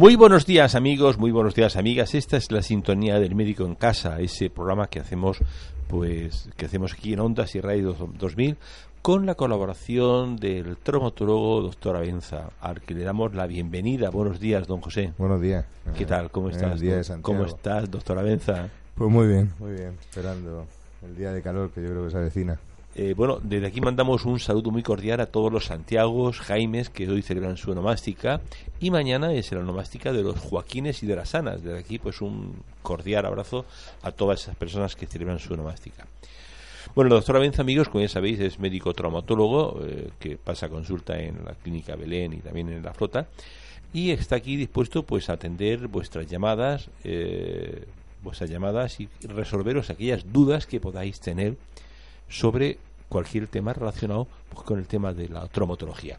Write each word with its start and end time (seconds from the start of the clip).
Muy 0.00 0.16
buenos 0.16 0.46
días 0.46 0.76
amigos, 0.76 1.18
muy 1.18 1.30
buenos 1.30 1.54
días 1.54 1.76
amigas. 1.76 2.14
Esta 2.14 2.38
es 2.38 2.50
la 2.50 2.62
sintonía 2.62 3.20
del 3.20 3.34
médico 3.34 3.66
en 3.66 3.74
casa, 3.74 4.18
ese 4.18 4.48
programa 4.48 4.86
que 4.86 4.98
hacemos 4.98 5.42
pues 5.88 6.48
que 6.56 6.64
hacemos 6.64 6.94
aquí 6.94 7.12
en 7.12 7.20
Ondas 7.20 7.54
y 7.54 7.60
Radio 7.60 7.94
2000 8.18 8.56
con 9.02 9.26
la 9.26 9.34
colaboración 9.34 10.36
del 10.36 10.78
traumatólogo 10.78 11.60
doctor 11.60 11.96
Avenza, 11.96 12.48
al 12.62 12.80
que 12.80 12.94
le 12.94 13.04
damos 13.04 13.34
la 13.34 13.46
bienvenida. 13.46 14.08
Buenos 14.08 14.40
días, 14.40 14.66
don 14.66 14.80
José. 14.80 15.12
Buenos 15.18 15.42
días. 15.42 15.66
¿Qué 15.94 16.06
tal? 16.06 16.30
¿Cómo 16.30 16.48
estás? 16.48 16.62
Buenos 16.62 16.80
días, 16.80 17.06
Santiago. 17.08 17.22
¿Cómo 17.22 17.44
estás, 17.44 17.90
doctor 17.90 18.18
Avenza? 18.18 18.70
Pues 18.94 19.10
muy 19.10 19.26
bien, 19.28 19.52
muy 19.58 19.72
bien. 19.72 19.98
Esperando 20.00 20.64
el 21.06 21.14
día 21.14 21.30
de 21.30 21.42
calor 21.42 21.72
que 21.72 21.82
yo 21.82 21.90
creo 21.90 22.04
que 22.04 22.10
se 22.10 22.16
avecina. 22.16 22.58
Eh, 22.96 23.14
bueno, 23.16 23.38
desde 23.42 23.68
aquí 23.68 23.80
mandamos 23.80 24.24
un 24.24 24.40
saludo 24.40 24.72
muy 24.72 24.82
cordial 24.82 25.20
a 25.20 25.26
todos 25.26 25.52
los 25.52 25.66
Santiagos, 25.66 26.40
Jaimes, 26.40 26.90
que 26.90 27.08
hoy 27.08 27.22
celebran 27.22 27.56
su 27.56 27.70
onomástica, 27.70 28.40
y 28.80 28.90
mañana 28.90 29.32
es 29.32 29.52
la 29.52 29.60
onomástica 29.60 30.12
de 30.12 30.22
los 30.22 30.38
Joaquines 30.38 31.02
y 31.02 31.06
de 31.06 31.16
las 31.16 31.34
Anas. 31.34 31.62
Desde 31.62 31.78
aquí, 31.78 31.98
pues 31.98 32.20
un 32.20 32.54
cordial 32.82 33.26
abrazo 33.26 33.64
a 34.02 34.10
todas 34.10 34.42
esas 34.42 34.56
personas 34.56 34.96
que 34.96 35.06
celebran 35.06 35.38
su 35.38 35.54
onomástica. 35.54 36.06
Bueno, 36.94 37.08
el 37.08 37.20
doctor 37.20 37.36
Avenza, 37.36 37.62
amigos, 37.62 37.88
como 37.88 38.02
ya 38.02 38.08
sabéis, 38.08 38.40
es 38.40 38.58
médico 38.58 38.92
traumatólogo 38.92 39.80
eh, 39.84 40.10
que 40.18 40.36
pasa 40.36 40.68
consulta 40.68 41.16
en 41.20 41.44
la 41.44 41.54
clínica 41.54 41.94
Belén 41.94 42.32
y 42.32 42.38
también 42.38 42.70
en 42.70 42.82
la 42.82 42.92
flota, 42.92 43.28
y 43.92 44.10
está 44.10 44.36
aquí 44.36 44.56
dispuesto 44.56 45.04
pues 45.04 45.30
a 45.30 45.34
atender 45.34 45.86
vuestras 45.86 46.26
llamadas, 46.26 46.90
eh, 47.04 47.84
vuestras 48.22 48.50
llamadas 48.50 48.98
y 49.00 49.08
resolveros 49.22 49.90
aquellas 49.90 50.32
dudas 50.32 50.66
que 50.66 50.80
podáis 50.80 51.20
tener 51.20 51.56
sobre 52.30 52.78
cualquier 53.10 53.46
tema 53.48 53.72
relacionado 53.74 54.26
pues, 54.48 54.64
con 54.64 54.78
el 54.78 54.86
tema 54.86 55.12
de 55.12 55.28
la 55.28 55.46
traumatología. 55.48 56.18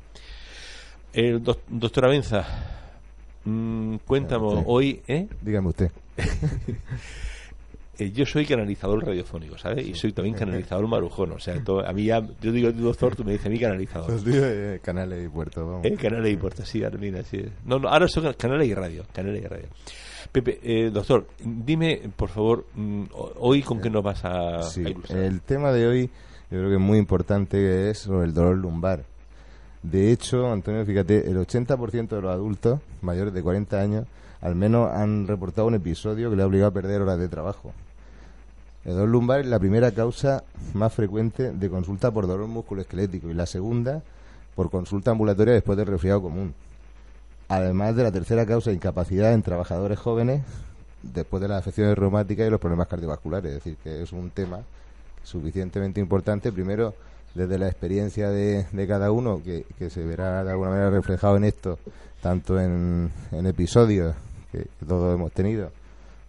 El 1.14 1.44
doc- 1.44 1.60
doctor 1.68 2.06
Avenza, 2.06 2.46
mm, 3.46 3.96
cuéntame 4.06 4.64
hoy, 4.66 5.02
¿eh? 5.08 5.28
Dígame 5.42 5.70
usted. 5.70 5.92
Eh, 8.00 8.12
yo 8.12 8.26
soy 8.26 8.46
canalizador 8.46 9.06
radiofónico, 9.06 9.58
¿sabes? 9.58 9.86
Y 9.86 9.94
soy 9.96 10.12
también 10.14 10.36
canalizador 10.36 10.88
marujón. 10.88 11.34
O 11.34 11.40
sea, 11.40 11.62
to- 11.64 11.86
a 11.86 11.92
mí 11.94 12.06
ya, 12.06 12.22
yo 12.42 12.52
digo 12.52 12.72
doctor, 12.72 13.16
tú 13.16 13.24
me 13.24 13.34
dices 13.34 13.48
a 13.48 13.50
mí 13.50 13.60
canalizador. 13.60 14.10
Los 14.10 14.24
días 14.26 14.42
de 14.42 14.80
canales 14.82 15.26
y 15.26 15.30
puertos, 15.30 15.66
vamos. 15.68 15.86
Eh, 15.86 15.96
canales 15.96 16.34
y 16.34 16.38
puertas, 16.38 16.68
sí, 16.68 16.84
ahora 16.84 16.98
mira, 16.98 17.22
sí. 17.24 17.44
No, 17.66 17.80
no, 17.80 17.90
ahora 17.90 18.08
son 18.08 18.32
canales 18.34 18.68
y 18.68 18.74
radio, 18.74 19.06
canales 19.14 19.44
y 19.44 19.48
radio. 19.48 19.66
Pepe, 20.32 20.60
eh, 20.64 20.90
doctor, 20.90 21.28
dime, 21.44 22.02
por 22.16 22.30
favor, 22.30 22.66
mm, 22.74 23.04
ho- 23.14 23.34
hoy 23.40 23.62
con 23.62 23.82
qué 23.82 23.90
nos 23.90 24.04
vas 24.04 24.24
a, 24.24 24.64
Sí, 24.64 24.84
a 24.86 25.14
el 25.18 25.42
tema 25.42 25.72
de 25.74 25.88
hoy 25.88 26.08
yo 26.50 26.58
creo 26.58 26.70
que 26.70 26.76
es 26.76 26.82
muy 26.82 26.98
importante 26.98 27.90
es 27.90 28.00
sobre 28.00 28.26
el 28.28 28.34
dolor 28.34 28.58
lumbar. 28.58 29.04
De 29.84 30.12
hecho, 30.12 30.52
Antonio, 30.52 30.86
fíjate, 30.86 31.30
el 31.30 31.38
80% 31.38 32.16
de 32.16 32.22
los 32.22 32.32
adultos 32.32 32.80
mayores 33.02 33.34
de 33.34 33.42
40 33.42 33.80
años 33.82 34.06
al 34.42 34.56
menos 34.56 34.92
han 34.92 35.28
reportado 35.28 35.68
un 35.68 35.76
episodio 35.76 36.30
que 36.30 36.36
le 36.36 36.44
ha 36.44 36.48
obligado 36.48 36.70
a 36.70 36.74
perder 36.74 37.02
horas 37.02 37.20
de 37.20 37.30
trabajo. 37.30 37.74
El 38.84 38.94
dolor 38.94 39.10
lumbar 39.10 39.40
es 39.42 39.46
la 39.46 39.60
primera 39.60 39.92
causa 39.92 40.44
más 40.74 40.94
frecuente 40.94 41.52
de 41.52 41.70
consulta 41.70 42.10
por 42.10 42.26
dolor 42.26 42.48
musculoesquelético 42.48 43.30
y 43.30 43.36
la 43.36 43.46
segunda 43.46 44.02
por 44.56 44.72
consulta 44.72 45.12
ambulatoria 45.12 45.54
después 45.54 45.78
del 45.78 45.88
resfriado 45.88 46.24
común. 46.24 46.56
Además 47.48 47.96
de 47.96 48.04
la 48.04 48.12
tercera 48.12 48.46
causa 48.46 48.72
de 48.72 48.78
incapacidad 48.78 49.34
en 49.34 49.44
trabajadores 49.44 50.00
jóvenes 50.00 50.42
después 51.04 51.42
de 51.42 51.48
las 51.48 51.60
afecciones 51.60 51.96
reumáticas 51.96 52.48
y 52.48 52.50
los 52.50 52.60
problemas 52.60 52.88
cardiovasculares. 52.88 53.52
Es 53.52 53.64
decir, 53.64 53.78
que 53.84 54.02
es 54.02 54.12
un 54.12 54.32
tema 54.32 54.62
suficientemente 55.24 56.00
importante, 56.00 56.52
primero 56.52 56.96
desde 57.36 57.60
la 57.60 57.68
experiencia 57.68 58.30
de, 58.30 58.66
de 58.72 58.88
cada 58.88 59.12
uno, 59.12 59.42
que, 59.44 59.66
que 59.78 59.90
se 59.90 60.04
verá 60.04 60.44
de 60.44 60.52
alguna 60.52 60.72
manera 60.72 60.90
reflejado 60.90 61.38
en 61.38 61.44
esto, 61.44 61.78
tanto 62.22 62.60
en, 62.60 63.12
en 63.32 63.46
episodios 63.46 64.16
que, 64.52 64.68
todos 64.88 65.14
hemos 65.16 65.32
tenido, 65.32 65.72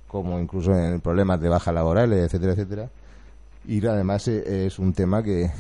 como 0.09 0.39
incluso 0.39 0.75
en 0.77 1.01
problemas 1.01 1.41
de 1.41 1.49
bajas 1.49 1.75
laborales, 1.75 2.25
etcétera, 2.25 2.53
etcétera. 2.53 2.89
Y 3.67 3.85
además 3.87 4.27
eh, 4.29 4.67
es 4.67 4.79
un 4.79 4.93
tema 4.93 5.23
que 5.23 5.51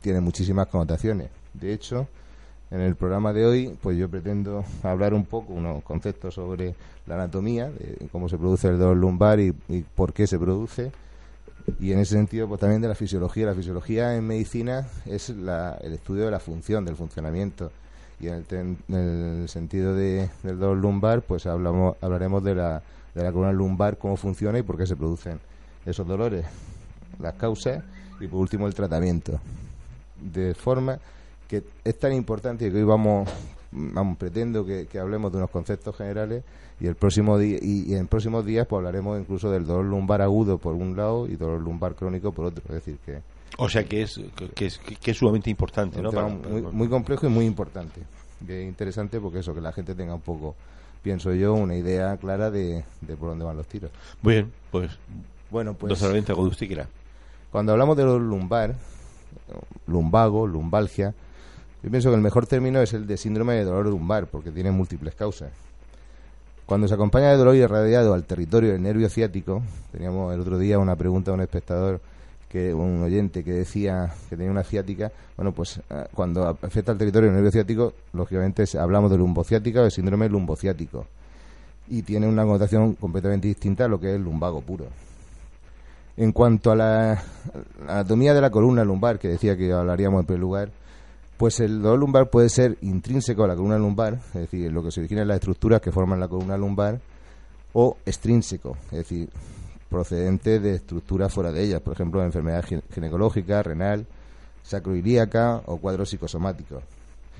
tiene 0.00 0.20
muchísimas 0.20 0.66
connotaciones. 0.68 1.28
De 1.54 1.72
hecho, 1.72 2.08
en 2.70 2.80
el 2.80 2.96
programa 2.96 3.32
de 3.32 3.46
hoy, 3.46 3.76
pues 3.80 3.96
yo 3.96 4.08
pretendo 4.08 4.64
hablar 4.82 5.14
un 5.14 5.24
poco, 5.24 5.52
unos 5.54 5.82
conceptos 5.84 6.34
sobre 6.34 6.74
la 7.06 7.14
anatomía, 7.14 7.70
de 7.70 8.08
cómo 8.12 8.28
se 8.28 8.36
produce 8.36 8.68
el 8.68 8.78
dolor 8.78 8.96
lumbar 8.96 9.40
y, 9.40 9.54
y 9.68 9.82
por 9.82 10.12
qué 10.12 10.26
se 10.26 10.38
produce. 10.38 10.90
Y 11.80 11.92
en 11.92 11.98
ese 12.00 12.14
sentido, 12.14 12.48
pues 12.48 12.60
también 12.60 12.80
de 12.82 12.88
la 12.88 12.94
fisiología. 12.94 13.46
La 13.46 13.54
fisiología 13.54 14.16
en 14.16 14.26
medicina 14.26 14.86
es 15.06 15.30
la- 15.30 15.78
el 15.82 15.92
estudio 15.92 16.24
de 16.24 16.30
la 16.30 16.40
función, 16.40 16.84
del 16.84 16.96
funcionamiento. 16.96 17.70
Y 18.20 18.28
en 18.28 18.34
el, 18.34 18.44
ten- 18.44 18.78
en 18.88 19.40
el 19.42 19.48
sentido 19.48 19.94
de, 19.94 20.28
del 20.42 20.58
dolor 20.58 20.76
lumbar, 20.78 21.22
pues 21.22 21.46
hablamos, 21.46 21.96
hablaremos 22.00 22.42
de 22.42 22.54
la, 22.54 22.82
de 23.14 23.22
la 23.22 23.30
columna 23.30 23.52
lumbar, 23.52 23.96
cómo 23.96 24.16
funciona 24.16 24.58
y 24.58 24.62
por 24.62 24.76
qué 24.76 24.86
se 24.86 24.96
producen 24.96 25.38
esos 25.86 26.06
dolores, 26.06 26.44
las 27.20 27.34
causas 27.34 27.82
y 28.20 28.26
por 28.26 28.40
último 28.40 28.66
el 28.66 28.74
tratamiento. 28.74 29.38
De 30.20 30.54
forma 30.54 30.98
que 31.46 31.62
es 31.84 31.98
tan 31.98 32.12
importante 32.12 32.70
que 32.70 32.76
hoy 32.76 32.82
vamos, 32.82 33.28
vamos 33.70 34.18
pretendo 34.18 34.66
que, 34.66 34.86
hablemos 34.98 35.30
de 35.30 35.38
unos 35.38 35.50
conceptos 35.50 35.96
generales 35.96 36.42
y 36.80 36.86
el 36.86 36.96
próximo 36.96 37.38
día 37.38 37.58
y, 37.62 37.92
y 37.92 37.94
en 37.94 38.06
próximos 38.08 38.44
días 38.44 38.66
pues 38.66 38.78
hablaremos 38.78 39.18
incluso 39.20 39.50
del 39.50 39.64
dolor 39.64 39.84
lumbar 39.84 40.22
agudo 40.22 40.58
por 40.58 40.74
un 40.74 40.96
lado 40.96 41.26
y 41.28 41.36
dolor 41.36 41.60
lumbar 41.60 41.94
crónico 41.94 42.32
por 42.32 42.46
otro. 42.46 42.62
Es 42.66 42.74
decir, 42.84 42.98
que 43.06 43.20
O 43.56 43.68
sea, 43.68 43.84
que 43.84 44.02
es, 44.02 44.20
que 44.54 44.66
es, 44.66 44.78
que 44.78 45.10
es 45.10 45.16
sumamente 45.16 45.50
importante, 45.50 46.00
¿no? 46.02 46.12
Para- 46.12 46.28
muy, 46.28 46.62
muy 46.62 46.88
complejo 46.88 47.26
y 47.26 47.30
muy 47.30 47.46
importante. 47.46 48.02
Interesante 48.48 49.18
porque 49.20 49.40
eso, 49.40 49.52
que 49.54 49.60
la 49.60 49.72
gente 49.72 49.94
tenga 49.94 50.14
un 50.14 50.20
poco, 50.20 50.54
pienso 51.02 51.32
yo, 51.34 51.54
una 51.54 51.74
idea 51.74 52.16
clara 52.18 52.50
de, 52.50 52.84
de 53.00 53.16
por 53.16 53.30
dónde 53.30 53.44
van 53.44 53.56
los 53.56 53.66
tiros. 53.66 53.90
Muy 54.22 54.34
bien, 54.34 54.52
pues, 54.70 54.90
Bueno, 55.50 55.74
pues 55.74 55.88
cuando 57.50 57.72
hablamos 57.72 57.96
de 57.96 58.02
dolor 58.04 58.20
lumbar, 58.20 58.74
lumbago, 59.86 60.46
lumbalgia, 60.46 61.14
yo 61.82 61.90
pienso 61.90 62.10
que 62.10 62.16
el 62.16 62.20
mejor 62.20 62.46
término 62.46 62.80
es 62.80 62.92
el 62.92 63.06
de 63.06 63.16
síndrome 63.16 63.54
de 63.54 63.64
dolor 63.64 63.86
lumbar, 63.86 64.26
porque 64.26 64.50
tiene 64.50 64.70
múltiples 64.70 65.14
causas. 65.14 65.50
Cuando 66.66 66.86
se 66.86 66.94
acompaña 66.94 67.30
de 67.30 67.36
dolor 67.38 67.56
irradiado 67.56 68.12
al 68.14 68.24
territorio 68.24 68.72
del 68.72 68.82
nervio 68.82 69.08
ciático, 69.08 69.62
teníamos 69.90 70.34
el 70.34 70.40
otro 70.40 70.58
día 70.58 70.78
una 70.78 70.96
pregunta 70.96 71.30
de 71.30 71.36
un 71.36 71.40
espectador, 71.40 72.00
que 72.48 72.72
un 72.72 73.02
oyente 73.02 73.44
que 73.44 73.52
decía 73.52 74.12
que 74.28 74.36
tenía 74.36 74.50
una 74.50 74.64
ciática, 74.64 75.12
bueno, 75.36 75.52
pues 75.52 75.80
eh, 75.90 76.06
cuando 76.14 76.48
afecta 76.48 76.92
al 76.92 76.98
territorio 76.98 77.30
nervio 77.30 77.50
ciático, 77.50 77.92
lógicamente 78.12 78.64
hablamos 78.78 79.10
de 79.10 79.18
lumbociática 79.18 79.80
o 79.80 79.84
de 79.84 79.90
síndrome 79.90 80.28
lumbociático. 80.28 81.06
Y 81.88 82.02
tiene 82.02 82.26
una 82.26 82.44
connotación 82.44 82.94
completamente 82.94 83.48
distinta 83.48 83.84
a 83.84 83.88
lo 83.88 84.00
que 84.00 84.10
es 84.10 84.16
el 84.16 84.22
lumbago 84.22 84.60
puro. 84.60 84.86
En 86.16 86.32
cuanto 86.32 86.72
a 86.72 86.76
la 86.76 87.22
anatomía 87.86 88.34
de 88.34 88.40
la 88.40 88.50
columna 88.50 88.84
lumbar, 88.84 89.18
que 89.18 89.28
decía 89.28 89.56
que 89.56 89.72
hablaríamos 89.72 90.20
en 90.20 90.26
primer 90.26 90.40
lugar, 90.40 90.70
pues 91.36 91.60
el 91.60 91.80
dolor 91.80 92.00
lumbar 92.00 92.30
puede 92.30 92.48
ser 92.48 92.76
intrínseco 92.82 93.44
a 93.44 93.48
la 93.48 93.54
columna 93.54 93.78
lumbar, 93.78 94.14
es 94.14 94.40
decir, 94.40 94.72
lo 94.72 94.82
que 94.82 94.90
se 94.90 95.00
origina 95.00 95.22
en 95.22 95.28
las 95.28 95.36
estructuras 95.36 95.80
que 95.80 95.92
forman 95.92 96.18
la 96.18 96.28
columna 96.28 96.56
lumbar, 96.56 97.00
o 97.72 97.96
extrínseco, 98.04 98.76
es 98.86 98.98
decir, 98.98 99.28
procedente 99.88 100.60
de 100.60 100.74
estructuras 100.74 101.32
fuera 101.32 101.52
de 101.52 101.62
ella, 101.62 101.80
por 101.80 101.94
ejemplo, 101.94 102.22
enfermedad 102.22 102.64
gine- 102.64 102.82
ginecológica, 102.92 103.62
renal, 103.62 104.06
sacroilíaca 104.62 105.62
o 105.66 105.78
cuadros 105.78 106.10
psicosomáticos. 106.10 106.82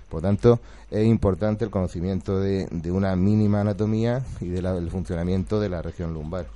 Por 0.08 0.22
tanto, 0.22 0.60
es 0.90 1.04
importante 1.06 1.64
el 1.66 1.70
conocimiento 1.70 2.40
de, 2.40 2.66
de 2.70 2.90
una 2.90 3.14
mínima 3.14 3.60
anatomía 3.60 4.22
y 4.40 4.48
del 4.48 4.90
funcionamiento 4.90 5.60
de 5.60 5.68
la 5.68 5.82
región 5.82 6.14
lumbar. 6.14 6.46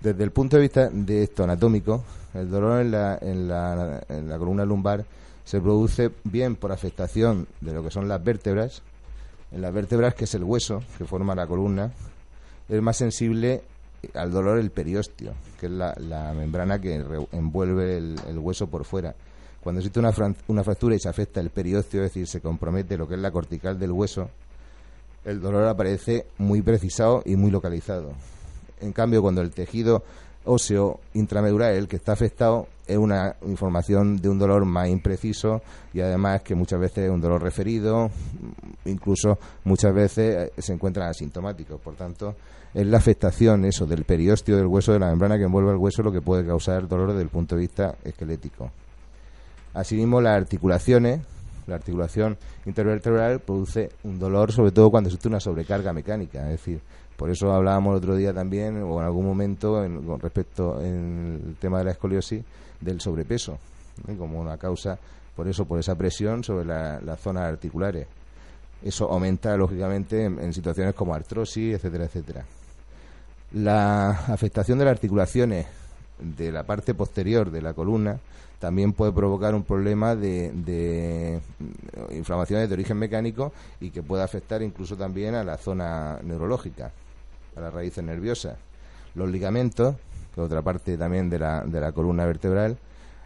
Desde 0.00 0.24
el 0.24 0.30
punto 0.30 0.56
de 0.56 0.62
vista 0.62 0.88
de 0.88 1.24
esto 1.24 1.44
anatómico, 1.44 2.02
el 2.32 2.48
dolor 2.50 2.80
en 2.80 2.90
la, 2.90 3.18
en 3.20 3.48
la, 3.48 4.02
en 4.08 4.28
la 4.28 4.38
columna 4.38 4.64
lumbar 4.64 5.04
se 5.44 5.60
produce 5.60 6.10
bien 6.24 6.56
por 6.56 6.72
afectación 6.72 7.46
de 7.60 7.72
lo 7.72 7.82
que 7.82 7.90
son 7.90 8.08
las 8.08 8.22
vértebras. 8.22 8.80
En 9.50 9.60
las 9.60 9.72
vértebras, 9.74 10.14
que 10.14 10.24
es 10.24 10.34
el 10.34 10.44
hueso 10.44 10.82
que 10.96 11.04
forma 11.04 11.34
la 11.34 11.46
columna, 11.46 11.90
es 12.68 12.80
más 12.80 12.96
sensible 12.96 13.62
al 14.14 14.30
dolor 14.30 14.58
el 14.58 14.70
periósteo, 14.70 15.32
que 15.58 15.66
es 15.66 15.72
la, 15.72 16.32
membrana 16.36 16.80
que 16.80 17.02
envuelve 17.32 17.98
el, 17.98 18.38
hueso 18.38 18.66
por 18.66 18.84
fuera. 18.84 19.14
Cuando 19.60 19.80
existe 19.80 19.98
una, 19.98 20.12
una 20.46 20.64
fractura 20.64 20.94
y 20.94 21.00
se 21.00 21.08
afecta 21.08 21.40
el 21.40 21.50
periósteo, 21.50 22.04
es 22.04 22.10
decir, 22.10 22.26
se 22.26 22.40
compromete 22.40 22.96
lo 22.96 23.08
que 23.08 23.14
es 23.14 23.20
la 23.20 23.30
cortical 23.30 23.78
del 23.78 23.92
hueso, 23.92 24.30
el 25.24 25.40
dolor 25.40 25.66
aparece 25.66 26.26
muy 26.38 26.62
precisado 26.62 27.22
y 27.24 27.36
muy 27.36 27.50
localizado. 27.50 28.12
En 28.80 28.92
cambio, 28.92 29.20
cuando 29.20 29.42
el 29.42 29.50
tejido 29.50 30.04
óseo 30.44 31.00
intramedular, 31.14 31.72
el 31.72 31.88
que 31.88 31.96
está 31.96 32.12
afectado, 32.12 32.68
es 32.86 32.96
una 32.96 33.36
información 33.46 34.16
de 34.16 34.28
un 34.28 34.38
dolor 34.38 34.64
más 34.64 34.88
impreciso 34.88 35.60
y 35.92 36.00
además 36.00 36.42
que 36.42 36.54
muchas 36.54 36.80
veces 36.80 37.04
es 37.04 37.10
un 37.10 37.20
dolor 37.20 37.42
referido, 37.42 38.10
incluso 38.84 39.38
muchas 39.64 39.92
veces 39.94 40.50
eh, 40.56 40.60
se 40.62 40.72
encuentran 40.72 41.08
asintomáticos. 41.08 41.80
Por 41.80 41.94
tanto, 41.94 42.34
es 42.74 42.86
la 42.86 42.98
afectación 42.98 43.64
eso 43.64 43.86
del 43.86 44.04
periósteo 44.04 44.56
del 44.56 44.66
hueso, 44.66 44.92
de 44.92 44.98
la 44.98 45.08
membrana 45.08 45.36
que 45.38 45.44
envuelve 45.44 45.70
el 45.72 45.76
hueso, 45.78 46.02
lo 46.02 46.12
que 46.12 46.20
puede 46.20 46.46
causar 46.46 46.86
dolor 46.88 47.08
desde 47.10 47.22
el 47.22 47.28
punto 47.28 47.54
de 47.56 47.62
vista 47.62 47.94
esquelético. 48.04 48.70
Asimismo, 49.74 50.20
las 50.20 50.36
articulaciones, 50.36 51.20
la 51.66 51.76
articulación 51.76 52.36
intervertebral 52.66 53.40
produce 53.40 53.90
un 54.04 54.18
dolor, 54.18 54.52
sobre 54.52 54.72
todo 54.72 54.90
cuando 54.90 55.08
existe 55.08 55.28
una 55.28 55.40
sobrecarga 55.40 55.92
mecánica. 55.92 56.44
Es 56.44 56.52
decir, 56.60 56.80
por 57.16 57.30
eso 57.30 57.52
hablábamos 57.52 57.92
el 57.92 57.98
otro 57.98 58.16
día 58.16 58.32
también, 58.32 58.82
o 58.82 58.98
en 59.00 59.04
algún 59.06 59.26
momento, 59.26 59.84
en- 59.84 60.02
con 60.04 60.18
respecto 60.20 60.80
en 60.80 61.42
el 61.48 61.56
tema 61.56 61.78
de 61.78 61.84
la 61.84 61.90
escoliosis, 61.92 62.42
del 62.80 63.00
sobrepeso, 63.00 63.58
¿eh? 64.08 64.14
como 64.16 64.40
una 64.40 64.56
causa, 64.56 64.98
por 65.36 65.48
eso, 65.48 65.64
por 65.64 65.78
esa 65.80 65.94
presión 65.96 66.42
sobre 66.44 66.64
la- 66.64 67.00
las 67.00 67.20
zonas 67.20 67.44
articulares. 67.44 68.06
Eso 68.82 69.10
aumenta, 69.10 69.56
lógicamente, 69.56 70.24
en, 70.24 70.52
situaciones 70.52 70.94
como 70.94 71.14
artrosis, 71.14 71.74
etcétera, 71.74 72.04
etcétera. 72.04 72.44
La 73.52 74.10
afectación 74.10 74.78
de 74.78 74.84
las 74.84 74.92
articulaciones 74.92 75.66
de 76.18 76.52
la 76.52 76.64
parte 76.64 76.94
posterior 76.94 77.50
de 77.50 77.62
la 77.62 77.74
columna 77.74 78.18
también 78.58 78.92
puede 78.92 79.12
provocar 79.12 79.54
un 79.54 79.62
problema 79.62 80.16
de, 80.16 80.50
de 80.52 81.40
mm, 81.58 82.14
inflamaciones 82.14 82.68
de 82.68 82.74
origen 82.74 82.98
mecánico 82.98 83.52
y 83.80 83.90
que 83.90 84.02
puede 84.02 84.22
afectar 84.22 84.62
incluso 84.62 84.96
también 84.96 85.34
a 85.34 85.44
la 85.44 85.56
zona 85.56 86.18
neurológica, 86.22 86.90
a 87.56 87.60
las 87.60 87.72
raíces 87.72 88.02
nerviosas. 88.04 88.56
Los 89.14 89.30
ligamentos, 89.30 89.96
que 90.34 90.40
es 90.40 90.46
otra 90.46 90.62
parte 90.62 90.96
también 90.96 91.30
de 91.30 91.38
la, 91.38 91.62
de 91.62 91.80
la 91.80 91.92
columna 91.92 92.26
vertebral, 92.26 92.76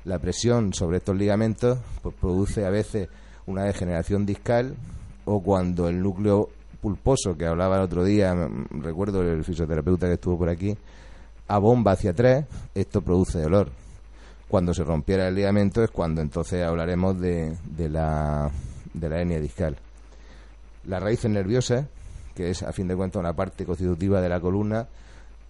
la 0.05 0.19
presión 0.19 0.75
sobre 0.75 0.98
estos 0.98 1.16
ligamentos 1.16 1.78
pues, 2.02 2.14
produce 2.20 2.64
a 2.64 2.70
veces 2.70 3.08
una 3.46 3.64
degeneración 3.64 4.26
discal 4.26 4.75
o 5.24 5.42
cuando 5.42 5.88
el 5.88 6.00
núcleo 6.00 6.48
pulposo 6.80 7.36
que 7.36 7.46
hablaba 7.46 7.76
el 7.76 7.82
otro 7.82 8.04
día, 8.04 8.34
mm, 8.34 8.82
recuerdo 8.82 9.22
el 9.22 9.44
fisioterapeuta 9.44 10.06
que 10.06 10.14
estuvo 10.14 10.38
por 10.38 10.48
aquí, 10.48 10.76
abomba 11.48 11.92
hacia 11.92 12.10
atrás, 12.10 12.44
esto 12.74 13.02
produce 13.02 13.40
dolor. 13.40 13.70
Cuando 14.48 14.74
se 14.74 14.84
rompiera 14.84 15.28
el 15.28 15.34
ligamento 15.34 15.82
es 15.82 15.90
cuando 15.90 16.20
entonces 16.20 16.62
hablaremos 16.62 17.19
de, 17.19 17.56
de 17.64 17.88
la, 17.88 18.50
de 18.92 19.08
la 19.08 19.20
hernia 19.20 19.40
discal. 19.40 19.76
Las 20.84 21.02
raíces 21.02 21.30
nerviosas, 21.30 21.86
que 22.34 22.50
es 22.50 22.62
a 22.62 22.72
fin 22.72 22.88
de 22.88 22.96
cuentas 22.96 23.20
una 23.20 23.32
parte 23.32 23.64
constitutiva 23.64 24.20
de 24.20 24.28
la 24.28 24.40
columna, 24.40 24.86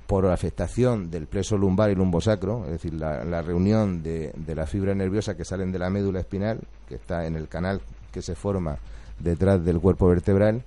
por 0.06 0.26
afectación 0.26 1.10
del 1.10 1.26
pleso 1.26 1.56
lumbar 1.56 1.90
y 1.90 1.94
lumbosacro, 1.94 2.64
es 2.66 2.72
decir, 2.72 2.92
la, 2.92 3.24
la 3.24 3.40
reunión 3.40 4.02
de, 4.02 4.32
de 4.36 4.54
las 4.54 4.68
fibras 4.68 4.94
nerviosas 4.94 5.36
que 5.36 5.44
salen 5.44 5.72
de 5.72 5.78
la 5.78 5.88
médula 5.88 6.20
espinal, 6.20 6.60
que 6.86 6.96
está 6.96 7.24
en 7.24 7.36
el 7.36 7.48
canal 7.48 7.80
que 8.12 8.20
se 8.20 8.34
forma 8.34 8.78
detrás 9.22 9.64
del 9.64 9.80
cuerpo 9.80 10.08
vertebral, 10.08 10.62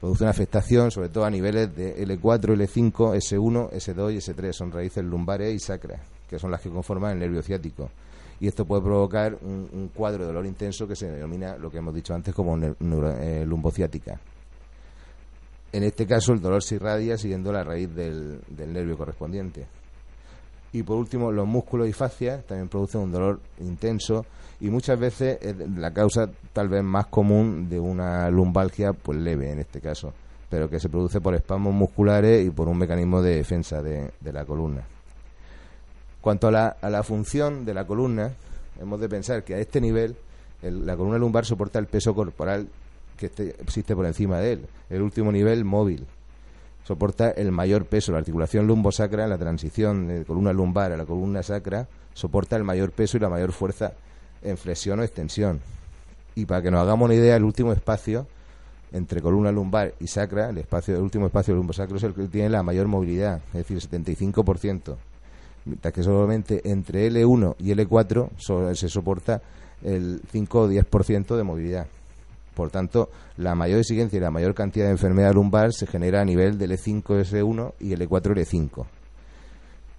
produce 0.00 0.24
una 0.24 0.30
afectación, 0.30 0.90
sobre 0.90 1.08
todo 1.08 1.24
a 1.24 1.30
niveles 1.30 1.74
de 1.74 1.96
L4, 2.06 2.54
L5, 2.56 3.16
S1, 3.16 3.70
S2 3.70 4.12
y 4.12 4.16
S3. 4.18 4.52
Son 4.52 4.70
raíces 4.72 5.04
lumbares 5.04 5.54
y 5.54 5.58
sacras, 5.58 6.00
que 6.28 6.38
son 6.38 6.50
las 6.50 6.60
que 6.60 6.70
conforman 6.70 7.12
el 7.12 7.18
nervio 7.20 7.42
ciático. 7.42 7.90
Y 8.38 8.48
esto 8.48 8.66
puede 8.66 8.82
provocar 8.82 9.38
un, 9.40 9.90
cuadro 9.94 10.20
de 10.22 10.26
dolor 10.26 10.44
intenso 10.44 10.86
que 10.86 10.94
se 10.94 11.10
denomina 11.10 11.56
lo 11.56 11.70
que 11.70 11.78
hemos 11.78 11.94
dicho 11.94 12.12
antes 12.14 12.34
como 12.34 12.54
neu- 12.56 12.76
neuro- 12.80 13.16
eh, 13.18 13.46
lumbociática. 13.46 14.20
En 15.72 15.82
este 15.82 16.06
caso, 16.06 16.32
el 16.32 16.40
dolor 16.40 16.62
se 16.62 16.76
irradia 16.76 17.16
siguiendo 17.16 17.50
la 17.52 17.64
raíz 17.64 17.94
del, 17.94 18.40
del 18.48 18.72
nervio 18.72 18.96
correspondiente. 18.98 19.66
Y 20.76 20.82
por 20.82 20.98
último, 20.98 21.32
los 21.32 21.46
músculos 21.46 21.88
y 21.88 21.94
fascias 21.94 22.44
también 22.44 22.68
producen 22.68 23.00
un 23.00 23.10
dolor 23.10 23.40
intenso 23.60 24.26
y 24.60 24.68
muchas 24.68 24.98
veces 25.00 25.38
es 25.40 25.56
la 25.74 25.90
causa 25.90 26.28
tal 26.52 26.68
vez 26.68 26.82
más 26.84 27.06
común 27.06 27.66
de 27.70 27.80
una 27.80 28.28
lumbalgia 28.30 28.92
pues 28.92 29.18
leve 29.18 29.50
en 29.50 29.60
este 29.60 29.80
caso, 29.80 30.12
pero 30.50 30.68
que 30.68 30.78
se 30.78 30.90
produce 30.90 31.18
por 31.22 31.34
espasmos 31.34 31.72
musculares 31.72 32.46
y 32.46 32.50
por 32.50 32.68
un 32.68 32.76
mecanismo 32.76 33.22
de 33.22 33.36
defensa 33.36 33.82
de, 33.82 34.10
la 34.30 34.44
columna. 34.44 34.82
Cuanto 36.20 36.48
a 36.48 36.50
la, 36.50 36.76
a 36.82 36.90
la 36.90 37.02
función 37.02 37.64
de 37.64 37.72
la 37.72 37.86
columna, 37.86 38.32
hemos 38.78 39.00
de 39.00 39.08
pensar 39.08 39.44
que 39.44 39.54
a 39.54 39.58
este 39.58 39.80
nivel 39.80 40.14
el- 40.60 40.84
la 40.84 40.94
columna 40.94 41.16
lumbar 41.16 41.46
soporta 41.46 41.78
el 41.78 41.86
peso 41.86 42.14
corporal 42.14 42.68
que 43.16 43.26
este- 43.26 43.56
existe 43.62 43.96
por 43.96 44.04
encima 44.04 44.40
de 44.40 44.52
él. 44.52 44.66
El 44.90 45.00
último 45.00 45.32
nivel, 45.32 45.64
móvil, 45.64 46.04
soporta 46.86 47.30
el 47.30 47.50
mayor 47.52 47.84
peso. 47.86 48.12
La 48.12 48.18
articulación 48.18 48.66
lumbosacra, 48.66 49.26
la 49.26 49.38
transición 49.38 50.06
de 50.08 50.24
columna 50.24 50.52
lumbar 50.52 50.92
a 50.92 50.96
la 50.96 51.04
columna 51.04 51.42
sacra, 51.42 51.88
soporta 52.14 52.56
el 52.56 52.64
mayor 52.64 52.92
peso 52.92 53.16
y 53.16 53.20
la 53.20 53.28
mayor 53.28 53.52
fuerza 53.52 53.92
en 54.42 54.56
flexión 54.56 55.00
o 55.00 55.02
extensión. 55.02 55.60
Y 56.34 56.44
para 56.44 56.62
que 56.62 56.70
nos 56.70 56.80
hagamos 56.82 57.06
una 57.06 57.14
idea, 57.14 57.36
el 57.36 57.44
último 57.44 57.72
espacio 57.72 58.26
entre 58.92 59.20
columna 59.20 59.50
lumbar 59.50 59.94
y 59.98 60.06
sacra, 60.06 60.50
el 60.50 60.58
espacio 60.58 60.94
el 60.96 61.02
último 61.02 61.26
espacio 61.26 61.54
lumbosacro 61.54 61.96
es 61.96 62.02
el 62.04 62.14
que 62.14 62.28
tiene 62.28 62.50
la 62.50 62.62
mayor 62.62 62.86
movilidad, 62.86 63.40
es 63.52 63.66
decir, 63.68 63.78
75%. 63.80 64.94
Mientras 65.64 65.92
que 65.92 66.02
solamente 66.04 66.70
entre 66.70 67.10
L1 67.10 67.56
y 67.58 67.72
L4 67.72 68.28
so- 68.36 68.72
se 68.76 68.88
soporta 68.88 69.42
el 69.82 70.20
5 70.30 70.60
o 70.60 70.68
10% 70.70 71.36
de 71.36 71.42
movilidad. 71.42 71.86
Por 72.56 72.70
tanto, 72.70 73.10
la 73.36 73.54
mayor 73.54 73.80
exigencia 73.80 74.16
y 74.16 74.20
la 74.20 74.30
mayor 74.30 74.54
cantidad 74.54 74.86
de 74.86 74.92
enfermedad 74.92 75.34
lumbar 75.34 75.74
se 75.74 75.86
genera 75.86 76.22
a 76.22 76.24
nivel 76.24 76.56
del 76.58 76.72
E5 76.72 77.02
S1 77.20 77.74
y 77.80 77.90
L4 77.94 78.32
L5. 78.34 78.86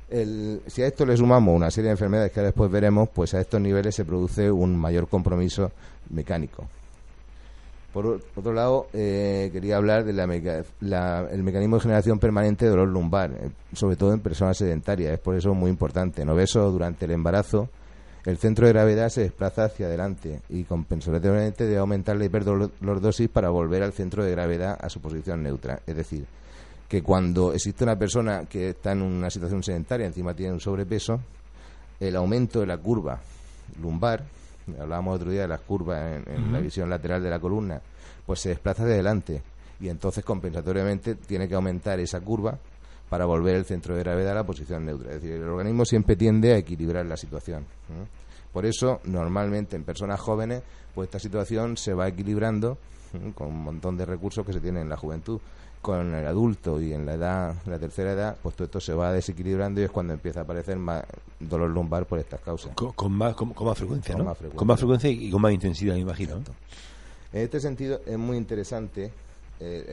El- 0.10 0.62
si 0.66 0.82
a 0.82 0.88
esto 0.88 1.06
le 1.06 1.16
sumamos 1.16 1.56
una 1.56 1.70
serie 1.70 1.90
de 1.90 1.92
enfermedades 1.94 2.32
que 2.32 2.42
después 2.42 2.72
veremos, 2.72 3.10
pues 3.10 3.34
a 3.36 3.42
estos 3.42 3.62
niveles 3.62 3.94
se 3.94 4.06
produce 4.06 4.50
un 4.50 4.76
mayor 4.76 5.08
compromiso 5.08 5.72
mecánico. 6.10 6.66
Por 7.94 8.22
otro 8.36 8.54
lado, 8.54 8.88
eh, 8.94 9.50
quería 9.54 9.78
hablar 9.78 10.04
del 10.04 10.16
mecanismo 11.44 11.76
de 11.78 11.82
generación 11.82 12.20
permanente 12.20 12.66
de 12.66 12.72
dolor 12.72 12.88
lumbar, 12.90 13.32
eh, 13.32 13.50
sobre 13.74 13.96
todo 13.96 14.14
en 14.14 14.20
personas 14.20 14.58
sedentarias. 14.58 15.14
Es 15.14 15.20
por 15.20 15.36
eso 15.36 15.54
muy 15.54 15.70
importante. 15.70 16.22
En 16.22 16.30
obesos, 16.30 16.72
durante 16.74 17.06
el 17.06 17.12
embarazo, 17.12 17.70
el 18.28 18.38
centro 18.38 18.68
de 18.68 18.74
gravedad 18.74 19.08
se 19.08 19.22
desplaza 19.22 19.64
hacia 19.64 19.86
adelante 19.86 20.42
y 20.50 20.66
compensatoriamente 20.66 21.64
debe 21.64 21.78
aumentar 21.78 22.18
la 22.18 22.26
hiperdolordosis 22.26 23.30
para 23.30 23.50
volver 23.50 23.84
al 23.84 23.94
centro 23.94 24.22
de 24.22 24.32
gravedad 24.32 24.78
a 24.82 24.90
su 24.90 25.00
posición 25.00 25.44
neutra. 25.44 25.80
Es 25.88 25.96
decir, 25.96 26.26
que 26.90 27.02
cuando 27.02 27.54
existe 27.54 27.86
una 27.86 27.98
persona 27.98 28.44
que 28.44 28.72
está 28.72 28.92
en 28.92 29.04
una 29.04 29.30
situación 29.30 29.64
sedentaria, 29.64 30.06
encima 30.06 30.34
tiene 30.34 30.52
un 30.52 30.60
sobrepeso, 30.60 31.22
el 32.02 32.18
aumento 32.18 32.60
de 32.60 32.66
la 32.66 32.78
curva 32.78 33.18
lumbar, 33.82 34.26
hablábamos 34.78 35.16
otro 35.16 35.32
día 35.32 35.44
de 35.44 35.48
las 35.48 35.62
curvas 35.62 36.18
en, 36.18 36.30
en 36.30 36.52
la 36.52 36.60
visión 36.60 36.90
lateral 36.90 37.24
de 37.24 37.30
la 37.30 37.40
columna, 37.40 37.80
pues 38.26 38.42
se 38.42 38.50
desplaza 38.50 38.84
hacia 38.84 38.96
adelante 38.96 39.42
y 39.80 39.88
entonces 39.88 40.26
compensatoriamente 40.26 41.16
tiene 41.16 41.48
que 41.48 41.56
aumentar 41.56 41.98
esa 42.02 42.20
curva 42.20 42.60
para 43.10 43.26
volver 43.26 43.56
el 43.56 43.66
centro 43.66 43.96
de 43.96 44.04
gravedad 44.04 44.34
a 44.34 44.36
la 44.36 44.44
posición 44.46 44.86
neutra. 44.86 45.14
Es 45.14 45.22
decir, 45.22 45.38
el 45.38 45.48
organismo 45.48 45.86
siempre 45.86 46.16
tiende 46.16 46.54
a 46.54 46.58
equilibrar 46.58 47.06
la 47.06 47.16
situación. 47.16 47.66
Por 48.54 48.66
eso, 48.66 49.00
normalmente 49.06 49.76
en 49.76 49.84
personas 49.84 50.20
jóvenes, 50.20 50.64
pues 50.96 51.08
esta 51.08 51.20
situación 51.20 51.78
se 51.78 51.94
va 51.94 52.08
equilibrando 52.08 52.78
¿eh? 53.14 53.32
con 53.36 53.48
un 53.48 53.64
montón 53.64 53.98
de 53.98 54.06
recursos 54.06 54.46
que 54.46 54.54
se 54.54 54.60
tienen 54.60 54.84
en 54.84 54.90
la 54.90 54.98
juventud. 54.98 55.40
Con 55.80 56.14
el 56.16 56.26
adulto 56.26 56.82
y 56.82 56.92
en 56.92 57.06
la 57.06 57.14
edad, 57.14 57.56
la 57.68 57.78
tercera 57.78 58.12
edad, 58.12 58.36
pues 58.42 58.56
todo 58.56 58.66
esto 58.66 58.80
se 58.82 58.94
va 58.94 59.14
desequilibrando 59.14 59.80
y 59.80 59.84
es 59.84 59.92
cuando 59.92 60.14
empieza 60.14 60.40
a 60.40 60.44
aparecer 60.44 60.76
más 60.78 61.04
dolor 61.40 61.70
lumbar 61.70 62.06
por 62.08 62.18
estas 62.18 62.42
causas. 62.42 62.74
Con, 62.74 62.92
con 62.94 63.12
más, 63.12 63.36
con, 63.36 63.54
con 63.54 63.68
más 63.68 63.78
frecuencia, 63.78 64.14
Con 64.16 64.24
¿no? 64.24 64.30
más 64.30 64.38
frecuencia. 64.38 64.58
Con 64.58 64.68
más 64.68 64.80
frecuencia 64.80 65.10
y 65.12 65.30
con 65.30 65.40
más 65.42 65.54
intensidad, 65.54 65.94
me 65.94 66.00
imagino. 66.02 66.32
Exacto. 66.38 66.54
En 67.32 67.42
este 67.44 67.60
sentido 67.60 68.02
es 68.08 68.18
muy 68.18 68.38
interesante 68.38 69.12
eh, 69.60 69.86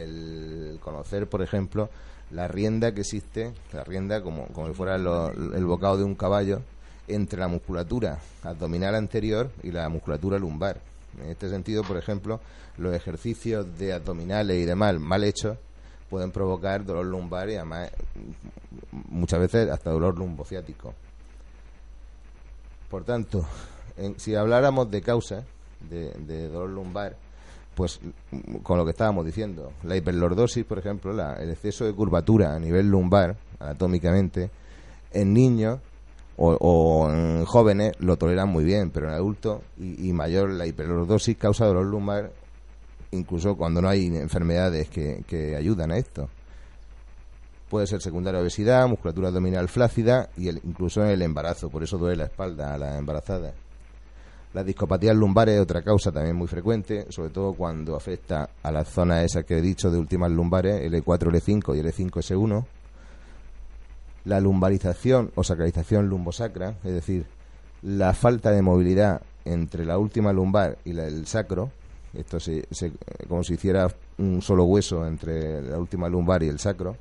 el 0.74 0.78
conocer, 0.80 1.28
por 1.28 1.42
ejemplo, 1.42 1.90
la 2.30 2.48
rienda 2.48 2.92
que 2.94 3.02
existe, 3.02 3.52
la 3.72 3.84
rienda 3.84 4.22
como, 4.22 4.46
como 4.48 4.68
si 4.68 4.72
fuera 4.74 4.96
lo- 4.96 5.30
el 5.30 5.64
bocado 5.66 5.98
de 5.98 6.04
un 6.04 6.14
caballo, 6.14 6.62
entre 7.08 7.38
la 7.38 7.48
musculatura 7.48 8.18
abdominal 8.42 8.94
anterior 8.94 9.50
y 9.62 9.70
la 9.70 9.88
musculatura 9.88 10.38
lumbar. 10.38 10.80
En 11.22 11.30
este 11.30 11.48
sentido, 11.48 11.82
por 11.84 11.96
ejemplo, 11.96 12.40
los 12.78 12.94
ejercicios 12.94 13.66
de 13.78 13.92
abdominales 13.92 14.56
y 14.58 14.64
demás 14.64 14.98
mal 14.98 15.22
hechos 15.24 15.56
pueden 16.10 16.30
provocar 16.30 16.84
dolor 16.84 17.06
lumbar 17.06 17.48
y 17.50 17.54
además 17.56 17.90
muchas 19.08 19.40
veces 19.40 19.70
hasta 19.70 19.90
dolor 19.90 20.16
lumbociático. 20.18 20.94
Por 22.90 23.04
tanto, 23.04 23.44
en- 23.96 24.18
si 24.18 24.34
habláramos 24.34 24.90
de 24.90 25.02
causas 25.02 25.44
de, 25.88 26.10
de 26.12 26.48
dolor 26.48 26.70
lumbar, 26.70 27.16
pues 27.74 28.00
con 28.62 28.78
lo 28.78 28.84
que 28.84 28.92
estábamos 28.92 29.26
diciendo, 29.26 29.72
la 29.82 29.96
hiperlordosis, 29.96 30.64
por 30.64 30.78
ejemplo, 30.78 31.12
la- 31.12 31.34
el 31.34 31.50
exceso 31.50 31.84
de 31.84 31.92
curvatura 31.92 32.54
a 32.54 32.58
nivel 32.58 32.88
lumbar, 32.88 33.36
anatómicamente, 33.58 34.50
en 35.12 35.32
niños 35.32 35.80
o, 36.36 37.08
en 37.10 37.44
jóvenes 37.44 37.92
lo 37.98 38.16
toleran 38.16 38.48
muy 38.48 38.64
bien, 38.64 38.90
pero 38.90 39.08
en 39.08 39.14
adultos 39.14 39.60
y, 39.78 40.12
mayor 40.12 40.50
la 40.50 40.66
hiperlordosis 40.66 41.36
causa 41.36 41.66
dolor 41.66 41.86
lumbar 41.86 42.32
incluso 43.12 43.56
cuando 43.56 43.80
no 43.80 43.88
hay 43.88 44.06
enfermedades 44.06 44.88
que, 44.88 45.54
ayudan 45.56 45.92
a 45.92 45.98
esto. 45.98 46.28
Puede 47.68 47.86
ser 47.86 48.02
secundaria 48.02 48.40
obesidad, 48.40 48.86
musculatura 48.88 49.28
abdominal 49.28 49.68
flácida 49.68 50.28
y 50.36 50.48
incluso 50.48 51.02
en 51.02 51.10
el 51.10 51.22
embarazo, 51.22 51.70
por 51.70 51.82
eso 51.82 51.98
duele 51.98 52.16
la 52.16 52.24
espalda 52.24 52.74
a 52.74 52.78
la 52.78 52.98
embarazada. 52.98 53.52
La 54.52 54.62
discopatía 54.62 55.12
lumbar 55.12 55.48
es 55.48 55.60
otra 55.60 55.82
causa 55.82 56.12
también 56.12 56.36
muy 56.36 56.46
frecuente, 56.46 57.06
sobre 57.10 57.30
todo 57.30 57.54
cuando 57.54 57.96
afecta 57.96 58.50
a 58.62 58.70
las 58.70 58.88
zonas 58.88 59.24
esas 59.24 59.44
que 59.44 59.58
he 59.58 59.60
dicho 59.60 59.90
de 59.90 59.98
últimas 59.98 60.30
lumbares, 60.30 60.80
L4, 60.82 61.32
L5 61.32 61.76
y 61.76 61.80
L5S1. 61.80 62.64
La 64.24 64.40
lumbarización 64.40 65.30
o 65.34 65.44
sacralización 65.44 66.08
lumbosacra, 66.08 66.76
es 66.84 66.92
decir, 66.92 67.26
la 67.82 68.14
falta 68.14 68.50
de 68.50 68.62
movilidad 68.62 69.20
entre 69.44 69.84
la 69.84 69.98
última 69.98 70.32
lumbar 70.32 70.78
y 70.84 70.98
el 70.98 71.26
sacro, 71.26 71.70
esto 72.14 72.40
se, 72.40 72.64
como 73.28 73.42
si 73.42 73.54
hiciera 73.54 73.88
un 74.18 74.40
solo 74.40 74.64
hueso 74.64 75.06
entre 75.06 75.60
la 75.62 75.78
última 75.78 76.08
lumbar 76.08 76.42
y 76.42 76.48
el 76.48 76.58
sacro, 76.58 76.96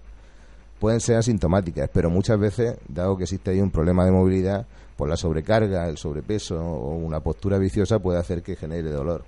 pueden 0.80 1.00
ser 1.00 1.18
asintomáticas, 1.18 1.90
pero 1.94 2.10
muchas 2.10 2.40
veces, 2.40 2.76
dado 2.88 3.16
que 3.16 3.24
existe 3.24 3.52
ahí 3.52 3.62
un 3.62 3.72
problema 3.72 4.04
de 4.06 4.12
movilidad, 4.12 4.66
por 4.98 5.08
la 5.08 5.18
sobrecarga, 5.18 5.88
el 5.88 5.98
sobrepeso 5.98 6.60
o 6.60 6.96
una 6.96 7.20
postura 7.22 7.58
viciosa 7.58 8.00
puede 8.00 8.20
hacer 8.20 8.44
que 8.44 8.56
genere 8.56 8.90
dolor. 8.92 9.24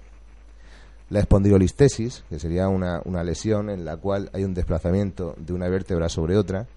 La 1.10 1.20
espondilolistesis, 1.20 2.24
que 2.30 2.40
sería 2.40 2.68
una, 2.68 3.02
una 3.06 3.24
lesión 3.24 3.70
en 3.70 3.86
la 3.86 3.98
cual 3.98 4.30
hay 4.34 4.44
un 4.44 4.54
desplazamiento 4.54 5.36
de 5.38 5.54
una 5.54 5.70
vértebra 5.70 6.10
sobre 6.10 6.36
otra, 6.36 6.68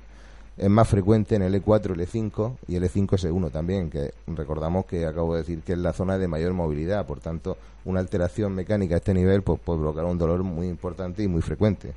es 0.58 0.68
más 0.68 0.88
frecuente 0.88 1.36
en 1.36 1.42
el 1.42 1.54
E4, 1.62 1.92
el 1.92 2.00
E5 2.00 2.56
y 2.66 2.74
el 2.74 2.82
E5S1 2.82 3.52
también, 3.52 3.88
que 3.90 4.12
recordamos 4.26 4.86
que 4.86 5.06
acabo 5.06 5.34
de 5.34 5.42
decir 5.42 5.60
que 5.62 5.72
es 5.72 5.78
la 5.78 5.92
zona 5.92 6.18
de 6.18 6.26
mayor 6.26 6.52
movilidad, 6.52 7.06
por 7.06 7.20
tanto, 7.20 7.56
una 7.84 8.00
alteración 8.00 8.54
mecánica 8.54 8.96
a 8.96 8.98
este 8.98 9.14
nivel 9.14 9.42
pues, 9.42 9.60
puede 9.60 9.78
provocar 9.78 10.04
un 10.04 10.18
dolor 10.18 10.42
muy 10.42 10.66
importante 10.66 11.22
y 11.22 11.28
muy 11.28 11.42
frecuente, 11.42 11.94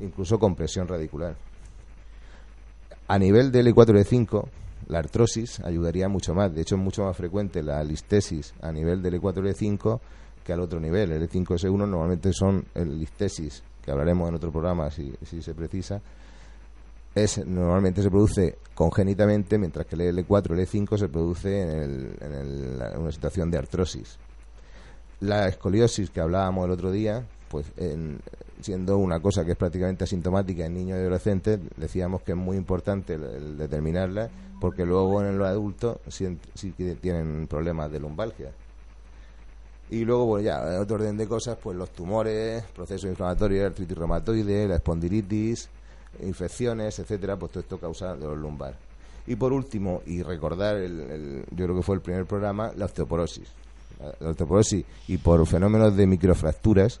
incluso 0.00 0.38
compresión 0.38 0.86
radicular. 0.86 1.34
A 3.08 3.18
nivel 3.18 3.50
del 3.50 3.74
E4 3.74 3.98
y 3.98 4.04
E5, 4.04 4.44
la 4.88 4.98
artrosis 4.98 5.60
ayudaría 5.60 6.08
mucho 6.08 6.34
más. 6.34 6.54
De 6.54 6.60
hecho, 6.60 6.74
es 6.74 6.80
mucho 6.80 7.04
más 7.04 7.16
frecuente 7.16 7.62
la 7.62 7.82
listesis 7.82 8.52
a 8.60 8.70
nivel 8.70 9.02
del 9.02 9.20
E4 9.20 9.46
y 9.46 9.52
E5 9.52 10.00
que 10.44 10.52
al 10.52 10.60
otro 10.60 10.78
nivel. 10.78 11.12
El 11.12 11.28
E5 11.28 11.58
y 11.58 11.66
E1 11.66 11.88
normalmente 11.88 12.32
son 12.32 12.66
listesis, 12.74 13.62
que 13.82 13.90
hablaremos 13.90 14.28
en 14.28 14.34
otro 14.34 14.50
programa 14.52 14.90
si, 14.90 15.14
si 15.24 15.40
se 15.40 15.54
precisa. 15.54 16.02
Es, 17.14 17.44
normalmente 17.46 18.02
se 18.02 18.10
produce 18.10 18.58
congénitamente, 18.74 19.58
mientras 19.58 19.86
que 19.86 19.96
el 19.96 20.16
L4 20.16 20.50
y 20.50 20.60
el 20.60 20.66
E5 20.66 20.98
se 20.98 21.08
produce 21.08 21.60
en, 21.60 22.16
en 22.20 22.98
una 22.98 23.12
situación 23.12 23.50
de 23.50 23.58
artrosis. 23.58 24.18
La 25.20 25.46
escoliosis 25.46 26.10
que 26.10 26.20
hablábamos 26.20 26.64
el 26.64 26.70
otro 26.72 26.90
día, 26.90 27.26
pues 27.48 27.66
en, 27.76 28.20
siendo 28.62 28.98
una 28.98 29.20
cosa 29.20 29.44
que 29.44 29.52
es 29.52 29.56
prácticamente 29.56 30.04
asintomática 30.04 30.64
en 30.64 30.74
niños 30.74 30.96
y 30.96 31.00
adolescentes, 31.00 31.60
decíamos 31.76 32.22
que 32.22 32.32
es 32.32 32.38
muy 32.38 32.56
importante 32.56 33.14
el, 33.14 33.58
determinarla 33.58 34.30
porque 34.60 34.86
luego 34.86 35.22
en 35.22 35.38
los 35.38 35.48
adultos 35.48 35.98
sí, 36.08 36.38
tienen 37.00 37.46
problemas 37.48 37.90
de 37.90 38.00
lumbalgia. 38.00 38.52
Y 39.90 40.04
luego, 40.04 40.24
bueno, 40.26 40.44
ya, 40.46 40.80
otro 40.80 40.96
orden 40.96 41.16
de 41.16 41.26
cosas, 41.26 41.58
pues 41.60 41.76
los 41.76 41.90
tumores, 41.90 42.62
procesos 42.74 43.10
inflamatorios, 43.10 43.66
artritis 43.66 43.98
reumatoide, 43.98 44.68
la 44.68 44.76
espondilitis, 44.76 45.68
infecciones, 46.20 46.98
etcétera, 46.98 47.36
pues 47.36 47.52
todo 47.52 47.60
esto 47.60 47.78
causa 47.78 48.14
dolor 48.14 48.38
lumbar. 48.38 48.74
Y 49.26 49.36
por 49.36 49.52
último, 49.52 50.02
y 50.06 50.22
recordar, 50.22 50.76
el, 50.76 51.44
yo 51.50 51.64
creo 51.64 51.76
que 51.76 51.82
fue 51.82 51.96
el 51.96 52.02
primer 52.02 52.26
programa, 52.26 52.72
la 52.76 52.86
osteoporosis. 52.86 53.48
La 54.20 54.30
osteoporosis 54.30 54.84
y 55.08 55.18
por 55.18 55.46
fenómenos 55.46 55.96
de 55.96 56.06
microfracturas, 56.06 57.00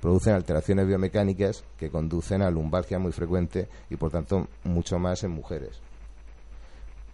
producen 0.00 0.34
alteraciones 0.34 0.86
biomecánicas 0.86 1.62
que 1.78 1.88
conducen 1.88 2.42
a 2.42 2.50
lumbalgia 2.50 2.98
muy 2.98 3.12
frecuente 3.12 3.68
y 3.88 3.96
por 3.96 4.10
tanto 4.10 4.48
mucho 4.64 4.98
más 4.98 5.22
en 5.22 5.30
mujeres. 5.30 5.78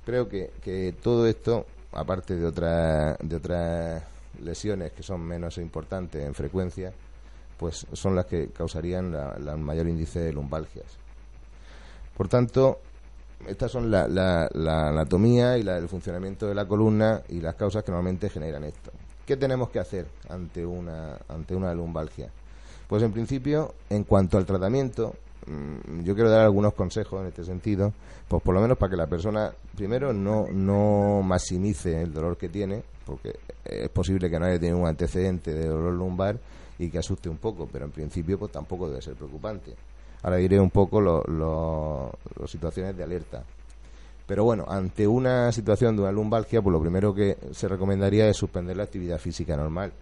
Creo 0.06 0.26
que, 0.26 0.50
que 0.62 0.94
todo 1.02 1.26
esto, 1.26 1.66
aparte 1.92 2.34
de, 2.34 2.46
otra, 2.46 3.14
de 3.20 3.36
otras 3.36 4.02
lesiones 4.42 4.92
que 4.92 5.02
son 5.02 5.20
menos 5.20 5.58
importantes 5.58 6.24
en 6.24 6.34
frecuencia, 6.34 6.92
pues 7.58 7.86
son 7.92 8.14
las 8.14 8.26
que 8.26 8.48
causarían 8.48 9.12
la, 9.12 9.56
mayor 9.56 9.88
índice 9.88 10.20
de 10.20 10.32
lumbalgias. 10.32 10.86
Por 12.18 12.26
tanto, 12.26 12.80
estas 13.46 13.70
son 13.70 13.92
la, 13.92 14.08
la, 14.08 14.48
la, 14.52 14.88
anatomía 14.88 15.56
y 15.56 15.62
la, 15.62 15.78
el 15.78 15.88
funcionamiento 15.88 16.48
de 16.48 16.54
la 16.56 16.66
columna 16.66 17.22
y 17.28 17.40
las 17.40 17.54
causas 17.54 17.84
que 17.84 17.92
normalmente 17.92 18.28
generan 18.28 18.64
esto. 18.64 18.90
¿Qué 19.24 19.36
tenemos 19.36 19.70
que 19.70 19.78
hacer 19.78 20.08
ante 20.28 20.66
una, 20.66 21.16
ante 21.28 21.54
una 21.54 21.72
lumbalgia? 21.72 22.28
Pues 22.88 23.04
en 23.04 23.12
principio, 23.12 23.72
en 23.88 24.02
cuanto 24.02 24.36
al 24.36 24.46
tratamiento, 24.46 25.14
mm, 25.46 26.00
yo 26.02 26.16
quiero 26.16 26.28
dar 26.28 26.40
algunos 26.40 26.74
consejos 26.74 27.20
en 27.20 27.28
este 27.28 27.44
sentido, 27.44 27.92
pues 28.26 28.42
por 28.42 28.52
lo 28.52 28.60
menos 28.60 28.76
para 28.78 28.90
que 28.90 28.96
la 28.96 29.06
persona, 29.06 29.52
primero, 29.76 30.12
no, 30.12 30.46
no 30.52 31.22
maximice 31.22 32.02
el 32.02 32.12
dolor 32.12 32.36
que 32.36 32.48
tiene, 32.48 32.82
porque 33.06 33.38
es 33.64 33.90
posible 33.90 34.28
que 34.28 34.40
no 34.40 34.46
haya 34.46 34.58
tenido 34.58 34.78
un 34.78 34.88
antecedente 34.88 35.54
de 35.54 35.68
dolor 35.68 35.92
lumbar 35.92 36.36
y 36.80 36.90
que 36.90 36.98
asuste 36.98 37.28
un 37.28 37.38
poco, 37.38 37.68
pero 37.70 37.84
en 37.84 37.92
principio 37.92 38.40
pues 38.40 38.50
tampoco 38.50 38.88
debe 38.88 39.02
ser 39.02 39.14
preocupante. 39.14 39.76
Ahora 40.22 40.36
diré 40.36 40.58
un 40.60 40.70
poco 40.70 41.00
las 41.00 42.50
situaciones 42.50 42.96
de 42.96 43.04
alerta. 43.04 43.44
Pero 44.26 44.44
bueno, 44.44 44.66
ante 44.68 45.06
una 45.06 45.50
situación 45.52 45.96
de 45.96 46.02
una 46.02 46.12
lumbalgia, 46.12 46.60
pues 46.60 46.72
lo 46.72 46.80
primero 46.80 47.14
que 47.14 47.38
se 47.52 47.66
recomendaría 47.66 48.28
es 48.28 48.36
suspender 48.36 48.76
la 48.76 48.82
actividad 48.82 49.18
física 49.18 49.56
normal, 49.56 49.92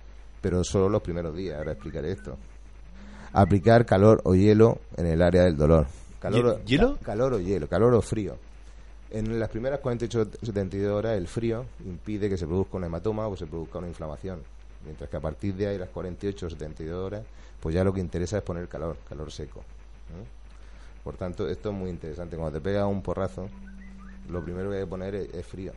pero 0.41 0.65
solo 0.65 0.89
los 0.89 1.03
primeros 1.03 1.37
días. 1.37 1.59
Ahora 1.59 1.73
explicaré 1.73 2.13
esto 2.13 2.37
aplicar 3.37 3.85
calor 3.85 4.23
o 4.25 4.35
hielo 4.35 4.79
en 4.97 5.07
el 5.07 5.21
área 5.21 5.45
del 5.45 5.57
dolor. 5.57 5.87
Calor, 6.19 6.65
¿Hielo? 6.65 6.97
calor 7.03 7.35
o 7.35 7.39
hielo, 7.39 7.69
calor 7.69 7.95
o 7.95 8.01
frío. 8.01 8.37
En 9.11 9.39
las 9.39 9.51
primeras 9.51 9.81
48-72 9.83 10.87
horas 10.91 11.17
el 11.17 11.29
frío 11.29 11.67
impide 11.85 12.31
que 12.31 12.39
se 12.39 12.47
produzca 12.47 12.79
un 12.79 12.85
hematoma 12.85 13.29
o 13.29 13.37
se 13.37 13.47
produzca 13.47 13.79
una 13.79 13.89
inflamación. 13.89 14.41
Mientras 14.85 15.11
que 15.11 15.17
a 15.17 15.21
partir 15.21 15.55
de 15.55 15.69
ahí, 15.69 15.79
las 15.79 15.93
48-72 15.93 16.93
horas, 16.93 17.25
pues 17.61 17.75
ya 17.75 17.85
lo 17.85 17.93
que 17.93 18.01
interesa 18.01 18.39
es 18.39 18.43
poner 18.43 18.69
calor, 18.69 18.97
calor 19.09 19.31
seco. 19.31 19.63
Por 21.05 21.17
tanto, 21.17 21.49
esto 21.49 21.71
es 21.71 21.75
muy 21.75 21.91
interesante. 21.91 22.37
Cuando 22.37 22.59
te 22.59 22.65
pega 22.65 22.87
un 22.87 23.03
porrazo, 23.03 23.49
lo 24.29 24.43
primero 24.43 24.71
que 24.71 24.77
hay 24.77 24.83
que 24.83 24.89
poner 24.89 25.15
es, 25.15 25.47
frío. 25.47 25.73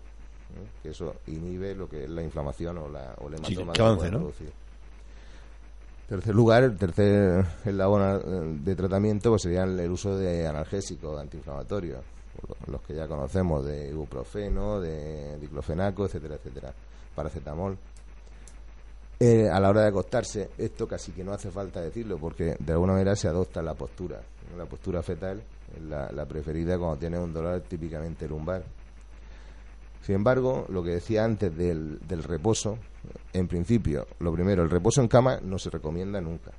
Que 0.82 0.90
eso 0.90 1.16
inhibe 1.28 1.76
lo 1.76 1.88
que 1.88 2.06
es 2.06 2.10
la 2.10 2.24
inflamación 2.24 2.80
o, 2.80 2.90
la, 2.90 3.14
o 3.20 3.28
el 3.28 3.36
hematoma 3.36 3.74
que 3.74 3.82
avance, 3.82 4.10
¿no? 4.10 4.32
tercer 6.10 6.34
lugar, 6.34 6.64
el 6.64 6.76
tercer 6.76 7.46
eslabón 7.64 8.64
de 8.64 8.76
tratamiento 8.76 9.30
pues 9.30 9.44
sería 9.44 9.64
el 9.64 9.92
uso 9.92 10.18
de 10.18 10.48
analgésicos 10.48 11.20
antiinflamatorios, 11.22 12.00
los 12.66 12.82
que 12.82 12.96
ya 12.96 13.08
conocemos, 13.08 13.64
de 13.64 13.90
ibuprofeno, 13.90 14.82
de 14.82 15.38
diclofenaco, 15.38 16.06
etcétera, 16.06 16.36
etcétera, 16.36 16.74
paracetamol. 17.14 17.78
Eh, 19.20 19.50
a 19.52 19.60
la 19.60 19.70
hora 19.70 19.82
de 19.82 19.90
acostarse, 19.90 20.52
esto 20.58 20.88
casi 20.88 21.12
que 21.12 21.24
no 21.24 21.34
hace 21.34 21.52
falta 21.52 21.82
decirlo, 21.82 22.18
porque 22.18 22.56
de 22.58 22.72
alguna 22.72 22.94
manera 22.94 23.16
se 23.16 23.28
adopta 23.28 23.62
la 23.62 23.74
postura. 23.74 24.22
La 24.58 24.66
postura 24.66 25.04
fetal 25.04 25.44
es 25.76 25.84
la, 25.84 26.12
la 26.12 26.26
preferida 26.26 26.78
cuando 26.78 26.98
tiene 26.98 27.20
un 27.20 27.34
dolor 27.34 27.62
típicamente 27.62 28.28
lumbar. 28.28 28.64
Sin 30.02 30.16
embargo, 30.16 30.66
lo 30.70 30.82
que 30.82 30.92
decía 30.92 31.26
antes 31.26 31.56
del, 31.56 32.00
del 32.08 32.24
reposo, 32.24 32.78
en 33.34 33.48
principio, 33.48 34.08
lo 34.20 34.34
primero, 34.34 34.64
el 34.64 34.70
reposo 34.70 35.02
en 35.02 35.08
cama 35.08 35.40
no 35.42 35.60
se 35.60 35.70
recomienda 35.70 36.22
nunca. 36.22 36.52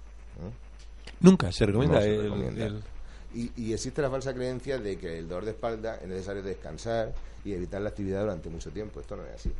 Nunca 1.20 1.50
se 1.52 1.66
recomienda. 1.66 2.00
Y, 3.32 3.72
existe 3.72 4.02
la 4.02 4.10
falsa 4.10 4.34
creencia 4.34 4.78
de 4.78 4.98
que 4.98 5.18
el 5.18 5.28
dolor 5.28 5.44
de 5.44 5.52
espalda 5.52 5.96
es 5.96 6.08
necesario 6.08 6.42
descansar 6.42 7.12
y 7.44 7.52
evitar 7.52 7.80
la 7.80 7.90
actividad 7.90 8.22
durante 8.22 8.50
mucho 8.50 8.70
tiempo. 8.70 9.00
Esto 9.00 9.16
no 9.16 9.24
es 9.24 9.34
así. 9.34 9.52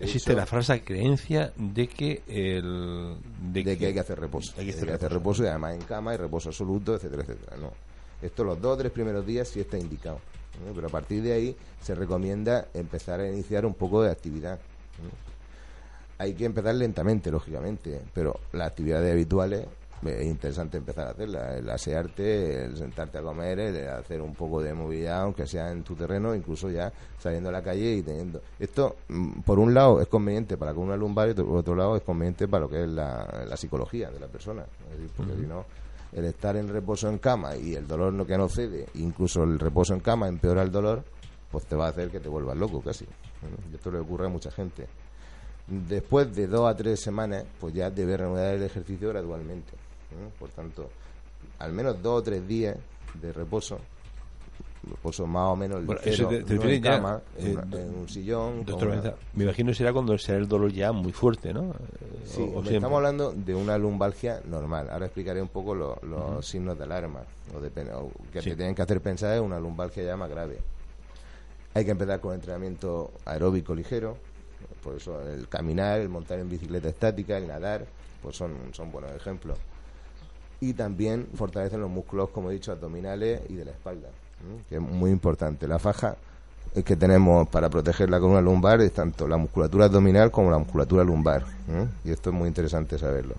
Existe 0.00 0.34
la 0.34 0.46
falsa 0.46 0.80
creencia 0.80 1.52
de 1.56 1.88
que 1.88 2.22
el 2.26 3.16
de, 3.52 3.64
que, 3.64 3.86
hay 3.86 3.94
que 3.94 4.00
hacer 4.00 4.18
reposo. 4.18 4.54
Hay 4.58 4.66
que 4.66 4.72
hacer, 4.72 5.12
reposo. 5.12 5.44
y 5.44 5.46
además 5.46 5.74
en 5.74 5.82
cama 5.82 6.14
y 6.14 6.16
reposo 6.16 6.48
absoluto, 6.48 6.94
etcétera, 6.94 7.22
etcétera. 7.22 7.56
No. 7.56 7.72
Esto 8.20 8.44
los 8.44 8.60
dos 8.60 8.74
o 8.74 8.76
tres 8.76 8.92
primeros 8.92 9.26
días 9.26 9.48
sí 9.48 9.60
está 9.60 9.78
indicado. 9.78 10.20
Pero 10.74 10.86
a 10.86 10.90
partir 10.90 11.22
de 11.22 11.32
ahí 11.32 11.56
se 11.80 11.94
recomienda 11.94 12.68
empezar 12.74 13.20
a 13.20 13.28
iniciar 13.28 13.66
un 13.66 13.74
poco 13.74 14.02
de 14.02 14.10
actividad. 14.10 14.58
Hay 16.18 16.34
que 16.34 16.44
empezar 16.44 16.74
lentamente, 16.74 17.30
lógicamente, 17.30 18.00
pero 18.14 18.38
las 18.52 18.68
actividades 18.68 19.12
habituales 19.12 19.66
es 20.04 20.26
interesante 20.26 20.78
empezar 20.78 21.08
a 21.08 21.10
hacerlas. 21.10 21.56
El 21.56 21.70
asearte, 21.70 22.64
el 22.64 22.76
sentarte 22.76 23.18
a 23.18 23.22
comer, 23.22 23.58
el 23.58 23.88
hacer 23.88 24.20
un 24.20 24.34
poco 24.34 24.62
de 24.62 24.74
movilidad, 24.74 25.22
aunque 25.22 25.46
sea 25.46 25.70
en 25.70 25.82
tu 25.82 25.94
terreno, 25.94 26.34
incluso 26.34 26.70
ya 26.70 26.92
saliendo 27.18 27.48
a 27.48 27.52
la 27.52 27.62
calle 27.62 27.94
y 27.94 28.02
teniendo. 28.02 28.42
Esto, 28.58 28.96
mm, 29.08 29.40
por 29.42 29.58
un 29.58 29.74
lado, 29.74 30.00
es 30.00 30.08
conveniente 30.08 30.56
para 30.56 30.74
con 30.74 30.84
una 30.84 30.96
lumbar 30.96 31.30
y 31.30 31.34
por 31.34 31.56
otro 31.56 31.74
lado, 31.74 31.96
es 31.96 32.02
conveniente 32.02 32.48
para 32.48 32.62
lo 32.62 32.70
que 32.70 32.82
es 32.82 32.88
la, 32.88 33.56
psicología 33.56 34.10
de 34.10 34.18
la 34.18 34.26
persona. 34.26 34.64
porque 35.16 35.34
si 35.34 35.46
no 35.46 35.64
el 36.12 36.26
estar 36.26 36.56
en 36.56 36.68
reposo 36.68 37.08
en 37.08 37.18
cama 37.18 37.56
y 37.56 37.74
el 37.74 37.86
dolor 37.86 38.12
no 38.12 38.26
que 38.26 38.36
no 38.36 38.48
cede, 38.48 38.86
incluso 38.94 39.44
el 39.44 39.58
reposo 39.58 39.94
en 39.94 40.00
cama 40.00 40.28
empeora 40.28 40.62
el 40.62 40.70
dolor, 40.70 41.04
pues 41.50 41.64
te 41.66 41.74
va 41.74 41.86
a 41.86 41.88
hacer 41.88 42.10
que 42.10 42.20
te 42.20 42.28
vuelvas 42.28 42.56
loco 42.56 42.80
casi. 42.80 43.06
Y 43.70 43.74
esto 43.74 43.90
le 43.90 43.98
ocurre 43.98 44.26
a 44.26 44.28
mucha 44.28 44.50
gente. 44.50 44.86
Después 45.66 46.34
de 46.34 46.46
dos 46.46 46.68
a 46.68 46.76
tres 46.76 47.00
semanas, 47.00 47.44
pues 47.58 47.72
ya 47.74 47.90
debe 47.90 48.16
reanudar 48.16 48.54
el 48.54 48.62
ejercicio 48.62 49.08
gradualmente. 49.08 49.72
Por 50.38 50.50
tanto, 50.50 50.90
al 51.58 51.72
menos 51.72 52.02
dos 52.02 52.20
o 52.20 52.22
tres 52.22 52.46
días 52.46 52.76
de 53.20 53.32
reposo 53.32 53.78
reposo 54.88 55.26
más 55.26 55.48
o 55.50 55.56
menos 55.56 55.80
en 55.80 56.82
cama, 56.82 57.20
en, 57.38 57.94
un 57.94 58.08
sillón. 58.08 58.64
me 59.34 59.44
imagino 59.44 59.72
será 59.74 59.92
cuando 59.92 60.16
será 60.18 60.38
el 60.38 60.48
dolor 60.48 60.72
ya 60.72 60.92
muy 60.92 61.12
fuerte, 61.12 61.52
¿no? 61.52 61.72
Sí, 62.24 62.42
estamos 62.64 62.96
hablando 62.96 63.32
de 63.32 63.54
una 63.54 63.78
lumbalgia 63.78 64.40
normal. 64.46 64.88
Ahora 64.90 65.06
explicaré 65.06 65.40
un 65.40 65.48
poco 65.48 65.74
los 65.74 66.46
signos 66.46 66.76
de 66.78 66.84
alarma 66.84 67.22
o, 67.54 67.60
de, 67.60 67.70
que 68.32 68.42
te 68.42 68.56
tienen 68.56 68.74
que 68.74 68.82
hacer 68.82 69.00
pensar 69.00 69.36
en 69.36 69.44
una 69.44 69.60
lumbalgia 69.60 70.02
ya 70.02 70.16
más 70.16 70.30
grave. 70.30 70.58
Hay 71.74 71.84
que 71.84 71.92
empezar 71.92 72.20
con 72.20 72.34
entrenamiento 72.34 73.12
aeróbico 73.24 73.74
ligero, 73.74 74.16
por 74.82 74.96
eso 74.96 75.20
el 75.26 75.48
caminar, 75.48 76.00
el 76.00 76.08
montar 76.08 76.38
en 76.38 76.48
bicicleta 76.48 76.88
estática, 76.88 77.38
el 77.38 77.46
nadar, 77.46 77.86
pues 78.20 78.36
son, 78.36 78.52
son 78.72 78.90
buenos 78.90 79.12
ejemplos. 79.12 79.58
Y 80.62 80.72
también 80.72 81.26
fortalecen 81.34 81.80
los 81.82 81.90
músculos, 81.90 82.30
como 82.30 82.50
he 82.50 82.54
dicho, 82.54 82.72
abdominales 82.72 83.42
y 83.50 83.54
de 83.54 83.66
la 83.66 83.72
espalda 83.72 84.08
que 84.68 84.76
es 84.76 84.80
muy 84.80 85.10
importante. 85.10 85.66
La 85.66 85.78
faja 85.78 86.16
que 86.84 86.96
tenemos 86.96 87.48
para 87.48 87.68
proteger 87.68 88.08
la 88.08 88.18
columna 88.18 88.40
lumbar 88.40 88.80
es 88.80 88.92
tanto 88.92 89.28
la 89.28 89.36
musculatura 89.36 89.86
abdominal 89.86 90.30
como 90.30 90.50
la 90.50 90.58
musculatura 90.58 91.04
lumbar. 91.04 91.44
Y 92.04 92.10
esto 92.10 92.30
es 92.30 92.36
muy 92.36 92.48
interesante 92.48 92.98
saberlo. 92.98 93.34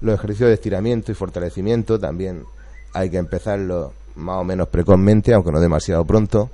Los 0.00 0.14
ejercicios 0.14 0.48
de 0.48 0.54
estiramiento 0.54 1.12
y 1.12 1.14
fortalecimiento 1.14 1.98
también 1.98 2.44
hay 2.92 3.10
que 3.10 3.18
empezarlos 3.18 3.92
más 4.16 4.36
o 4.36 4.44
menos 4.44 4.68
precozmente, 4.68 5.34
aunque 5.34 5.52
no 5.52 5.60
demasiado 5.60 6.04
pronto. 6.04 6.50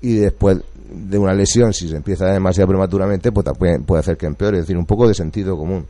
Y 0.00 0.16
después 0.16 0.58
de 0.90 1.18
una 1.18 1.34
lesión, 1.34 1.72
si 1.72 1.88
se 1.88 1.96
empieza 1.96 2.26
demasiado 2.26 2.68
prematuramente, 2.68 3.32
pues 3.32 3.46
puede 3.58 4.00
hacer 4.00 4.16
que 4.16 4.26
empeore. 4.26 4.58
Es 4.58 4.62
decir, 4.64 4.78
un 4.78 4.86
poco 4.86 5.06
de 5.06 5.14
sentido 5.14 5.56
común. 5.56 5.86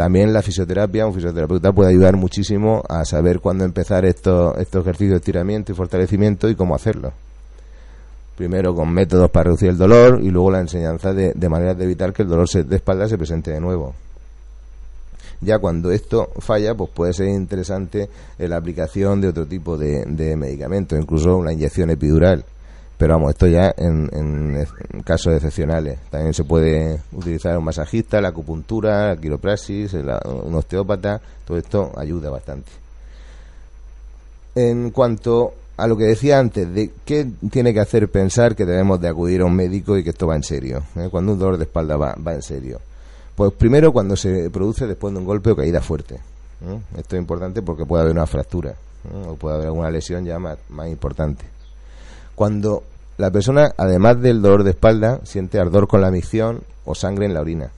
También 0.00 0.32
la 0.32 0.40
fisioterapia, 0.40 1.06
un 1.06 1.12
fisioterapeuta 1.12 1.74
puede 1.74 1.90
ayudar 1.90 2.16
muchísimo 2.16 2.82
a 2.88 3.04
saber 3.04 3.40
cuándo 3.40 3.66
empezar 3.66 4.06
estos, 4.06 4.56
estos 4.56 4.80
ejercicios 4.80 5.10
de 5.10 5.16
estiramiento 5.18 5.72
y 5.72 5.74
fortalecimiento 5.74 6.48
y 6.48 6.54
cómo 6.54 6.74
hacerlo. 6.74 7.12
Primero 8.34 8.74
con 8.74 8.90
métodos 8.94 9.30
para 9.30 9.44
reducir 9.44 9.68
el 9.68 9.76
dolor 9.76 10.20
y 10.22 10.30
luego 10.30 10.52
la 10.52 10.60
enseñanza 10.60 11.12
de, 11.12 11.34
de 11.34 11.48
maneras 11.50 11.76
de 11.76 11.84
evitar 11.84 12.14
que 12.14 12.22
el 12.22 12.28
dolor 12.30 12.48
de 12.48 12.76
espalda 12.76 13.10
se 13.10 13.18
presente 13.18 13.50
de 13.50 13.60
nuevo. 13.60 13.92
Ya 15.42 15.58
cuando 15.58 15.90
esto 15.90 16.30
falla, 16.38 16.74
pues 16.74 16.88
puede 16.94 17.12
ser 17.12 17.28
interesante 17.28 18.08
la 18.38 18.56
aplicación 18.56 19.20
de 19.20 19.28
otro 19.28 19.44
tipo 19.44 19.76
de, 19.76 20.06
de 20.06 20.34
medicamentos, 20.34 20.98
incluso 20.98 21.36
una 21.36 21.52
inyección 21.52 21.90
epidural 21.90 22.46
pero 23.00 23.14
vamos, 23.14 23.30
esto 23.30 23.46
ya 23.46 23.74
en, 23.78 24.62
casos 25.06 25.32
excepcionales. 25.32 26.00
También 26.10 26.34
se 26.34 26.44
puede 26.44 27.00
utilizar 27.12 27.56
un 27.56 27.64
masajista, 27.64 28.20
la 28.20 28.28
acupuntura, 28.28 29.08
la 29.08 29.16
quiropraxis, 29.16 29.94
un 29.94 30.54
osteópata, 30.54 31.18
todo 31.46 31.56
esto 31.56 31.92
ayuda 31.96 32.28
bastante. 32.28 32.70
En 34.54 34.90
cuanto 34.90 35.54
a 35.78 35.86
lo 35.86 35.96
que 35.96 36.04
decía 36.04 36.38
antes, 36.38 36.70
de 36.74 36.90
qué 37.06 37.26
tiene 37.50 37.72
que 37.72 37.80
hacer 37.80 38.10
pensar 38.10 38.54
que 38.54 38.66
debemos 38.66 39.00
de 39.00 39.08
acudir 39.08 39.40
a 39.40 39.46
un 39.46 39.56
médico 39.56 39.96
y 39.96 40.04
que 40.04 40.10
esto 40.10 40.26
va 40.26 40.36
en 40.36 40.42
serio, 40.42 40.82
¿eh? 40.94 41.08
cuando 41.10 41.32
un 41.32 41.38
dolor 41.38 41.56
de 41.56 41.64
espalda 41.64 41.96
va, 41.96 42.14
va, 42.16 42.34
en 42.34 42.42
serio. 42.42 42.82
Pues 43.34 43.54
primero 43.54 43.94
cuando 43.94 44.14
se 44.14 44.50
produce 44.50 44.86
después 44.86 45.14
de 45.14 45.20
un 45.20 45.24
golpe 45.24 45.52
o 45.52 45.56
caída 45.56 45.80
fuerte. 45.80 46.16
¿eh? 46.16 46.80
Esto 46.98 47.16
es 47.16 47.20
importante 47.22 47.62
porque 47.62 47.86
puede 47.86 48.02
haber 48.02 48.14
una 48.14 48.26
fractura 48.26 48.72
¿eh? 48.72 49.26
o 49.26 49.36
puede 49.36 49.54
haber 49.54 49.68
alguna 49.68 49.90
lesión 49.90 50.22
ya 50.26 50.38
más, 50.38 50.58
más 50.68 50.88
importante. 50.88 51.59
Cuando 52.40 52.84
la 53.18 53.30
persona, 53.30 53.74
además 53.76 54.18
del 54.22 54.40
dolor 54.40 54.64
de 54.64 54.70
espalda, 54.70 55.20
siente 55.24 55.60
ardor 55.60 55.86
con 55.86 56.00
la 56.00 56.10
micción 56.10 56.62
o 56.86 56.94
sangre 56.94 57.26
en 57.26 57.34
la 57.34 57.42
orina. 57.42 57.70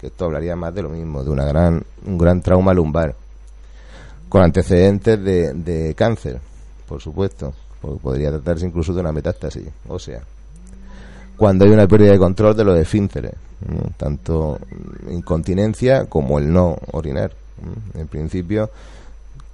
Que 0.00 0.06
esto 0.06 0.26
hablaría 0.26 0.54
más 0.54 0.72
de 0.72 0.82
lo 0.82 0.90
mismo, 0.90 1.24
de 1.24 1.30
una 1.30 1.44
gran, 1.44 1.82
un 2.06 2.16
gran 2.16 2.40
trauma 2.40 2.72
lumbar. 2.72 3.16
Con 4.28 4.42
antecedentes 4.42 5.20
de, 5.20 5.94
cáncer, 5.96 6.38
por 6.86 7.00
supuesto. 7.00 7.52
Porque 7.80 7.98
podría 7.98 8.30
tratarse 8.30 8.66
incluso 8.66 8.94
de 8.94 9.00
una 9.00 9.10
metástasis 9.10 9.68
o 9.88 9.98
sea 9.98 10.20
Cuando 11.36 11.64
hay 11.64 11.72
una 11.72 11.88
pérdida 11.88 12.12
de 12.12 12.18
control 12.18 12.56
de 12.56 12.64
los 12.64 12.78
esfínteres, 12.78 13.34
tanto 13.96 14.60
incontinencia 15.10 16.04
como 16.04 16.38
el 16.38 16.52
no 16.52 16.76
orinar. 16.92 17.32
En 17.94 18.06
principio, 18.06 18.70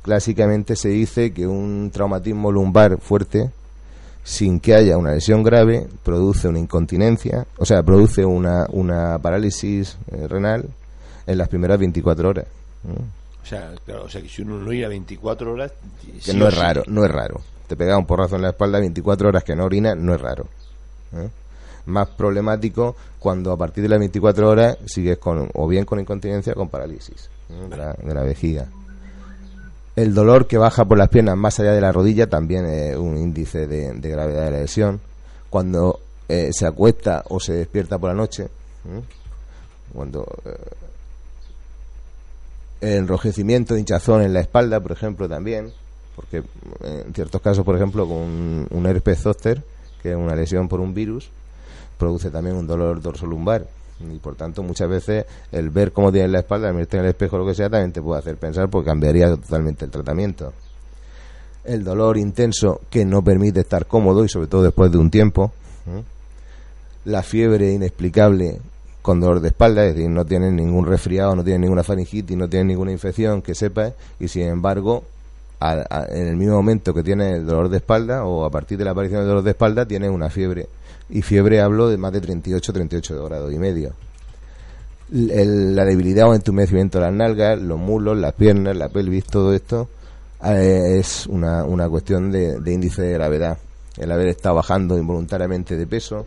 clásicamente 0.02 0.76
se 0.76 0.90
dice 0.90 1.32
que 1.32 1.46
un 1.46 1.90
traumatismo 1.90 2.52
lumbar 2.52 2.98
fuerte 2.98 3.50
sin 4.24 4.58
que 4.58 4.74
haya 4.74 4.96
una 4.96 5.12
lesión 5.12 5.42
grave, 5.42 5.86
produce 6.02 6.48
una 6.48 6.58
incontinencia, 6.58 7.46
o 7.58 7.66
sea, 7.66 7.82
produce 7.82 8.24
una, 8.24 8.66
una 8.70 9.18
parálisis 9.18 9.98
eh, 10.10 10.26
renal 10.26 10.64
en 11.26 11.38
las 11.38 11.48
primeras 11.48 11.78
24 11.78 12.28
horas. 12.30 12.46
O 13.42 13.46
sea, 13.46 13.72
claro, 13.84 14.04
o 14.04 14.08
sea, 14.08 14.22
que 14.22 14.28
si 14.28 14.40
uno 14.40 14.58
no 14.58 14.72
irá 14.72 14.88
24 14.88 15.52
horas... 15.52 15.72
Que 16.24 16.32
no 16.32 16.48
es 16.48 16.56
raro, 16.56 16.82
no 16.86 17.04
es 17.04 17.10
raro. 17.10 17.42
Te 17.68 17.76
pega 17.76 17.98
un 17.98 18.06
porrazo 18.06 18.36
en 18.36 18.42
la 18.42 18.50
espalda 18.50 18.80
24 18.80 19.28
horas 19.28 19.44
que 19.44 19.54
no 19.54 19.64
orina, 19.64 19.94
no 19.94 20.14
es 20.14 20.20
raro. 20.20 20.46
¿eh? 21.12 21.28
Más 21.86 22.08
problemático 22.08 22.96
cuando 23.18 23.52
a 23.52 23.58
partir 23.58 23.82
de 23.82 23.90
las 23.90 23.98
24 23.98 24.48
horas 24.48 24.78
sigues 24.86 25.18
con, 25.18 25.50
o 25.52 25.68
bien 25.68 25.84
con 25.84 26.00
incontinencia 26.00 26.54
o 26.54 26.56
con 26.56 26.70
parálisis 26.70 27.28
de 27.68 28.14
la 28.14 28.22
vejiga. 28.22 28.68
El 29.96 30.12
dolor 30.12 30.46
que 30.48 30.58
baja 30.58 30.84
por 30.84 30.98
las 30.98 31.08
piernas 31.08 31.36
más 31.36 31.60
allá 31.60 31.72
de 31.72 31.80
la 31.80 31.92
rodilla 31.92 32.28
también 32.28 32.66
es 32.66 32.96
un 32.96 33.16
índice 33.16 33.68
de, 33.68 33.92
gravedad 34.10 34.46
de 34.46 34.50
la 34.50 34.58
lesión. 34.58 35.00
Cuando 35.50 36.00
eh, 36.28 36.50
se 36.52 36.66
acuesta 36.66 37.22
o 37.28 37.38
se 37.38 37.52
despierta 37.52 37.98
por 37.98 38.10
la 38.10 38.16
noche, 38.16 38.48
cuando 39.92 40.26
eh, 42.80 42.96
enrojecimiento, 42.96 43.76
hinchazón 43.76 44.22
en 44.22 44.32
la 44.32 44.40
espalda, 44.40 44.80
por 44.80 44.90
ejemplo, 44.90 45.28
también, 45.28 45.72
porque 46.16 46.42
en 46.82 47.14
ciertos 47.14 47.40
casos, 47.40 47.64
por 47.64 47.76
ejemplo, 47.76 48.06
con 48.08 48.16
un, 48.16 48.66
un 48.70 48.86
herpes 48.86 49.20
zóster, 49.20 49.62
que 50.02 50.10
es 50.10 50.16
una 50.16 50.34
lesión 50.34 50.68
por 50.68 50.80
un 50.80 50.92
virus, 50.92 51.30
produce 51.98 52.30
también 52.32 52.56
un 52.56 52.66
dolor 52.66 53.00
dorsolumbar 53.00 53.68
y 54.00 54.18
por 54.18 54.34
tanto 54.34 54.62
muchas 54.62 54.88
veces 54.88 55.24
el 55.52 55.70
ver 55.70 55.92
cómo 55.92 56.10
tiene 56.10 56.28
la 56.28 56.40
espalda, 56.40 56.68
el 56.68 56.74
mirarte 56.74 56.96
en 56.96 57.04
el 57.04 57.10
espejo 57.10 57.38
lo 57.38 57.46
que 57.46 57.54
sea, 57.54 57.70
también 57.70 57.92
te 57.92 58.02
puede 58.02 58.18
hacer 58.18 58.36
pensar 58.36 58.68
porque 58.68 58.90
cambiaría 58.90 59.28
totalmente 59.30 59.84
el 59.84 59.90
tratamiento. 59.90 60.52
El 61.64 61.84
dolor 61.84 62.18
intenso 62.18 62.80
que 62.90 63.04
no 63.04 63.22
permite 63.22 63.60
estar 63.60 63.86
cómodo 63.86 64.24
y 64.24 64.28
sobre 64.28 64.48
todo 64.48 64.62
después 64.62 64.90
de 64.92 64.98
un 64.98 65.10
tiempo. 65.10 65.52
La 67.04 67.22
fiebre 67.22 67.72
inexplicable 67.72 68.60
con 69.02 69.20
dolor 69.20 69.40
de 69.40 69.48
espalda, 69.48 69.84
es 69.84 69.94
decir, 69.94 70.10
no 70.10 70.24
tiene 70.24 70.50
ningún 70.50 70.86
resfriado, 70.86 71.36
no 71.36 71.44
tiene 71.44 71.60
ninguna 71.60 71.82
faringitis, 71.82 72.36
no 72.36 72.48
tiene 72.48 72.66
ninguna 72.66 72.90
infección 72.90 73.42
que 73.42 73.54
sepa 73.54 73.92
y 74.18 74.28
sin 74.28 74.48
embargo 74.48 75.04
en 75.60 76.26
el 76.26 76.36
mismo 76.36 76.56
momento 76.56 76.92
que 76.92 77.02
tiene 77.02 77.36
el 77.36 77.46
dolor 77.46 77.68
de 77.68 77.78
espalda 77.78 78.24
o 78.24 78.44
a 78.44 78.50
partir 78.50 78.76
de 78.76 78.84
la 78.84 78.90
aparición 78.90 79.20
del 79.20 79.28
dolor 79.28 79.42
de 79.42 79.50
espalda 79.50 79.86
tiene 79.86 80.08
una 80.10 80.28
fiebre 80.28 80.68
y 81.10 81.22
fiebre 81.22 81.60
hablo 81.60 81.88
de 81.88 81.96
más 81.96 82.12
de 82.12 82.20
38, 82.20 82.72
38 82.72 83.24
grados 83.24 83.52
y 83.52 83.58
medio. 83.58 83.92
la 85.10 85.84
debilidad 85.84 86.28
o 86.28 86.34
entumecimiento 86.34 86.98
de 86.98 87.04
las 87.04 87.14
nalgas, 87.14 87.60
los 87.60 87.78
muslos, 87.78 88.16
las 88.16 88.32
piernas, 88.32 88.76
la 88.76 88.88
pelvis, 88.88 89.24
todo 89.24 89.54
esto 89.54 89.88
eh, 90.44 90.98
es 90.98 91.26
una, 91.26 91.64
una 91.64 91.88
cuestión 91.88 92.30
de, 92.30 92.58
índice 92.66 93.02
de 93.02 93.14
gravedad. 93.14 93.58
El 93.96 94.10
haber 94.10 94.28
estado 94.28 94.56
bajando 94.56 94.98
involuntariamente 94.98 95.76
de 95.76 95.86
peso, 95.86 96.26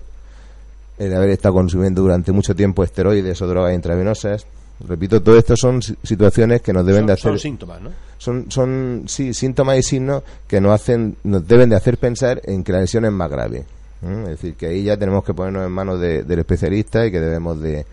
el 0.98 1.13
haber 1.13 1.32
estado 1.32 1.56
consumiendo 1.56 2.02
durante 2.02 2.32
mucho 2.32 2.56
tiempo 2.56 2.84
esteroides 2.84 3.42
o 3.42 3.48
drogas 3.48 3.76
intravenosas. 3.76 4.46
Repito, 4.88 5.22
todo 5.22 5.38
esto 5.38 5.56
son 5.58 5.82
situaciones 5.82 6.62
que 6.62 6.72
nos 6.72 6.86
deben 6.86 7.06
de 7.06 7.13
hacer. 7.13 7.32
Son 7.32 7.40
síntomas, 7.40 7.82
¿no? 7.82 7.90
Son, 8.18 8.50
son 8.50 9.04
sí, 9.08 9.34
síntomas 9.34 9.78
y 9.80 9.84
signos 9.84 10.24
que 10.48 10.62
nos 10.62 10.72
hacen, 10.72 11.18
nos 11.24 11.48
deben 11.48 11.70
de 11.70 11.76
hacer 11.76 11.98
pensar 11.98 12.42
en 12.44 12.63
que 12.63 12.72
la 12.72 12.82
lesión 12.82 13.06
es 13.06 13.12
más 13.12 13.30
grave. 13.30 13.66
Es 14.02 14.28
decir, 14.28 14.56
que 14.56 14.68
ahí 14.68 14.84
ya 14.84 14.98
tenemos 14.98 15.24
que 15.24 15.34
ponernos 15.34 15.66
en 15.66 15.72
manos 15.72 16.00
del 16.00 16.40
especialista 16.40 17.06
y 17.06 17.12
que 17.12 17.20
debemos 17.20 17.60
de, 17.60 17.86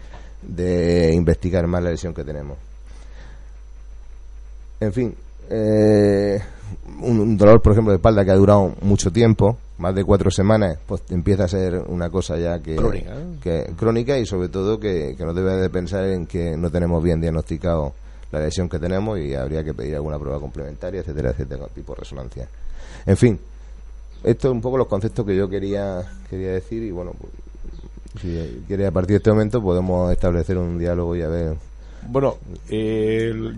investigar 1.15 1.67
más 1.67 1.83
la 1.83 1.91
lesión 1.91 2.13
que 2.13 2.25
tenemos. 2.25 2.59
En 4.81 4.93
fin, 4.93 5.15
eh, 5.49 6.39
un, 7.01 7.37
dolor, 7.39 7.63
por 7.63 7.73
ejemplo, 7.73 7.93
de 7.93 7.97
espalda 7.97 8.25
que 8.25 8.33
ha 8.33 8.37
durado 8.37 8.75
mucho 8.83 9.11
tiempo, 9.11 9.57
más 9.79 9.95
de 9.95 10.05
cuatro 10.05 10.31
semanas, 10.31 10.79
pues 10.87 11.03
empieza 11.11 11.45
a 11.45 11.49
ser 11.49 11.83
una 11.89 12.11
cosa 12.11 12.37
ya 12.37 12.61
que 12.61 12.77
crónica, 12.77 13.15
que, 13.43 13.73
crónica 13.77 14.19
y 14.19 14.27
sobre 14.27 14.49
todo 14.49 14.79
que, 14.79 15.15
que 15.17 15.25
nos 15.25 15.35
debe 15.35 15.57
de 15.57 15.71
pensar 15.71 16.05
en 16.05 16.27
que 16.27 16.57
no 16.57 16.71
tenemos 16.71 17.03
bien 17.03 17.21
diagnosticado 17.21 17.95
la 18.31 18.41
lesión 18.41 18.69
que 18.69 18.79
tenemos 18.79 19.19
y 19.19 19.35
habría 19.35 19.65
que 19.65 19.73
pedir 19.73 19.95
alguna 19.95 20.19
prueba 20.19 20.39
complementaria, 20.39 21.01
etcétera, 21.01 21.31
etcétera, 21.31 21.67
tipo 21.75 21.95
resonancia. 21.95 22.49
En 23.07 23.17
fin, 23.17 23.39
esto 24.25 24.49
es 24.49 24.53
un 24.53 24.61
poco 24.61 24.79
los 24.79 24.89
conceptos 24.89 25.25
que 25.27 25.37
yo 25.37 25.49
quería, 25.49 26.03
quería 26.29 26.53
decir 26.53 26.83
y 26.83 26.91
bueno, 26.91 27.13
pues, 27.19 27.33
si 28.21 28.63
quiere 28.67 28.87
a 28.87 28.91
partir 28.91 29.11
de 29.11 29.17
este 29.19 29.31
momento 29.31 29.63
podemos 29.63 30.11
establecer 30.13 30.57
un 30.57 30.79
diálogo 30.79 31.17
y 31.17 31.23
a 31.23 31.29
ver 31.29 31.57
Bueno, 32.09 32.37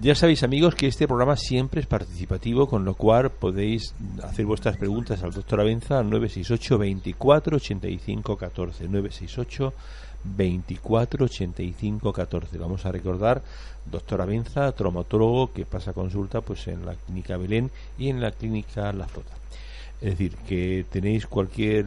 ya 0.00 0.14
sabéis 0.14 0.42
amigos 0.42 0.74
que 0.74 0.86
este 0.86 1.06
programa 1.06 1.36
siempre 1.36 1.80
es 1.80 1.86
participativo, 1.86 2.66
con 2.66 2.84
lo 2.84 2.94
cual 2.94 3.30
podéis 3.30 3.94
hacer 4.22 4.46
vuestras 4.46 4.76
preguntas 4.76 5.22
al 5.22 5.32
doctor 5.32 5.60
Avenza 5.60 5.98
al 5.98 6.10
968 6.10 6.78
24 6.78 7.56
85 7.56 8.36
14 8.36 8.88
968 8.88 9.72
24 10.24 11.24
85 11.26 12.12
14. 12.12 12.58
Vamos 12.58 12.86
a 12.86 12.92
recordar, 12.92 13.42
doctor 13.84 14.20
Avenza, 14.20 14.72
traumatólogo 14.72 15.52
que 15.52 15.64
pasa 15.64 15.92
consulta 15.92 16.40
pues 16.40 16.66
en 16.68 16.84
la 16.84 16.94
clínica 16.94 17.36
Belén 17.36 17.70
y 17.98 18.08
en 18.08 18.20
la 18.20 18.32
clínica 18.32 18.92
La 18.92 19.06
Flota. 19.06 19.32
Es 20.00 20.10
decir, 20.10 20.36
que 20.46 20.84
tenéis 20.90 21.26
cualquier, 21.26 21.86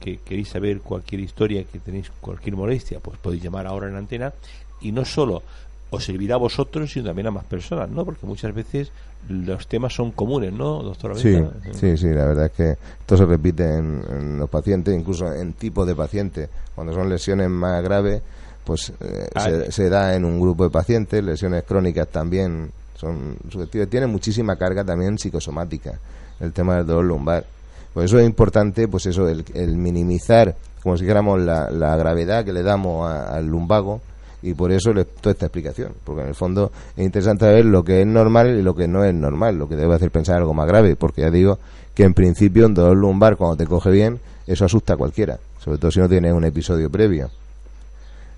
que 0.00 0.18
queréis 0.18 0.48
saber 0.48 0.80
cualquier 0.80 1.20
historia, 1.20 1.62
que 1.64 1.78
tenéis 1.78 2.10
cualquier 2.20 2.56
molestia, 2.56 2.98
pues 2.98 3.18
podéis 3.18 3.42
llamar 3.42 3.66
ahora 3.66 3.86
en 3.86 3.92
la 3.92 4.00
antena 4.00 4.32
y 4.80 4.90
no 4.90 5.04
solo 5.04 5.42
os 5.90 6.04
servirá 6.04 6.34
a 6.34 6.38
vosotros, 6.38 6.90
sino 6.92 7.06
también 7.06 7.28
a 7.28 7.30
más 7.30 7.44
personas, 7.44 7.88
¿no? 7.88 8.04
Porque 8.04 8.26
muchas 8.26 8.52
veces 8.52 8.90
los 9.28 9.68
temas 9.68 9.94
son 9.94 10.10
comunes, 10.10 10.52
¿no, 10.52 10.82
doctora? 10.82 11.14
Sí, 11.14 11.38
sí, 11.72 11.96
sí, 11.96 12.08
la 12.08 12.26
verdad 12.26 12.46
es 12.46 12.52
que 12.52 12.70
esto 13.00 13.16
se 13.16 13.24
repite 13.24 13.62
en, 13.76 14.38
los 14.38 14.50
pacientes, 14.50 14.92
incluso 14.92 15.32
en 15.32 15.52
tipos 15.52 15.86
de 15.86 15.94
pacientes. 15.94 16.50
Cuando 16.74 16.92
son 16.92 17.08
lesiones 17.08 17.48
más 17.48 17.82
graves, 17.84 18.20
pues 18.64 18.92
eh, 19.00 19.28
ah, 19.34 19.44
se, 19.44 19.70
se, 19.70 19.88
da 19.88 20.16
en 20.16 20.24
un 20.24 20.40
grupo 20.40 20.64
de 20.64 20.70
pacientes, 20.70 21.22
lesiones 21.22 21.62
crónicas 21.62 22.08
también 22.08 22.72
son 22.96 23.36
subjetivas, 23.48 23.88
tienen 23.88 24.10
muchísima 24.10 24.56
carga 24.56 24.84
también 24.84 25.18
psicosomática 25.18 26.00
el 26.44 26.52
tema 26.52 26.76
del 26.76 26.86
dolor 26.86 27.04
lumbar. 27.04 27.44
Por 27.92 28.04
eso 28.04 28.18
es 28.18 28.26
importante, 28.26 28.88
pues 28.88 29.06
eso, 29.06 29.28
el, 29.28 29.76
minimizar, 29.76 30.56
como 30.82 30.96
si 30.96 31.04
dijéramos, 31.04 31.40
la, 31.40 31.96
gravedad 31.96 32.44
que 32.44 32.52
le 32.52 32.62
damos 32.62 33.08
al 33.08 33.46
lumbago 33.46 34.00
y 34.42 34.52
por 34.52 34.72
eso 34.72 34.92
le, 34.92 35.04
toda 35.04 35.32
esta 35.32 35.46
explicación, 35.46 35.92
porque 36.04 36.22
en 36.22 36.28
el 36.28 36.34
fondo 36.34 36.70
es 36.96 37.04
interesante 37.04 37.46
ver 37.46 37.64
lo 37.64 37.82
que 37.82 38.02
es 38.02 38.06
normal 38.06 38.58
y 38.58 38.62
lo 38.62 38.74
que 38.74 38.86
no 38.86 39.04
es 39.04 39.14
normal, 39.14 39.56
lo 39.56 39.68
que 39.68 39.76
debe 39.76 39.94
hacer 39.94 40.10
pensar 40.10 40.36
algo 40.36 40.52
más 40.52 40.66
grave, 40.66 40.96
porque 40.96 41.22
ya 41.22 41.30
digo 41.30 41.58
que 41.94 42.02
en 42.02 42.12
principio 42.12 42.66
un 42.66 42.74
dolor 42.74 42.96
lumbar 42.96 43.36
cuando 43.36 43.56
te 43.56 43.66
coge 43.66 43.90
bien, 43.90 44.18
eso 44.46 44.64
asusta 44.64 44.94
a 44.94 44.96
cualquiera, 44.96 45.38
sobre 45.58 45.78
todo 45.78 45.90
si 45.90 46.00
no 46.00 46.08
tienes 46.08 46.32
un 46.32 46.44
episodio 46.44 46.90
previo. 46.90 47.30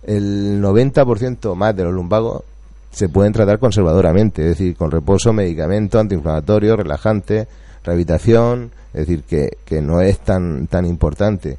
El 0.04 0.62
90% 0.62 1.54
más 1.56 1.74
de 1.74 1.82
los 1.82 1.92
lumbagos 1.92 2.44
se 2.92 3.08
pueden 3.08 3.32
tratar 3.32 3.58
conservadoramente, 3.58 4.42
es 4.42 4.48
decir, 4.50 4.76
con 4.76 4.90
reposo, 4.90 5.32
medicamento, 5.32 5.98
antiinflamatorio, 5.98 6.76
relajante, 6.76 7.48
rehabilitación, 7.86 8.70
es 8.92 9.06
decir, 9.06 9.22
que, 9.22 9.56
que 9.64 9.80
no 9.80 10.00
es 10.00 10.18
tan, 10.20 10.66
tan 10.66 10.84
importante. 10.84 11.58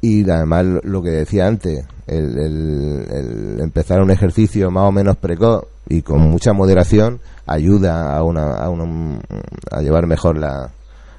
Y 0.00 0.28
además 0.28 0.64
lo 0.82 1.00
que 1.02 1.10
decía 1.10 1.46
antes, 1.46 1.84
el, 2.08 3.58
empezar 3.60 4.02
un 4.02 4.10
ejercicio 4.10 4.70
más 4.70 4.88
o 4.88 4.92
menos 4.92 5.16
precoz 5.16 5.64
y 5.88 6.02
con 6.02 6.20
mucha 6.22 6.52
moderación 6.52 7.20
ayuda 7.46 8.16
a, 8.16 8.24
una, 8.24 8.54
a, 8.54 8.68
a 9.70 9.80
llevar 9.80 10.06
mejor 10.06 10.38
la, 10.38 10.70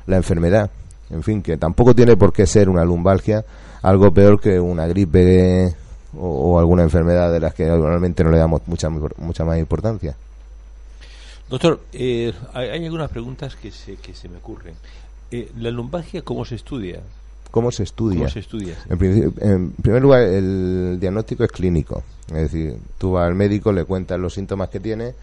la 0.05 0.17
enfermedad. 0.17 0.69
En 1.09 1.23
fin, 1.23 1.41
que 1.41 1.57
tampoco 1.57 1.93
tiene 1.93 2.17
por 2.17 2.33
qué 2.33 2.45
ser 2.45 2.69
una 2.69 2.83
lumbalgia 2.83 3.45
algo 3.83 4.11
peor 4.11 4.39
que 4.39 4.59
una 4.59 4.87
gripe 4.87 5.75
o, 6.17 6.57
alguna 6.59 6.83
enfermedad 6.83 7.31
de 7.31 7.39
las 7.39 7.53
que 7.53 7.65
normalmente 7.65 8.23
no 8.23 8.31
le 8.31 8.37
damos 8.37 8.61
mucha, 8.65 8.89
mucha 8.89 9.43
más 9.45 9.59
importancia. 9.59 10.15
Doctor, 11.49 11.81
eh, 11.93 12.33
hay, 12.53 12.85
algunas 12.85 13.09
preguntas 13.09 13.55
que 13.55 13.71
se, 13.71 13.95
que 13.97 14.13
se 14.13 14.29
me 14.29 14.37
ocurren. 14.37 14.75
Eh, 15.31 15.51
¿La 15.57 15.71
lumbalgia 15.71 16.21
cómo 16.21 16.45
se 16.45 16.55
estudia? 16.55 17.01
¿Cómo 17.51 17.71
se 17.71 17.83
estudia? 17.83 18.19
¿Cómo 18.19 18.29
se 18.29 18.39
estudia? 18.39 18.75
En, 18.89 19.71
primer 19.71 20.01
lugar, 20.01 20.23
el 20.23 20.97
diagnóstico 20.99 21.43
es 21.43 21.51
clínico. 21.51 22.03
Es 22.27 22.51
decir, 22.51 22.77
tú 22.97 23.11
vas 23.11 23.27
al 23.27 23.35
médico, 23.35 23.71
le 23.71 23.85
cuentas 23.85 24.19
los 24.19 24.33
síntomas 24.33 24.69
que 24.69 24.79
tiene 24.79 25.13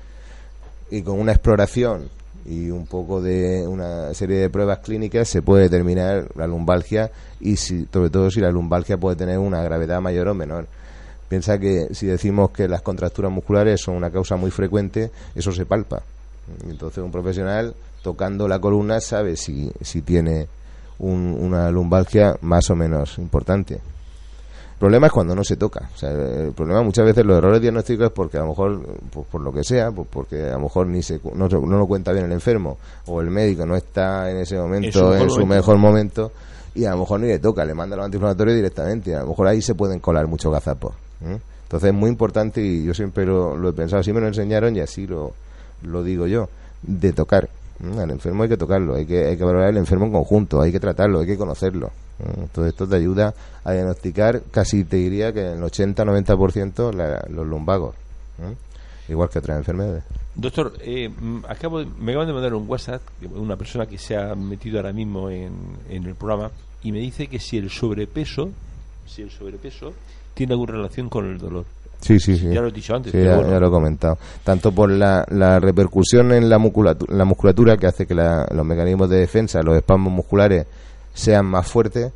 y 0.90 1.02
con 1.02 1.18
una 1.18 1.32
exploración 1.32 2.08
y 2.44 2.70
un 2.70 2.86
poco 2.86 3.20
de 3.20 3.66
una 3.66 4.12
serie 4.14 4.38
de 4.38 4.50
pruebas 4.50 4.78
clínicas 4.78 5.28
se 5.28 5.42
puede 5.42 5.64
determinar 5.64 6.28
la 6.36 6.46
lumbalgia 6.46 7.10
y 7.40 7.56
si, 7.56 7.86
sobre 7.92 8.10
todo 8.10 8.30
si 8.30 8.40
la 8.40 8.50
lumbalgia 8.50 8.96
puede 8.96 9.16
tener 9.16 9.38
una 9.38 9.62
gravedad 9.62 10.00
mayor 10.00 10.28
o 10.28 10.34
menor. 10.34 10.66
Piensa 11.30 11.60
que 11.60 11.94
si 11.94 12.06
decimos 12.06 12.50
que 12.50 12.66
las 12.66 12.82
contracturas 12.82 13.30
musculares 13.30 13.80
son 13.80 13.94
una 13.94 14.10
causa 14.10 14.34
muy 14.34 14.50
frecuente, 14.50 15.12
eso 15.32 15.52
se 15.52 15.64
palpa. 15.64 16.02
Entonces 16.68 17.04
un 17.04 17.12
profesional 17.12 17.72
tocando 18.02 18.48
la 18.48 18.58
columna 18.58 19.00
sabe 19.00 19.36
si, 19.36 19.70
si 19.80 20.02
tiene 20.02 20.48
una 20.98 21.70
lumbalgia 21.70 22.36
más 22.40 22.68
o 22.70 22.74
menos 22.74 23.16
importante. 23.18 23.74
El 23.74 24.78
problema 24.80 25.06
es 25.06 25.12
cuando 25.12 25.36
no 25.36 25.44
se 25.44 25.56
toca. 25.56 25.88
el 26.02 26.52
problema 26.52 26.82
muchas 26.82 27.04
veces 27.04 27.24
los 27.24 27.38
errores 27.38 27.60
diagnósticos 27.60 28.06
es 28.06 28.12
porque 28.12 28.38
a 28.38 28.40
lo 28.40 28.48
mejor, 28.48 28.84
pues, 29.12 29.24
por 29.28 29.40
lo 29.40 29.52
que 29.52 29.62
sea, 29.62 29.92
pues 29.92 30.08
porque 30.10 30.48
a 30.48 30.54
lo 30.54 30.62
mejor 30.62 30.88
ni 30.88 31.00
se, 31.00 31.20
no, 31.32 31.46
no, 31.46 31.78
lo 31.78 31.86
cuenta 31.86 32.10
bien 32.12 32.24
el 32.24 32.32
enfermo 32.32 32.76
o 33.06 33.20
el 33.20 33.30
médico 33.30 33.64
no 33.64 33.76
está 33.76 34.28
en 34.32 34.38
ese 34.38 34.56
momento 34.56 35.14
en 35.14 35.30
su 35.30 35.46
mejor 35.46 35.78
momento 35.78 36.32
y 36.74 36.86
a 36.86 36.90
lo 36.90 36.98
mejor 36.98 37.20
ni 37.20 37.28
le 37.28 37.38
toca, 37.38 37.64
le 37.64 37.74
manda 37.74 37.94
los 37.94 38.04
antiinflamatorios 38.04 38.56
directamente. 38.56 39.14
A 39.14 39.20
lo 39.20 39.28
mejor 39.28 39.46
ahí 39.46 39.62
se 39.62 39.76
pueden 39.76 40.00
colar 40.00 40.26
muchos 40.26 40.52
gazapos. 40.52 41.09
¿Eh? 41.22 41.38
Entonces 41.70 41.90
es 41.90 41.94
muy 41.94 42.10
importante 42.10 42.60
y 42.60 42.84
yo 42.84 42.94
siempre 42.94 43.24
lo, 43.24 43.68
he 43.68 43.72
pensado, 43.72 44.00
así 44.00 44.12
me 44.12 44.20
lo 44.20 44.26
enseñaron 44.26 44.74
y 44.74 44.80
así 44.80 45.06
lo, 45.06 45.32
lo 45.82 46.02
digo 46.02 46.26
yo, 46.26 46.48
de 46.82 47.12
tocar. 47.12 47.48
¿eh? 47.84 48.00
Al 48.00 48.10
enfermo 48.10 48.42
hay 48.42 48.48
que 48.48 48.56
tocarlo, 48.56 48.96
hay 48.96 49.06
que, 49.06 49.26
hay 49.26 49.36
que 49.36 49.44
valorar 49.44 49.70
el 49.70 49.76
enfermo 49.76 50.06
en 50.06 50.12
conjunto, 50.12 50.60
hay 50.60 50.72
que 50.72 50.80
tratarlo, 50.80 51.20
hay 51.20 51.26
que 51.26 51.36
conocerlo. 51.36 51.92
¿eh? 52.18 52.48
Todo 52.52 52.66
esto 52.66 52.88
te 52.88 52.96
ayuda 52.96 53.34
a 53.62 53.72
diagnosticar 53.72 54.42
casi 54.50 54.82
te 54.84 54.96
diría 54.96 55.32
que 55.32 55.42
en 55.42 55.62
el 55.62 55.62
80-90% 55.62 57.28
los 57.28 57.46
lumbagos, 57.46 57.94
igual 59.08 59.28
que 59.28 59.38
otras 59.38 59.58
enfermedades. 59.58 60.02
Doctor, 60.34 60.72
mm, 60.84 61.44
acabo 61.48 61.84
me 61.84 62.12
acaban 62.12 62.26
de 62.26 62.32
mandar 62.32 62.54
un 62.54 62.68
WhatsApp 62.68 63.02
una 63.32 63.56
persona 63.56 63.86
que 63.86 63.98
se 63.98 64.16
ha 64.16 64.34
metido 64.34 64.78
ahora 64.78 64.92
mismo 64.92 65.30
en 65.30 65.76
el 65.88 66.16
programa 66.16 66.50
y 66.82 66.90
me 66.90 66.98
dice 66.98 67.28
que 67.28 67.38
si 67.38 67.58
el 67.58 67.70
sobrepeso, 67.70 68.50
si 69.06 69.22
el 69.22 69.30
sobrepeso 69.30 69.92
tiene 70.34 70.52
alguna 70.54 70.72
relación 70.72 71.08
con 71.08 71.26
el 71.26 71.38
dolor. 71.38 71.64
Sí, 72.00 72.18
sí, 72.18 72.36
sí. 72.36 72.48
Ya 72.48 72.60
lo 72.62 72.68
he 72.68 72.72
dicho 72.72 72.94
antes. 72.94 73.12
ya, 73.12 73.36
lo 73.36 73.66
he 73.66 73.70
comentado. 73.70 74.18
Tanto 74.42 74.72
por 74.72 74.90
la, 74.90 75.24
la 75.30 75.60
repercusión 75.60 76.32
en 76.32 76.48
la 76.48 76.58
musculatura, 76.58 77.14
la 77.14 77.24
musculatura 77.24 77.76
que 77.76 77.86
hace 77.86 78.06
que 78.06 78.14
los 78.14 78.64
mecanismos 78.64 79.10
de 79.10 79.18
defensa, 79.18 79.60
los 79.62 79.76
espasmos 79.76 80.12
musculares, 80.12 80.66
sean 81.12 81.44
más 81.46 81.66
fuertes, 81.66 82.12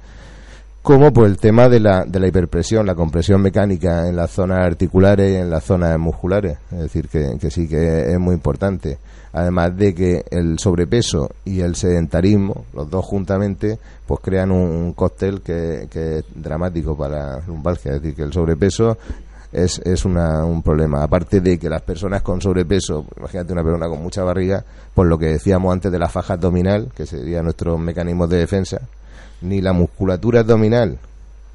como 0.84 1.14
por 1.14 1.26
el 1.26 1.38
tema 1.38 1.70
de 1.70 1.80
la, 1.80 2.04
de 2.04 2.20
la 2.20 2.28
hiperpresión, 2.28 2.84
la 2.84 2.94
compresión 2.94 3.40
mecánica 3.40 4.06
en 4.06 4.16
las 4.16 4.32
zonas 4.32 4.58
articulares 4.58 5.32
y 5.32 5.36
en 5.36 5.48
las 5.48 5.64
zonas 5.64 5.98
musculares. 5.98 6.58
Es 6.70 6.78
decir, 6.78 7.08
que, 7.08 7.38
que 7.40 7.50
sí 7.50 7.66
que 7.66 8.12
es 8.12 8.18
muy 8.20 8.34
importante. 8.34 8.98
Además 9.32 9.74
de 9.78 9.94
que 9.94 10.26
el 10.30 10.58
sobrepeso 10.58 11.30
y 11.42 11.60
el 11.60 11.74
sedentarismo, 11.74 12.66
los 12.74 12.90
dos 12.90 13.02
juntamente, 13.02 13.78
pues 14.06 14.20
crean 14.20 14.50
un, 14.50 14.92
cóctel 14.92 15.40
que, 15.40 15.88
que, 15.90 16.18
es 16.18 16.24
dramático 16.34 16.94
para 16.94 17.38
la 17.38 17.46
lumbalgia. 17.46 17.94
Es 17.94 18.02
decir, 18.02 18.16
que 18.16 18.22
el 18.24 18.34
sobrepeso 18.34 18.98
es, 19.52 19.78
es 19.86 20.04
una, 20.04 20.44
un 20.44 20.62
problema. 20.62 21.02
Aparte 21.02 21.40
de 21.40 21.58
que 21.58 21.70
las 21.70 21.80
personas 21.80 22.20
con 22.20 22.42
sobrepeso, 22.42 23.06
imagínate 23.16 23.54
una 23.54 23.62
persona 23.62 23.88
con 23.88 24.02
mucha 24.02 24.22
barriga, 24.22 24.62
por 24.92 25.06
lo 25.06 25.16
que 25.16 25.28
decíamos 25.28 25.72
antes 25.72 25.90
de 25.90 25.98
la 25.98 26.10
faja 26.10 26.34
abdominal, 26.34 26.92
que 26.94 27.06
sería 27.06 27.42
nuestro 27.42 27.78
mecanismo 27.78 28.26
de 28.26 28.36
defensa, 28.36 28.82
ni 29.44 29.60
la 29.60 29.72
musculatura 29.72 30.40
abdominal 30.40 30.98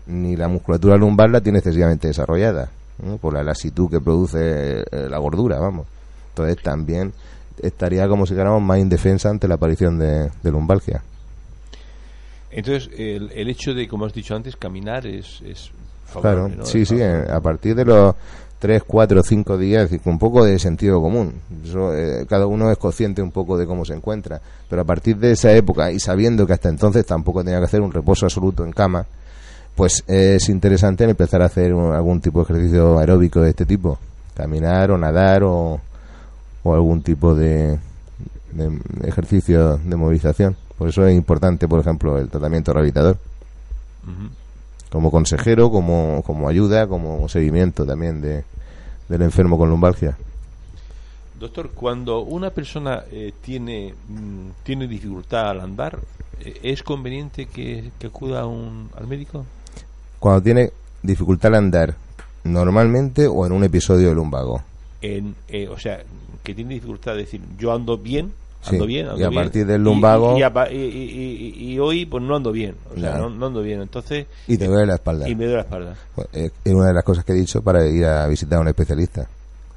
ni 0.09 0.35
la 0.35 0.47
musculatura 0.47 0.97
lumbar 0.97 1.29
la 1.29 1.41
tiene 1.41 1.59
excesivamente 1.59 2.07
desarrollada, 2.07 2.69
por 3.21 3.33
la 3.33 3.43
lasitud 3.43 3.89
que 3.89 4.01
produce 4.01 4.81
eh, 4.81 5.07
la 5.09 5.19
gordura, 5.19 5.59
vamos. 5.59 5.87
Entonces 6.29 6.57
también 6.63 7.13
estaría 7.61 8.07
como 8.07 8.25
si 8.25 8.33
fuéramos 8.33 8.61
más 8.61 8.79
indefensa 8.79 9.29
ante 9.29 9.47
la 9.47 9.55
aparición 9.55 9.99
de, 9.99 10.31
de 10.41 10.51
lumbalgia. 10.51 11.03
Entonces, 12.51 12.89
el, 12.97 13.31
el, 13.33 13.49
hecho 13.49 13.75
de, 13.75 13.87
como 13.87 14.05
has 14.05 14.13
dicho 14.13 14.35
antes, 14.35 14.55
caminar 14.55 15.05
es, 15.05 15.41
es 15.41 15.71
Claro, 16.19 16.49
sí, 16.65 16.85
sí, 16.85 16.99
a 17.01 17.39
partir 17.39 17.75
de 17.75 17.85
los 17.85 18.15
3, 18.59 18.83
4, 18.85 19.23
5 19.23 19.57
días, 19.57 19.89
con 20.03 20.13
un 20.13 20.19
poco 20.19 20.43
de 20.43 20.59
sentido 20.59 21.01
común. 21.01 21.35
Eh, 21.63 22.25
cada 22.27 22.45
uno 22.45 22.69
es 22.69 22.77
consciente 22.77 23.21
un 23.21 23.31
poco 23.31 23.57
de 23.57 23.65
cómo 23.65 23.85
se 23.85 23.93
encuentra. 23.93 24.41
Pero 24.69 24.81
a 24.81 24.85
partir 24.85 25.17
de 25.17 25.31
esa 25.31 25.53
época 25.53 25.91
y 25.91 25.99
sabiendo 25.99 26.45
que 26.45 26.53
hasta 26.53 26.69
entonces 26.69 27.05
tampoco 27.05 27.43
tenía 27.43 27.59
que 27.59 27.65
hacer 27.65 27.81
un 27.81 27.91
reposo 27.91 28.25
absoluto 28.25 28.65
en 28.65 28.73
cama, 28.73 29.05
pues 29.75 30.03
es 30.07 30.49
interesante 30.49 31.05
empezar 31.05 31.41
a 31.41 31.45
hacer 31.45 31.71
algún 31.71 32.19
tipo 32.19 32.39
de 32.39 32.43
ejercicio 32.43 32.99
aeróbico 32.99 33.39
de 33.41 33.51
este 33.51 33.65
tipo. 33.65 33.97
Caminar 34.35 34.91
o 34.91 34.97
nadar 34.97 35.43
o, 35.43 35.79
o 36.63 36.73
algún 36.73 37.01
tipo 37.01 37.33
de, 37.33 37.79
ejercicio 39.05 39.77
de 39.77 39.95
movilización. 39.95 40.57
Por 40.77 40.89
eso 40.89 41.07
es 41.07 41.15
importante, 41.15 41.67
por 41.67 41.79
ejemplo, 41.79 42.17
el 42.17 42.29
tratamiento 42.29 42.73
rehabilitador 42.73 43.17
como 44.89 45.11
consejero, 45.11 45.69
como, 45.69 46.23
como 46.23 46.49
ayuda, 46.49 46.87
como 46.87 47.27
seguimiento 47.29 47.85
también 47.85 48.21
de, 48.21 48.43
del 49.07 49.21
enfermo 49.21 49.57
con 49.57 49.69
lumbalgia. 49.69 50.17
Doctor, 51.39 51.71
cuando 51.71 52.21
una 52.21 52.49
persona 52.49 53.03
eh, 53.11 53.33
tiene, 53.41 53.93
mm, 54.09 54.49
tiene 54.63 54.87
dificultad 54.87 55.51
al 55.51 55.61
andar, 55.61 55.99
eh, 56.41 56.59
¿es 56.63 56.83
conveniente 56.83 57.45
que, 57.45 57.91
acuda 58.05 58.45
un, 58.45 58.89
al 58.97 59.07
médico? 59.07 59.45
Cuando 60.19 60.41
tiene 60.41 60.71
dificultad 61.01 61.53
al 61.53 61.63
andar, 61.63 61.95
normalmente 62.43 63.25
o 63.27 63.45
en 63.45 63.53
un 63.53 63.63
episodio 63.63 64.09
de 64.09 64.15
lumbago. 64.15 64.61
en, 65.01 65.35
eh, 65.47 65.69
o 65.69 65.77
sea, 65.77 66.03
que 66.43 66.53
tiene 66.53 66.73
dificultad 66.73 67.13
de 67.13 67.19
decir, 67.19 67.41
yo 67.57 67.71
ando 67.71 67.97
bien, 67.97 68.33
Sí, 68.61 68.75
ando 68.75 68.85
bien, 68.87 69.07
ando 69.07 69.19
y 69.21 69.23
a 69.23 69.29
bien, 69.29 69.41
partir 69.43 69.65
del 69.65 69.81
lumbago- 69.83 70.37
y, 70.37 70.75
y 70.75 70.77
y- 70.77 71.71
y- 71.73 71.79
hoy 71.79 72.05
pues 72.05 72.21
no 72.23 72.35
ando 72.35 72.51
bien, 72.51 72.75
o 72.93 72.99
sea, 72.99 73.17
no, 73.17 73.29
no 73.29 73.45
ando 73.47 73.61
bien, 73.61 73.81
entonces 73.81 74.27
Y 74.47 74.57
te 74.57 74.67
duele 74.67 74.85
la 74.87 74.95
espalda. 74.95 75.29
y 75.29 75.33
me 75.35 75.45
duele 75.45 75.55
la 75.55 75.61
espalda. 75.61 75.95
Pues, 76.13 76.27
eh, 76.33 76.49
es 76.65 76.73
una 76.73 76.87
de 76.87 76.93
las 76.93 77.03
cosas 77.05 77.23
que 77.23 77.31
he 77.31 77.35
dicho 77.35 77.61
para 77.61 77.87
ir 77.87 78.03
a 78.05 78.27
visitar 78.27 78.57
a 78.57 78.61
un 78.61 78.67
especialista. 78.67 79.29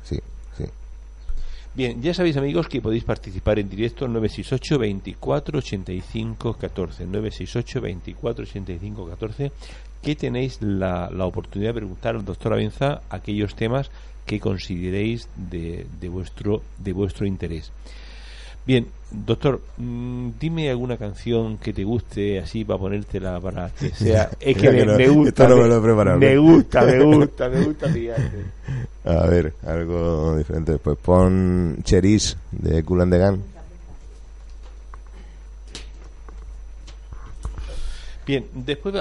Sí, 0.02 0.18
sí. 0.58 0.64
Bien, 1.74 2.02
ya 2.02 2.12
sabéis 2.12 2.36
amigos 2.36 2.66
que 2.68 2.80
podéis 2.82 3.04
participar 3.04 3.58
en 3.60 3.68
directo 3.70 4.08
968 4.08 4.78
24 4.78 5.58
85 5.58 6.54
14 6.54 7.06
968 7.06 7.80
24 7.80 8.42
85 8.44 9.06
14 9.10 9.52
que 10.02 10.16
tenéis 10.16 10.60
la, 10.60 11.08
la 11.10 11.24
oportunidad 11.26 11.70
de 11.70 11.74
preguntar 11.74 12.16
al 12.16 12.24
doctor 12.24 12.52
Avenza 12.54 13.02
aquellos 13.08 13.54
temas 13.54 13.90
que 14.26 14.40
consideréis 14.40 15.28
de, 15.36 15.86
de 16.00 16.08
vuestro 16.08 16.62
de 16.78 16.92
vuestro 16.92 17.24
interés. 17.26 17.70
Bien, 18.64 18.86
doctor, 19.10 19.60
mm, 19.76 20.30
dime 20.38 20.70
alguna 20.70 20.96
canción 20.96 21.58
que 21.58 21.72
te 21.72 21.84
guste 21.84 22.38
así 22.38 22.64
para 22.64 22.78
ponértela 22.78 23.40
para 23.40 23.70
que 23.70 23.90
sea. 23.94 24.30
Es 24.40 24.56
que 24.56 24.70
me, 24.70 24.84
me 24.84 25.08
gusta. 25.08 25.48
no 25.48 25.56
me 25.56 25.68
lo 25.68 25.78
he 25.78 25.80
preparado, 25.82 26.18
me 26.18 26.36
gusta, 26.38 26.82
me 26.84 26.98
gusta, 27.02 27.48
me 27.48 27.60
gusta 27.64 27.88
pillarte. 27.92 28.44
A 29.04 29.26
ver, 29.26 29.52
algo 29.66 30.36
diferente. 30.36 30.78
Pues 30.78 30.96
pon 30.98 31.78
Cherish 31.82 32.36
de 32.52 32.82
Cool 32.84 33.00
and 33.02 33.12
the. 33.12 33.38
Bien, 38.24 38.46
después 38.54 38.94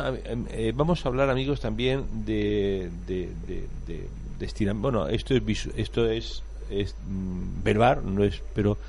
eh, 0.50 0.74
vamos 0.76 1.06
a 1.06 1.10
hablar, 1.10 1.30
amigos, 1.30 1.62
también 1.62 2.06
de, 2.26 2.90
de, 3.08 3.30
de, 3.48 3.68
de- 3.86 4.08
de 4.40 4.74
Bueno, 4.74 5.08
esto 5.08 5.36
es 5.36 5.68
esto 5.78 6.10
es, 6.10 6.42
es 6.72 6.96
mm, 7.08 7.62
verbal, 7.64 8.02
no 8.04 8.24
es, 8.24 8.42
pero 8.56 8.80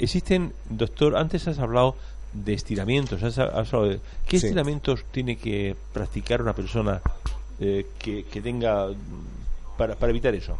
existen, 0.00 0.52
doctor. 0.68 1.16
Antes 1.16 1.46
has 1.48 1.58
hablado 1.58 1.96
de 2.32 2.54
estiramientos. 2.54 3.22
Has, 3.22 3.38
has 3.38 3.72
hablado 3.72 3.88
de- 3.92 4.00
¿Qué 4.26 4.38
Sí. 4.38 4.46
estiramientos 4.46 5.04
tiene 5.10 5.36
que 5.36 5.74
practicar 5.92 6.42
una 6.42 6.52
persona 6.54 7.00
eh, 7.60 7.86
que, 7.98 8.24
que 8.24 8.40
tenga 8.42 8.86
para, 9.78 9.94
para 9.94 10.10
evitar 10.10 10.34
eso? 10.34 10.56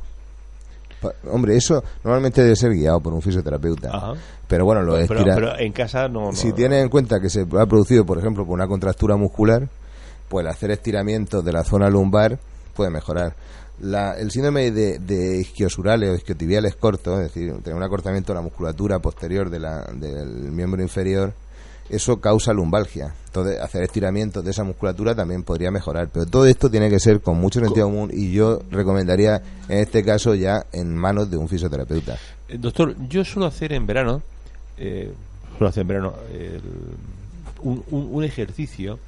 Pa- 1.01 1.13
Hombre, 1.31 1.57
eso 1.57 1.85
normalmente 2.05 2.43
debe 2.43 2.57
ser 2.57 2.73
guiado 2.73 3.01
por 3.01 3.13
un 3.13 3.21
fisioterapeuta. 3.21 3.91
Ajá. 3.95 4.15
Pero 4.49 4.65
bueno, 4.65 4.83
lo 4.83 4.93
Pero, 4.95 5.15
estira- 5.21 5.35
pero 5.35 5.59
en 5.59 5.73
casa 5.73 6.09
no. 6.09 6.27
no- 6.27 6.33
Si 6.33 6.53
tiene 6.53 6.81
en 6.81 6.89
cuenta 6.89 7.21
que 7.21 7.29
se 7.29 7.43
ha 7.43 7.67
producido, 7.67 8.07
por 8.07 8.19
ejemplo, 8.19 8.45
por 8.47 8.55
una 8.55 8.67
contractura 8.67 9.17
muscular, 9.17 9.69
pues 10.29 10.47
hacer 10.47 10.71
estiramientos 10.71 11.45
de 11.45 11.53
la 11.53 11.65
zona 11.65 11.91
lumbar 11.91 12.39
puede 12.75 12.91
mejorar. 12.91 13.35
La- 13.81 14.15
el 14.19 14.31
síndrome 14.31 14.71
de, 14.71 14.99
de 14.99 15.39
isquiosurales 15.41 16.11
o 16.11 16.15
isquiotibiales 16.15 16.77
cortos, 16.77 17.19
es 17.21 17.33
decir, 17.35 17.53
tener 17.63 17.75
un 17.77 17.83
acortamiento 17.83 18.33
de 18.33 18.37
la 18.39 18.43
musculatura 18.43 18.99
posterior 19.01 19.51
de 19.51 19.61
la- 19.61 19.85
del 19.95 20.51
miembro 20.51 20.81
inferior, 20.83 21.35
eso 21.91 22.21
causa 22.21 22.53
lumbalgia. 22.53 23.15
Entonces, 23.27 23.61
hacer 23.61 23.83
estiramientos 23.85 24.43
de 24.45 24.51
esa 24.51 24.65
musculatura 24.65 25.15
también 25.15 25.43
podría 25.45 25.71
mejorar. 25.71 26.09
Pero 26.09 26.27
todo 26.27 26.47
esto 26.47 26.71
tiene 26.71 26.89
que 26.91 26.99
ser 26.99 27.21
con 27.21 27.39
mucho 27.39 27.61
sentido 27.61 27.87
común 27.87 28.11
y 28.13 28.33
yo 28.33 28.61
recomendaría, 28.71 29.43
en 29.69 29.79
este 29.79 30.03
caso, 30.03 30.35
ya 30.35 30.67
en 30.73 30.97
manos 30.97 31.31
de 31.31 31.37
un 31.37 31.49
fisioterapeuta. 31.49 32.17
Eh, 32.49 32.57
Doctor, 32.59 32.97
yo 33.09 33.25
suelo 33.25 33.47
hacer 33.47 33.73
en 33.73 33.87
verano, 33.87 34.23
eh, 34.79 35.13
suelo 35.59 35.69
hacer 35.69 35.83
en 35.83 35.89
verano 35.89 36.15
el- 36.33 36.61
un, 37.61 37.85
un- 37.91 38.09
un 38.11 38.25
ejercicio 38.25 38.99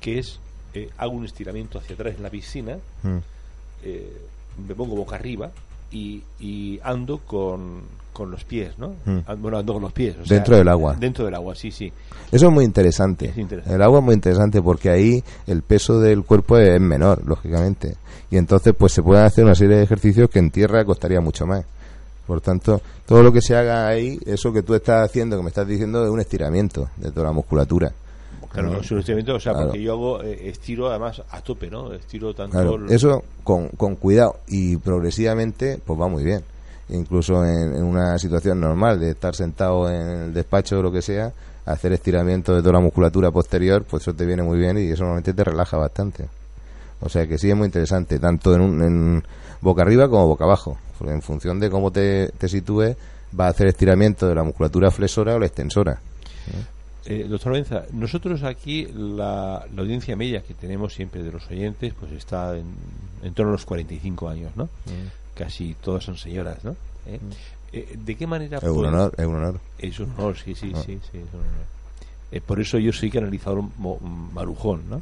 que 0.00 0.18
es, 0.18 0.40
eh, 0.74 0.90
hago 0.98 1.12
un 1.12 1.24
estiramiento 1.24 1.78
hacia 1.78 1.94
atrás 1.94 2.14
en 2.16 2.22
la 2.22 2.30
piscina, 2.30 2.76
Mm. 3.02 3.18
Eh, 3.82 4.12
me 4.66 4.74
pongo 4.74 4.96
boca 4.96 5.16
arriba 5.16 5.50
y, 5.90 6.22
y 6.38 6.78
ando 6.82 7.18
con, 7.18 7.82
con 8.12 8.30
los 8.30 8.44
pies, 8.44 8.78
¿no? 8.78 8.94
Mm. 9.04 9.40
Bueno, 9.40 9.58
ando 9.58 9.74
con 9.74 9.82
los 9.82 9.92
pies. 9.92 10.16
o 10.20 10.26
sea, 10.26 10.36
Dentro 10.36 10.56
del 10.56 10.68
agua. 10.68 10.96
Dentro 10.98 11.24
del 11.24 11.34
agua, 11.34 11.54
sí, 11.54 11.70
sí. 11.70 11.92
Eso 12.30 12.46
es 12.48 12.52
muy 12.52 12.64
interesante. 12.64 13.26
Es 13.26 13.38
interesante. 13.38 13.74
El 13.74 13.82
agua 13.82 14.00
es 14.00 14.04
muy 14.04 14.14
interesante 14.14 14.60
porque 14.62 14.90
ahí 14.90 15.22
el 15.46 15.62
peso 15.62 16.00
del 16.00 16.24
cuerpo 16.24 16.58
es 16.58 16.80
menor, 16.80 17.26
lógicamente. 17.26 17.96
Y 18.30 18.36
entonces 18.36 18.74
pues 18.76 18.92
se 18.92 19.02
pueden 19.02 19.24
hacer 19.24 19.44
una 19.44 19.54
serie 19.54 19.76
de 19.76 19.82
ejercicios 19.82 20.30
que 20.30 20.38
en 20.38 20.50
tierra 20.50 20.84
costaría 20.84 21.20
mucho 21.20 21.46
más. 21.46 21.64
Por 22.26 22.40
tanto, 22.40 22.80
todo 23.06 23.24
lo 23.24 23.32
que 23.32 23.40
se 23.40 23.56
haga 23.56 23.88
ahí, 23.88 24.16
eso 24.24 24.52
que 24.52 24.62
tú 24.62 24.74
estás 24.74 25.04
haciendo, 25.08 25.36
que 25.36 25.42
me 25.42 25.48
estás 25.48 25.66
diciendo, 25.66 26.04
es 26.04 26.10
un 26.10 26.20
estiramiento 26.20 26.88
de 26.96 27.10
toda 27.10 27.26
la 27.26 27.32
musculatura. 27.32 27.92
Claro, 28.52 28.70
un 28.70 28.98
estiramiento, 28.98 29.34
o 29.36 29.40
sea, 29.40 29.52
Claro. 29.52 29.68
porque 29.68 29.82
yo 29.82 29.92
hago, 29.92 30.22
eh, 30.22 30.48
estiro 30.48 30.88
además 30.90 31.22
a 31.30 31.40
tope, 31.40 31.70
¿no? 31.70 31.92
Estiro 31.92 32.34
tanto... 32.34 32.52
Claro, 32.52 32.86
eso 32.88 33.22
con, 33.44 33.68
con 33.68 33.94
cuidado 33.96 34.38
y 34.48 34.76
progresivamente, 34.76 35.78
pues 35.84 36.00
va 36.00 36.08
muy 36.08 36.24
bien. 36.24 36.42
Incluso 36.88 37.44
en, 37.44 37.76
en 37.76 37.84
una 37.84 38.18
situación 38.18 38.58
normal 38.60 38.98
de 38.98 39.10
estar 39.10 39.36
sentado 39.36 39.88
en 39.88 40.08
el 40.24 40.34
despacho 40.34 40.80
o 40.80 40.82
lo 40.82 40.90
que 40.90 41.02
sea, 41.02 41.32
hacer 41.64 41.92
estiramiento 41.92 42.52
de 42.54 42.60
toda 42.62 42.72
la 42.72 42.80
musculatura 42.80 43.30
posterior, 43.30 43.84
pues 43.84 44.02
eso 44.02 44.14
te 44.14 44.26
viene 44.26 44.42
muy 44.42 44.58
bien 44.58 44.76
y 44.78 44.90
eso 44.90 45.02
normalmente 45.04 45.32
te 45.32 45.44
relaja 45.44 45.76
bastante. 45.76 46.26
O 47.00 47.08
sea 47.08 47.26
que 47.28 47.38
sí 47.38 47.48
es 47.48 47.56
muy 47.56 47.66
interesante, 47.66 48.18
tanto 48.18 48.54
en, 48.54 48.60
un, 48.60 48.82
en 48.82 49.24
boca 49.60 49.82
arriba 49.82 50.08
como 50.08 50.26
boca 50.26 50.44
abajo. 50.44 50.76
Porque 50.98 51.14
en 51.14 51.22
función 51.22 51.60
de 51.60 51.70
cómo 51.70 51.92
te, 51.92 52.28
te 52.36 52.48
sitúes, 52.48 52.96
va 53.38 53.46
a 53.46 53.50
hacer 53.50 53.68
estiramiento 53.68 54.26
de 54.26 54.34
la 54.34 54.42
musculatura 54.42 54.90
flexora 54.90 55.36
o 55.36 55.38
la 55.38 55.46
extensora. 55.46 55.92
Eh, 56.48 56.64
doctor 57.28 57.52
Benza, 57.52 57.84
nosotros 57.92 58.42
aquí 58.42 58.86
la, 58.94 59.66
la 59.74 59.82
audiencia 59.82 60.16
media 60.16 60.42
que 60.42 60.54
tenemos 60.54 60.92
siempre 60.94 61.22
de 61.22 61.32
los 61.32 61.48
oyentes 61.50 61.94
pues 61.98 62.12
está 62.12 62.56
en, 62.56 62.66
en 63.22 63.34
torno 63.34 63.50
a 63.50 63.52
los 63.52 63.64
45 63.66 64.28
años, 64.28 64.52
¿no? 64.56 64.68
Casi 65.34 65.74
todas 65.82 66.04
son 66.04 66.16
señoras, 66.16 66.62
¿no? 66.64 66.72
¿Eh? 67.06 67.18
Eh, 67.72 67.96
¿De 68.04 68.14
qué 68.16 68.26
manera 68.26 68.58
Es 68.58 68.64
un 68.64 68.84
honor, 68.86 69.14
es 69.16 69.26
un 69.26 69.34
honor. 69.36 69.60
Es 69.78 69.98
un 70.00 70.10
honor, 70.18 70.36
sí, 70.36 70.54
sí, 70.54 70.72
Ah. 70.74 70.82
sí, 70.84 70.98
sí, 71.10 71.18
es 71.18 71.34
un 71.34 71.40
honor. 71.40 71.80
Eh, 72.32 72.40
por 72.40 72.60
eso 72.60 72.78
yo 72.78 72.92
soy 72.92 73.10
canalizador 73.10 73.62
mo- 73.78 73.98
marujón, 74.00 74.82
¿no? 74.90 75.00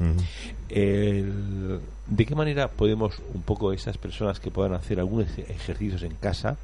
El- 0.68 1.80
¿De 2.06 2.24
qué 2.26 2.34
manera 2.34 2.68
podemos 2.68 3.20
un 3.34 3.42
poco 3.42 3.72
esas 3.72 3.98
personas 3.98 4.40
que 4.40 4.50
puedan 4.50 4.72
hacer 4.74 4.98
algunos 4.98 5.26
ej- 5.36 5.44
ejercicios 5.50 6.02
en 6.02 6.14
casa 6.14 6.56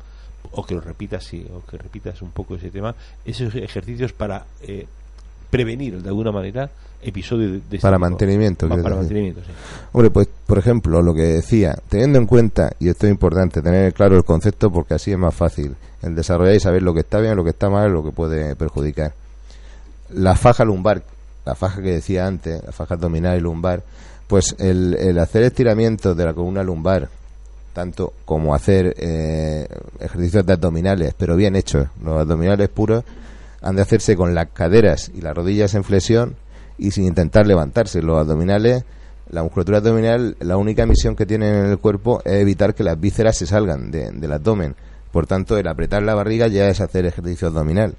o 0.52 0.64
que 0.64 0.74
lo 0.74 0.80
repitas 0.80 1.24
sí, 1.24 1.46
o 1.52 1.64
que 1.68 1.76
repitas 1.78 2.22
un 2.22 2.30
poco 2.30 2.54
ese 2.56 2.70
tema, 2.70 2.94
esos 3.24 3.54
ejercicios 3.54 4.12
para 4.12 4.46
eh, 4.62 4.86
prevenir 5.54 6.02
de 6.02 6.08
alguna 6.08 6.32
manera 6.32 6.68
episodios 7.00 7.52
de, 7.52 7.60
de 7.70 7.78
Para 7.78 7.96
mantenimiento, 7.96 8.68
para 8.68 8.82
mantenimiento, 8.82 9.40
sí. 9.40 9.52
Hombre, 9.92 10.10
pues 10.10 10.28
por 10.46 10.58
ejemplo, 10.58 11.00
lo 11.00 11.14
que 11.14 11.22
decía, 11.22 11.76
teniendo 11.88 12.18
en 12.18 12.26
cuenta, 12.26 12.72
y 12.80 12.88
esto 12.88 13.06
es 13.06 13.12
importante, 13.12 13.62
tener 13.62 13.92
claro 13.92 14.16
el 14.16 14.24
concepto 14.24 14.72
porque 14.72 14.94
así 14.94 15.12
es 15.12 15.18
más 15.18 15.34
fácil, 15.34 15.76
el 16.02 16.16
desarrollar 16.16 16.56
y 16.56 16.60
saber 16.60 16.82
lo 16.82 16.92
que 16.92 17.00
está 17.00 17.20
bien, 17.20 17.36
lo 17.36 17.44
que 17.44 17.50
está 17.50 17.70
mal, 17.70 17.92
lo 17.92 18.02
que 18.02 18.10
puede 18.10 18.56
perjudicar. 18.56 19.12
La 20.10 20.34
faja 20.34 20.64
lumbar, 20.64 21.02
la 21.44 21.54
faja 21.54 21.80
que 21.80 21.92
decía 21.92 22.26
antes, 22.26 22.64
la 22.64 22.72
faja 22.72 22.94
abdominal 22.94 23.36
y 23.38 23.40
lumbar, 23.40 23.84
pues 24.26 24.56
el, 24.58 24.94
el 24.94 25.18
hacer 25.20 25.44
estiramientos 25.44 26.16
de 26.16 26.24
la 26.24 26.32
columna 26.32 26.64
lumbar, 26.64 27.08
tanto 27.72 28.12
como 28.24 28.54
hacer 28.54 28.94
eh, 28.98 29.68
ejercicios 30.00 30.44
de 30.44 30.52
abdominales, 30.52 31.14
pero 31.16 31.36
bien 31.36 31.54
hechos, 31.54 31.86
los 32.02 32.20
abdominales 32.20 32.68
puros, 32.70 33.04
han 33.64 33.77
de 33.77 33.83
hacerse 33.83 34.14
con 34.14 34.35
las 34.35 34.48
caderas 34.53 35.11
y 35.14 35.20
las 35.22 35.35
rodillas 35.35 35.74
en 35.74 35.83
flexión 35.83 36.37
y 36.79 36.90
sin 36.92 37.05
intentar 37.07 37.46
levantarse. 37.46 38.03
Los 38.03 38.18
abdominales, 38.18 38.85
la 39.31 39.42
musculatura 39.42 39.79
abdominal, 39.79 40.37
la 40.40 40.57
única 40.57 40.87
misión 40.87 41.16
que 41.16 41.27
tienen 41.27 41.55
en 41.55 41.64
el 41.70 41.79
cuerpo 41.79 42.20
es 42.24 42.35
evitar 42.35 42.74
que 42.74 42.85
las 42.85 43.00
vísceras 43.00 43.37
se 43.37 43.46
salgan 43.46 43.90
de- 43.90 44.11
del 44.12 44.33
abdomen. 44.33 44.77
Por 45.11 45.27
tanto, 45.27 45.57
el 45.57 45.66
apretar 45.66 46.03
la 46.03 46.14
barriga 46.14 46.46
ya 46.46 46.68
es 46.68 46.81
hacer 46.81 47.07
ejercicio 47.07 47.48
abdominal. 47.48 47.94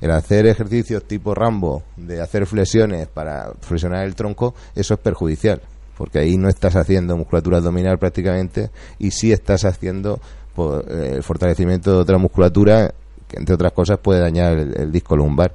El 0.00 0.12
hacer 0.12 0.46
ejercicios 0.46 1.02
tipo 1.04 1.34
Rambo, 1.34 1.82
de 1.96 2.20
hacer 2.20 2.46
flexiones 2.46 3.08
para 3.08 3.52
flexionar 3.60 4.04
el 4.04 4.14
tronco, 4.14 4.54
eso 4.76 4.94
es 4.94 5.00
perjudicial, 5.00 5.60
porque 5.96 6.20
ahí 6.20 6.36
no 6.36 6.48
estás 6.48 6.76
haciendo 6.76 7.16
musculatura 7.16 7.56
abdominal 7.58 7.98
prácticamente 7.98 8.70
y 9.00 9.10
sí 9.10 9.32
estás 9.32 9.64
haciendo 9.64 10.20
pues, 10.54 10.84
eh, 10.88 11.14
el 11.16 11.22
fortalecimiento 11.24 11.90
de 11.90 11.96
otra 11.98 12.18
musculatura 12.18 12.94
que, 13.28 13.38
entre 13.38 13.54
otras 13.54 13.72
cosas, 13.72 13.98
puede 13.98 14.20
dañar 14.20 14.58
el, 14.58 14.90
disco 14.90 15.16
lumbar. 15.16 15.54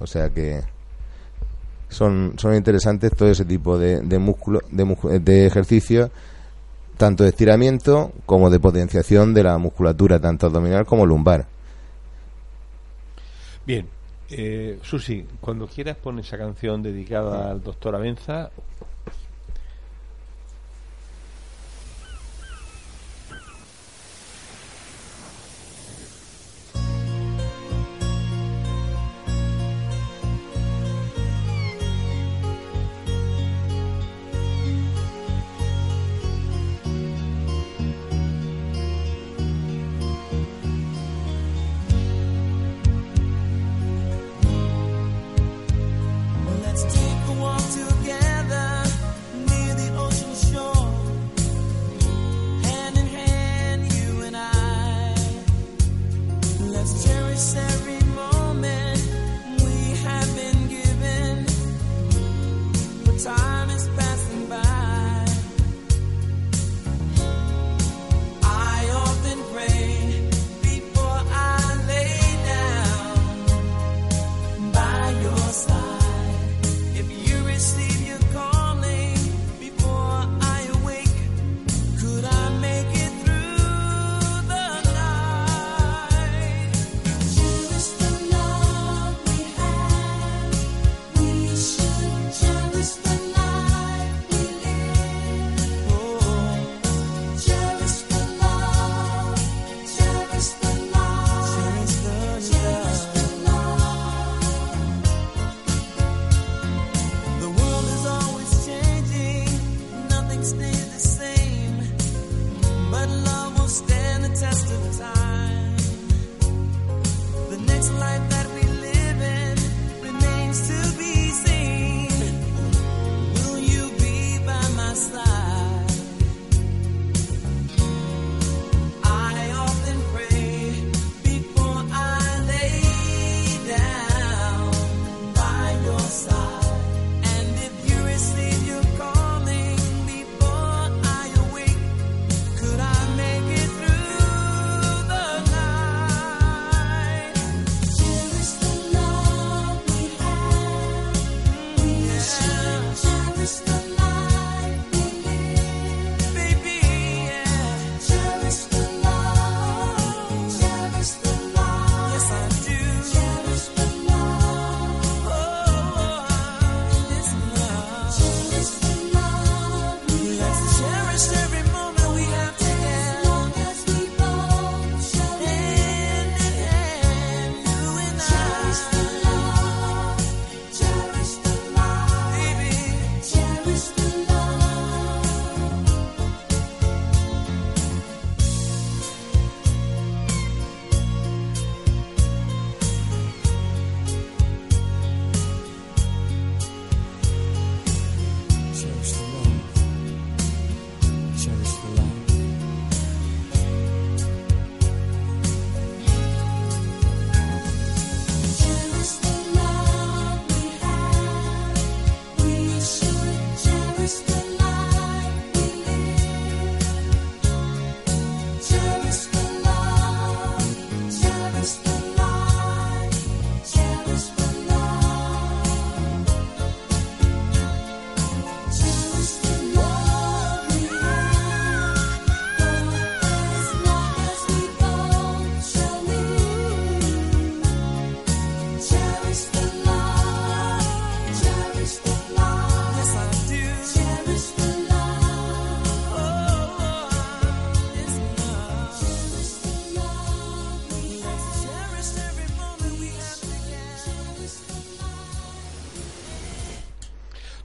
O 0.00 0.06
sea 0.06 0.28
que 0.30 0.62
son, 1.88 2.34
son 2.36 2.54
interesantes 2.54 3.12
todo 3.16 3.30
ese 3.30 3.44
tipo 3.44 3.78
de, 3.78 4.00
de, 4.00 4.18
músculo, 4.18 4.60
de, 4.70 5.20
de 5.20 5.46
ejercicios, 5.46 6.10
tanto 6.96 7.22
de 7.22 7.30
estiramiento 7.30 8.12
como 8.26 8.50
de 8.50 8.60
potenciación 8.60 9.32
de 9.32 9.44
la 9.44 9.56
musculatura, 9.58 10.20
tanto 10.20 10.46
abdominal 10.46 10.84
como 10.84 11.06
lumbar. 11.06 11.46
Bien, 13.66 13.86
eh, 14.30 14.78
Susi, 14.82 15.26
cuando 15.40 15.66
quieras 15.66 15.96
pon 15.96 16.18
esa 16.18 16.36
canción 16.36 16.82
dedicada 16.82 17.50
al 17.50 17.62
doctor 17.62 17.94
Avenza. 17.94 18.50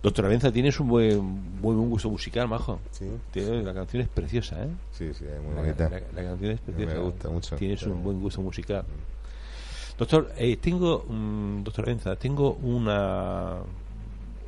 Doctor 0.04 0.26
Avenza, 0.26 0.52
tienes 0.52 0.78
un 0.82 0.90
buen, 0.90 1.62
buen 1.62 1.90
gusto 1.90 2.10
musical, 2.10 2.50
majo. 2.50 2.78
Sí. 2.92 3.06
la 3.36 3.74
canción 3.74 4.04
es 4.04 4.10
preciosa, 4.10 4.62
¿eh? 4.62 4.68
Sí, 4.92 5.14
sí, 5.14 5.24
es 5.24 5.42
muy 5.42 5.56
bonita. 5.56 5.90
La, 6.14 6.24
canción 6.24 6.52
es 6.52 6.60
preciosa. 6.60 6.94
Me 6.94 7.00
gusta 7.00 7.30
mucho. 7.30 7.56
Tienes 7.56 7.84
un 7.84 8.04
buen 8.04 8.20
gusto 8.20 8.42
musical. 8.42 8.84
Mm. 8.84 9.98
Doctor, 9.98 10.34
eh, 10.38 10.58
tengo, 10.58 11.06
um, 11.08 11.64
doctor 11.64 11.86
Avenza, 11.86 12.18
tengo 12.18 12.52
una 12.56 13.60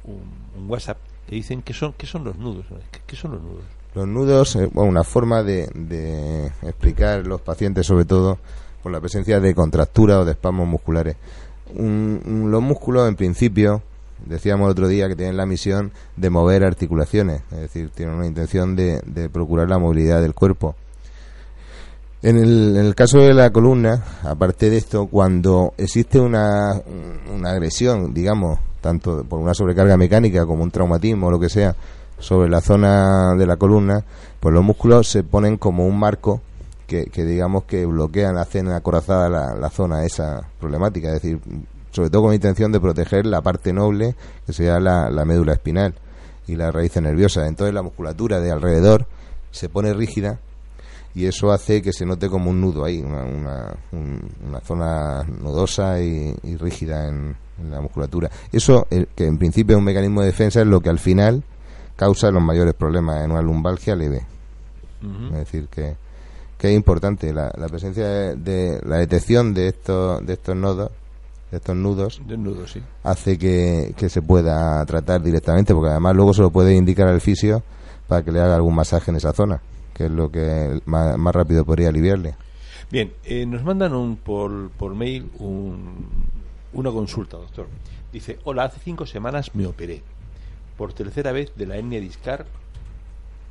un, 0.04 0.70
WhatsApp 0.70 0.98
que 1.26 1.36
dicen 1.36 1.62
que 1.62 1.74
son 1.74 1.94
qué 1.94 2.06
son 2.06 2.26
los 2.26 2.38
nudos. 2.38 2.66
¿Qué, 3.08 3.16
son 3.16 3.32
los 3.32 3.42
nudos? 3.42 3.64
Los 3.94 4.08
nudos, 4.10 4.58
eh, 4.58 4.70
bueno, 4.74 4.90
una 4.90 5.06
forma 5.06 5.42
de, 5.42 5.68
de 5.74 6.48
explicar 6.64 7.26
los 7.26 7.40
pacientes, 7.40 7.88
sobre 7.88 8.04
todo 8.04 8.40
por 8.84 8.92
la 8.92 9.00
presencia 9.00 9.40
de 9.40 9.56
contractura 9.56 10.20
o 10.20 10.26
de 10.26 10.34
espasmos 10.34 10.68
musculares. 10.68 11.16
los 11.74 12.62
músculos, 12.62 13.08
en 13.08 13.16
principio, 13.16 13.82
decíamos 14.26 14.72
otro 14.72 14.88
día 14.88 15.08
que 15.08 15.16
tienen 15.16 15.38
la 15.38 15.46
misión 15.46 15.92
de 16.16 16.30
mover 16.30 16.64
articulaciones, 16.64 17.42
es 17.52 17.60
decir, 17.60 17.90
tienen 17.90 18.16
una 18.16 18.28
intención 18.28 18.76
de, 18.76 19.30
procurar 19.32 19.70
la 19.70 19.80
movilidad 19.80 20.22
del 20.22 20.34
cuerpo. 20.34 20.76
En 22.22 22.38
el, 22.38 22.96
caso 22.96 23.20
de 23.20 23.34
la 23.34 23.52
columna, 23.52 24.04
aparte 24.24 24.70
de 24.70 24.78
esto, 24.78 25.06
cuando 25.06 25.74
existe 25.78 26.20
una, 26.20 26.82
una 27.32 27.52
agresión, 27.52 28.14
digamos, 28.16 28.58
tanto 28.82 29.24
por 29.24 29.40
una 29.40 29.54
sobrecarga 29.54 29.96
mecánica 29.96 30.46
como 30.46 30.64
un 30.64 30.72
traumatismo 30.72 31.28
o 31.28 31.32
lo 31.32 31.40
que 31.40 31.50
sea, 31.50 31.76
sobre 32.18 32.50
la 32.50 32.62
zona 32.62 33.36
de 33.36 33.46
la 33.46 33.58
columna, 33.58 34.04
pues 34.40 34.54
los 34.54 34.64
músculos 34.64 35.08
se 35.08 35.24
ponen 35.24 35.58
como 35.58 35.86
un 35.86 36.00
marco 36.00 36.42
que, 36.88 37.10
digamos 37.16 37.64
que 37.64 37.86
bloquean, 37.86 38.38
hacen 38.38 38.72
acorazada 38.72 39.28
la, 39.28 39.56
la 39.56 39.70
zona 39.70 40.06
esa 40.06 40.48
problemática, 40.60 41.08
es 41.08 41.22
decir, 41.22 41.40
sobre 41.96 42.10
todo 42.10 42.24
con 42.24 42.32
la 42.32 42.36
intención 42.36 42.74
de 42.74 42.82
proteger 42.82 43.26
la 43.26 43.42
parte 43.42 43.72
noble, 43.72 44.16
que 44.46 44.52
sería 44.52 44.80
la, 44.80 45.26
médula 45.26 45.54
espinal 45.54 45.96
y 46.46 46.58
la 46.58 46.70
raíz 46.70 46.96
nerviosa. 46.98 47.48
Entonces 47.48 47.74
la 47.74 47.82
musculatura 47.82 48.42
de 48.42 48.52
alrededor 48.52 49.08
se 49.52 49.70
pone 49.70 49.94
rígida 49.94 50.40
y 51.16 51.26
eso 51.26 51.54
hace 51.54 51.82
que 51.82 51.94
se 51.94 52.06
note 52.06 52.28
como 52.28 52.50
un 52.50 52.60
nudo 52.60 52.84
ahí, 52.84 53.02
una, 53.02 53.24
una, 53.24 54.60
zona 54.60 55.24
nudosa 55.24 56.02
y, 56.02 56.36
rígida 56.58 57.08
en, 57.08 57.38
la 57.72 57.80
musculatura. 57.80 58.30
Eso, 58.52 58.86
que 58.90 59.26
en 59.26 59.38
principio 59.38 59.78
es 59.78 59.80
un 59.80 59.86
mecanismo 59.86 60.20
de 60.20 60.28
defensa, 60.28 60.60
es 60.60 60.68
lo 60.68 60.82
que 60.82 60.90
al 60.90 61.00
final 61.00 61.42
causa 61.96 62.30
los 62.30 62.44
mayores 62.44 62.74
problemas 62.74 63.24
en 63.24 63.32
una 63.32 63.42
lumbalgia 63.42 63.96
leve. 63.96 64.26
Es 65.32 65.38
decir, 65.38 65.70
que, 65.70 65.96
que 66.58 66.70
es 66.70 66.76
importante 66.76 67.32
la, 67.32 67.52
presencia 67.70 68.06
de, 68.06 68.36
de, 68.36 68.82
la 68.84 68.98
detección 68.98 69.54
de 69.54 69.70
estos, 69.70 70.26
de 70.26 70.34
estos 70.34 70.56
nodos 70.58 70.92
estos 71.52 71.76
nudos, 71.76 72.22
hace 73.04 73.38
que, 73.38 73.94
se 74.10 74.22
pueda 74.22 74.84
tratar 74.86 75.22
directamente, 75.22 75.74
porque 75.74 75.92
además 75.92 76.16
luego 76.16 76.34
se 76.34 76.42
lo 76.42 76.52
puede 76.52 76.76
indicar 76.76 77.08
al 77.08 77.22
fisio 77.22 77.64
para 78.08 78.24
que 78.24 78.32
le 78.32 78.42
haga 78.42 78.56
algún 78.56 78.76
masaje 78.76 79.12
en 79.12 79.18
esa 79.18 79.34
zona, 79.34 79.62
que 79.94 80.06
es 80.06 80.12
lo 80.12 80.30
que 80.30 80.80
más, 80.86 81.18
rápido 81.34 81.64
podría 81.64 81.90
aliviarle. 81.90 82.36
Bien, 82.92 83.14
eh, 83.24 83.46
nos 83.46 83.64
mandan 83.64 83.94
un, 83.94 84.18
por, 84.18 84.70
por 84.72 84.96
mail 84.96 85.30
un, 85.40 86.08
una 86.74 86.92
consulta, 86.92 87.38
doctor. 87.38 87.68
Dice, 88.12 88.38
hola, 88.44 88.66
hace 88.66 88.80
cinco 88.84 89.06
semanas 89.06 89.54
me 89.56 89.66
operé 89.66 90.04
por 90.78 90.94
tercera 90.94 91.32
vez 91.32 91.52
de 91.56 91.66
la 91.66 91.78
hernia 91.78 92.00
discar 92.00 92.46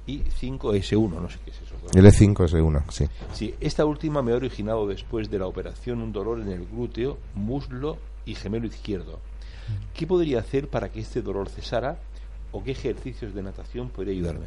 y 0.07 0.21
5S1, 0.21 1.11
no 1.11 1.31
sé 1.31 1.39
qué 1.45 1.51
es 1.51 1.61
eso. 1.63 1.75
L5S1, 1.93 2.83
sí. 2.91 3.07
Sí, 3.33 3.55
esta 3.61 3.85
última 3.85 4.23
me 4.23 4.33
ha 4.33 4.37
originado 4.37 4.87
después 4.87 5.31
de 5.31 5.39
la 5.39 5.47
operación 5.47 6.01
un 6.01 6.13
dolor 6.13 6.41
en 6.41 6.49
el 6.49 6.67
glúteo, 6.67 7.19
muslo 7.35 7.99
y 8.27 8.35
gemelo 8.35 8.67
izquierdo. 8.67 9.21
¿Qué 9.95 10.07
podría 10.07 10.41
hacer 10.41 10.69
para 10.69 10.91
que 10.91 11.01
este 11.01 11.23
dolor 11.23 11.49
cesara 11.49 11.99
o 12.53 12.63
qué 12.63 12.73
ejercicios 12.73 13.35
de 13.35 13.43
natación 13.43 13.89
podría 13.89 14.13
ayudarme? 14.13 14.47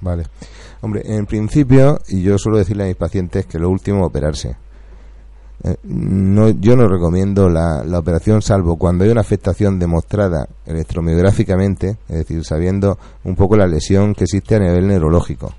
Vale. 0.00 0.24
Hombre, 0.80 1.02
en 1.04 1.26
principio, 1.26 1.98
y 2.08 2.22
yo 2.22 2.38
suelo 2.38 2.58
decirle 2.58 2.84
a 2.84 2.86
mis 2.86 2.96
pacientes 2.96 3.46
que 3.46 3.58
lo 3.58 3.68
último 3.68 4.00
es 4.00 4.06
operarse. 4.06 4.56
Eh, 5.64 5.74
no, 5.82 6.50
yo 6.50 6.76
no 6.76 6.86
recomiendo 6.86 7.48
la, 7.48 7.82
la, 7.84 7.98
operación 7.98 8.42
salvo 8.42 8.76
cuando 8.76 9.04
hay 9.04 9.10
una 9.10 9.22
afectación 9.22 9.78
demostrada 9.78 10.48
electromiográficamente, 10.66 11.96
es 12.08 12.16
decir, 12.18 12.44
sabiendo 12.44 12.96
un 13.24 13.34
poco 13.34 13.56
la 13.56 13.66
lesión 13.66 14.14
que 14.14 14.24
existe 14.24 14.54
a 14.54 14.60
nivel 14.60 14.86
neurológico. 14.86 15.52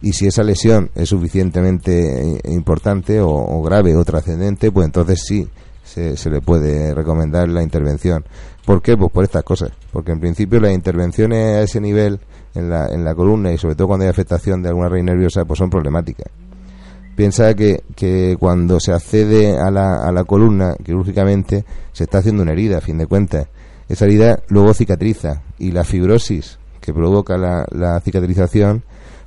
Y 0.00 0.12
si 0.12 0.26
esa 0.26 0.42
lesión 0.42 0.90
es 0.94 1.08
suficientemente 1.08 2.36
eh, 2.36 2.40
importante 2.44 3.20
o, 3.20 3.62
grave 3.62 3.96
o 3.96 4.04
trascendente, 4.04 4.70
pues 4.70 4.86
entonces 4.86 5.22
sí 5.26 5.48
se, 5.84 6.16
se, 6.16 6.30
le 6.30 6.40
puede 6.40 6.94
recomendar 6.94 7.48
la 7.48 7.62
intervención. 7.62 8.24
¿Por 8.64 8.82
qué? 8.82 8.96
Pues 8.96 9.10
por 9.10 9.24
estas 9.24 9.42
cosas. 9.44 9.70
Porque 9.92 10.12
en 10.12 10.20
principio 10.20 10.60
las 10.60 10.72
intervenciones 10.72 11.56
a 11.56 11.62
ese 11.62 11.80
nivel 11.80 12.20
en 12.54 12.70
la, 12.70 12.88
en 12.88 13.04
la 13.04 13.14
columna 13.14 13.52
y 13.52 13.58
sobre 13.58 13.74
todo 13.74 13.88
cuando 13.88 14.04
hay 14.04 14.10
afectación 14.10 14.62
de 14.62 14.68
alguna 14.68 14.88
raíz 14.88 15.04
nerviosa, 15.04 15.44
pues 15.44 15.58
son 15.58 15.70
problemáticas. 15.70 16.26
Piensa 17.16 17.54
que, 17.54 17.82
que 17.96 18.36
cuando 18.38 18.78
se 18.78 18.92
accede 18.92 19.58
a 19.58 19.70
la, 19.70 20.06
a 20.06 20.12
la 20.12 20.24
columna 20.24 20.74
quirúrgicamente 20.84 21.64
se 21.92 22.04
está 22.04 22.18
haciendo 22.18 22.42
una 22.42 22.52
herida, 22.52 22.78
a 22.78 22.82
fin 22.82 22.98
de 22.98 23.06
cuentas. 23.06 23.48
Esa 23.88 24.04
herida 24.04 24.40
luego 24.48 24.74
cicatriza 24.74 25.42
y 25.58 25.72
la 25.72 25.82
fibrosis 25.82 26.58
que 26.80 26.92
provoca 26.92 27.38
la, 27.38 27.64
la 27.70 27.98
cicatrización 28.00 28.84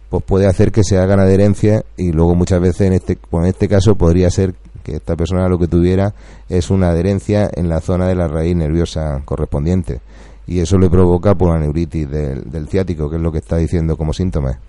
pues 0.10 0.24
puede 0.24 0.48
hacer 0.48 0.72
que 0.72 0.84
se 0.84 0.98
hagan 0.98 1.20
adherencias 1.20 1.84
y 1.98 2.12
luego 2.12 2.36
muchas 2.36 2.62
veces 2.62 2.82
en 2.82 2.94
este, 2.94 3.18
pues 3.18 3.44
en 3.44 3.50
este 3.50 3.68
caso 3.68 3.96
podría 3.96 4.30
ser 4.30 4.54
que 4.84 4.96
esta 4.96 5.16
persona 5.16 5.50
lo 5.50 5.58
que 5.58 5.68
tuviera 5.68 6.14
es 6.48 6.70
una 6.70 6.90
adherencia 6.90 7.50
en 7.54 7.70
la 7.70 7.80
zona 7.80 8.08
de 8.08 8.16
la 8.16 8.28
raíz 8.28 8.56
nerviosa 8.56 9.22
correspondiente 9.26 10.02
y 10.48 10.60
eso 10.60 10.78
le 10.78 10.90
provoca 10.90 11.36
por 11.36 11.50
una 11.50 11.60
neuritis 11.60 12.10
del, 12.10 12.50
del, 12.50 12.68
ciático, 12.68 13.10
que 13.10 13.18
es 13.18 13.22
lo 13.22 13.32
que 13.32 13.38
está 13.38 13.58
diciendo 13.58 13.96
como 13.96 14.14
síntoma. 14.14 14.60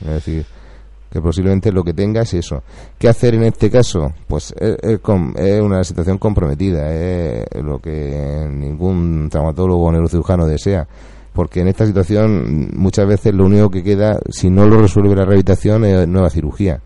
Es 0.00 0.06
decir, 0.06 0.46
que 1.16 1.22
posiblemente 1.22 1.72
lo 1.72 1.82
que 1.82 1.94
tenga 1.94 2.22
es 2.22 2.34
eso. 2.34 2.62
¿Qué 2.98 3.08
hacer 3.08 3.34
en 3.34 3.44
este 3.44 3.70
caso? 3.70 4.12
Pues 4.26 4.54
es, 4.58 4.76
es, 4.82 5.00
es 5.36 5.60
una 5.60 5.82
situación 5.82 6.18
comprometida, 6.18 6.92
es 6.92 7.62
lo 7.62 7.78
que 7.78 8.46
ningún 8.50 9.28
traumatólogo 9.30 9.84
o 9.84 9.92
neurocirujano 9.92 10.46
desea. 10.46 10.86
Porque 11.32 11.60
en 11.60 11.68
esta 11.68 11.86
situación 11.86 12.70
muchas 12.76 13.06
veces 13.06 13.34
lo 13.34 13.44
único 13.44 13.70
que 13.70 13.82
queda, 13.82 14.18
si 14.30 14.50
no 14.50 14.66
lo 14.66 14.78
resuelve 14.78 15.14
la 15.14 15.24
rehabilitación, 15.24 15.84
es 15.84 16.08
nueva 16.08 16.30
cirugía 16.30 16.80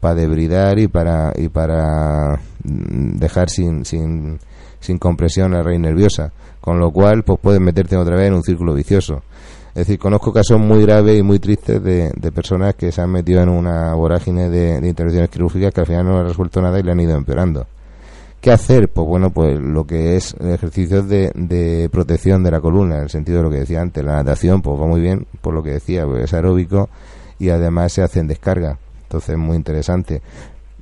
para 0.00 0.14
debridar 0.14 0.78
y 0.78 0.88
para 0.88 1.32
y 1.36 1.48
para 1.48 2.40
dejar 2.64 3.50
sin, 3.50 3.84
sin, 3.84 4.38
sin 4.78 4.98
compresión 4.98 5.52
la 5.52 5.62
raíz 5.62 5.78
nerviosa 5.78 6.32
con 6.60 6.78
lo 6.78 6.90
cual 6.90 7.22
pues 7.24 7.38
puedes 7.42 7.60
meterte 7.60 7.96
otra 7.96 8.16
vez 8.16 8.28
en 8.28 8.34
un 8.34 8.42
círculo 8.42 8.74
vicioso. 8.74 9.22
Es 9.70 9.86
decir, 9.86 9.98
conozco 9.98 10.32
casos 10.32 10.58
muy 10.58 10.82
graves 10.82 11.18
y 11.18 11.22
muy 11.22 11.38
tristes 11.38 11.82
de, 11.82 12.10
de 12.14 12.32
personas 12.32 12.74
que 12.74 12.90
se 12.90 13.00
han 13.00 13.10
metido 13.10 13.40
en 13.40 13.48
una 13.48 13.94
vorágine 13.94 14.48
de, 14.48 14.86
intervenciones 14.86 15.30
quirúrgicas 15.30 15.72
que 15.72 15.80
al 15.80 15.86
final 15.86 16.06
no 16.06 16.18
han 16.18 16.26
resuelto 16.26 16.60
nada 16.60 16.78
y 16.78 16.82
le 16.82 16.90
han 16.90 17.00
ido 17.00 17.16
empeorando. 17.16 17.66
¿Qué 18.40 18.50
hacer? 18.50 18.88
Pues 18.88 19.06
bueno, 19.06 19.30
pues 19.30 19.60
lo 19.60 19.86
que 19.86 20.16
es 20.16 20.34
ejercicios 20.40 21.08
de, 21.08 21.30
de 21.34 21.88
protección 21.90 22.42
de 22.42 22.50
la 22.50 22.60
columna, 22.60 22.96
en 22.96 23.02
el 23.04 23.10
sentido 23.10 23.38
de 23.38 23.44
lo 23.44 23.50
que 23.50 23.58
decía 23.58 23.80
antes, 23.80 24.04
la 24.04 24.14
natación, 24.14 24.60
pues 24.60 24.80
va 24.80 24.86
muy 24.86 25.00
bien, 25.00 25.26
por 25.40 25.54
lo 25.54 25.62
que 25.62 25.70
decía, 25.70 26.04
pues 26.04 26.24
es 26.24 26.34
aeróbico 26.34 26.88
y 27.38 27.50
además 27.50 27.92
se 27.92 28.02
hace 28.02 28.18
en 28.18 28.26
descarga. 28.26 28.78
Entonces, 29.02 29.36
muy 29.36 29.56
interesante 29.56 30.20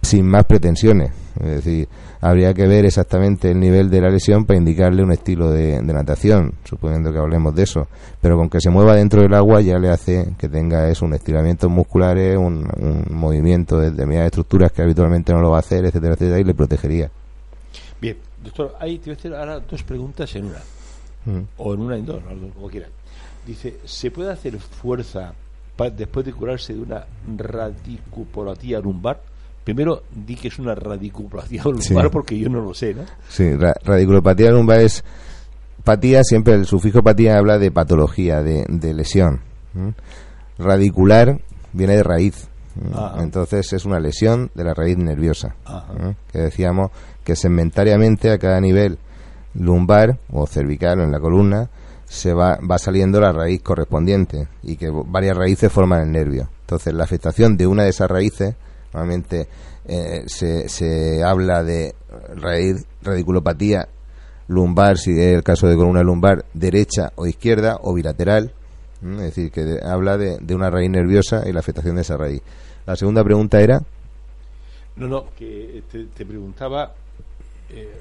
sin 0.08 0.26
más 0.26 0.44
pretensiones. 0.44 1.10
Es 1.38 1.64
decir, 1.64 1.88
habría 2.20 2.54
que 2.54 2.66
ver 2.66 2.86
exactamente 2.86 3.50
el 3.50 3.60
nivel 3.60 3.90
de 3.90 4.00
la 4.00 4.08
lesión 4.08 4.46
para 4.46 4.58
indicarle 4.58 5.02
un 5.02 5.12
estilo 5.12 5.50
de, 5.50 5.80
de, 5.80 5.92
natación, 5.92 6.54
suponiendo 6.64 7.12
que 7.12 7.18
hablemos 7.18 7.54
de 7.54 7.64
eso. 7.64 7.86
Pero 8.20 8.36
con 8.36 8.48
que 8.48 8.60
se 8.60 8.70
mueva 8.70 8.96
dentro 8.96 9.20
del 9.22 9.34
agua 9.34 9.60
ya 9.60 9.78
le 9.78 9.90
hace 9.90 10.34
que 10.38 10.48
tenga 10.48 10.88
eso, 10.88 11.04
un 11.04 11.14
estiramiento 11.14 11.68
musculares, 11.68 12.38
un, 12.38 12.66
un 12.78 13.04
movimiento 13.10 13.78
de 13.78 13.90
determinadas 13.90 14.26
estructuras 14.28 14.72
que 14.72 14.82
habitualmente 14.82 15.32
no 15.32 15.40
lo 15.40 15.50
va 15.50 15.58
a 15.58 15.60
hacer, 15.60 15.84
etcétera, 15.84 16.14
etcétera, 16.14 16.40
y 16.40 16.44
le 16.44 16.54
protegería. 16.54 17.10
Bien, 18.00 18.16
doctor, 18.42 18.74
ahí 18.80 18.98
te 18.98 19.10
voy 19.10 19.14
a 19.14 19.18
hacer 19.18 19.34
ahora 19.34 19.60
dos 19.60 19.82
preguntas 19.82 20.34
en 20.36 20.46
una. 20.46 20.60
Mm. 21.26 21.42
O 21.58 21.74
en 21.74 21.80
una 21.80 21.96
en 21.96 22.06
dos, 22.06 22.22
como 22.54 22.68
quiera. 22.68 22.88
Dice, 23.46 23.78
¿se 23.84 24.10
puede 24.10 24.32
hacer 24.32 24.58
fuerza 24.58 25.34
después 25.94 26.24
de 26.26 26.32
curarse 26.32 26.74
de 26.74 26.80
una 26.80 27.04
radicupolatía 27.36 28.80
lumbar? 28.80 29.20
Primero, 29.68 30.04
di 30.10 30.34
que 30.34 30.48
es 30.48 30.58
una 30.58 30.74
radicuplatía 30.74 31.62
lumbar 31.62 31.82
sí. 31.82 32.10
porque 32.10 32.38
yo 32.38 32.48
no 32.48 32.62
lo 32.62 32.72
sé, 32.72 32.94
¿no? 32.94 33.02
Sí, 33.28 33.54
ra 33.54 33.74
radiculopatía 33.84 34.50
lumbar 34.50 34.80
es 34.80 35.04
patía, 35.84 36.24
siempre 36.24 36.54
el 36.54 36.64
sufijo 36.64 37.02
patía 37.02 37.36
habla 37.36 37.58
de 37.58 37.70
patología, 37.70 38.42
de, 38.42 38.64
de 38.66 38.94
lesión. 38.94 39.42
¿Mm? 39.74 39.90
Radicular 40.56 41.42
viene 41.74 41.96
de 41.96 42.02
raíz. 42.02 42.48
¿Mm? 42.76 43.20
Entonces 43.20 43.70
es 43.74 43.84
una 43.84 44.00
lesión 44.00 44.50
de 44.54 44.64
la 44.64 44.72
raíz 44.72 44.96
nerviosa. 44.96 45.54
¿Mm? 45.66 46.32
Que 46.32 46.38
decíamos 46.38 46.90
que 47.22 47.36
segmentariamente 47.36 48.30
a 48.30 48.38
cada 48.38 48.62
nivel 48.62 48.98
lumbar 49.52 50.18
o 50.32 50.46
cervical 50.46 51.00
o 51.00 51.04
en 51.04 51.12
la 51.12 51.20
columna 51.20 51.68
se 52.06 52.32
va, 52.32 52.58
va 52.58 52.78
saliendo 52.78 53.20
la 53.20 53.32
raíz 53.32 53.60
correspondiente 53.62 54.48
y 54.62 54.76
que 54.78 54.88
varias 54.90 55.36
raíces 55.36 55.70
forman 55.70 56.04
el 56.04 56.10
nervio. 56.10 56.48
Entonces 56.62 56.94
la 56.94 57.04
afectación 57.04 57.58
de 57.58 57.66
una 57.66 57.82
de 57.82 57.90
esas 57.90 58.10
raíces 58.10 58.54
Normalmente 58.92 59.48
eh, 59.86 60.22
se, 60.26 60.68
se 60.68 61.22
habla 61.22 61.62
de 61.62 61.94
raíz, 62.34 62.86
radiculopatía 63.02 63.88
lumbar, 64.48 64.96
si 64.96 65.12
es 65.12 65.36
el 65.36 65.42
caso 65.42 65.68
de 65.68 65.76
columna 65.76 66.02
lumbar, 66.02 66.44
derecha 66.54 67.12
o 67.16 67.26
izquierda 67.26 67.78
o 67.80 67.94
bilateral. 67.94 68.52
Es 69.02 69.18
decir, 69.18 69.52
que 69.52 69.78
habla 69.84 70.16
de, 70.16 70.38
de, 70.40 70.54
una 70.54 70.70
raíz 70.70 70.90
nerviosa 70.90 71.48
y 71.48 71.52
la 71.52 71.60
afectación 71.60 71.96
de 71.96 72.02
esa 72.02 72.16
raíz. 72.16 72.42
La 72.86 72.96
segunda 72.96 73.22
pregunta 73.22 73.60
era. 73.60 73.80
No, 74.96 75.06
no, 75.06 75.26
que 75.36 75.84
te, 75.92 76.26
preguntaba 76.26 76.92
eh, 77.70 78.00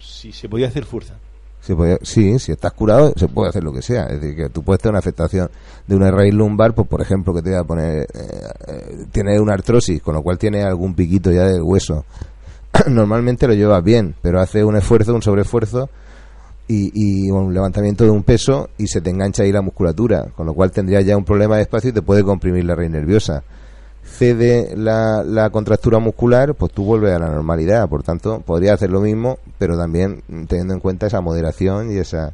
si 0.00 0.32
se 0.32 0.48
podía 0.48 0.68
hacer 0.68 0.84
fuerza. 0.84 1.14
Sí, 1.60 2.38
si 2.38 2.52
estás 2.52 2.72
curado, 2.72 3.12
se 3.16 3.26
puede 3.26 3.48
hacer 3.48 3.64
lo 3.64 3.72
que 3.72 3.82
sea. 3.82 4.04
Es 4.04 4.20
decir, 4.20 4.36
que 4.36 4.48
tú 4.50 4.62
puedes 4.62 4.80
tener 4.80 4.92
una 4.92 5.00
afectación 5.00 5.50
de 5.86 5.96
una 5.96 6.12
raíz 6.12 6.32
lumbar, 6.32 6.74
pues 6.74 6.86
por 6.86 7.00
ejemplo, 7.00 7.34
que 7.34 7.42
te 7.42 7.50
voy 7.50 7.58
a 7.58 7.64
poner, 7.64 8.02
eh, 8.02 8.06
eh, 8.68 9.06
tiene 9.10 9.40
una 9.40 9.54
artrosis, 9.54 10.00
con 10.00 10.14
lo 10.14 10.22
cual 10.22 10.38
tiene 10.38 10.62
algún 10.62 10.94
piquito 10.94 11.32
ya 11.32 11.44
del 11.44 11.62
hueso. 11.62 12.04
Normalmente 12.86 13.48
lo 13.48 13.54
llevas 13.54 13.82
bien, 13.82 14.14
pero 14.22 14.40
hace 14.40 14.62
un 14.64 14.76
esfuerzo, 14.76 15.12
un 15.12 15.22
sobreesfuerzo 15.22 15.90
y, 16.68 16.92
y 16.94 17.30
un 17.32 17.52
levantamiento 17.52 18.04
de 18.04 18.10
un 18.10 18.22
peso 18.22 18.70
y 18.78 18.86
se 18.86 19.00
te 19.00 19.10
engancha 19.10 19.42
ahí 19.42 19.50
la 19.50 19.62
musculatura, 19.62 20.26
con 20.36 20.46
lo 20.46 20.54
cual 20.54 20.70
tendrías 20.70 21.04
ya 21.04 21.16
un 21.16 21.24
problema 21.24 21.56
de 21.56 21.62
espacio 21.62 21.90
y 21.90 21.92
te 21.92 22.02
puede 22.02 22.22
comprimir 22.22 22.64
la 22.64 22.76
raíz 22.76 22.90
nerviosa 22.90 23.42
cede 24.06 24.74
la, 24.76 25.22
la, 25.24 25.50
contractura 25.50 25.98
muscular, 25.98 26.54
pues 26.54 26.72
tú 26.72 26.84
vuelves 26.84 27.14
a 27.14 27.18
la 27.18 27.28
normalidad. 27.28 27.88
Por 27.88 28.02
tanto, 28.02 28.40
podría 28.40 28.74
hacer 28.74 28.90
lo 28.90 29.00
mismo, 29.00 29.38
pero 29.58 29.76
también 29.76 30.22
teniendo 30.48 30.74
en 30.74 30.80
cuenta 30.80 31.06
esa 31.06 31.20
moderación 31.20 31.92
y 31.92 31.98
esa, 31.98 32.32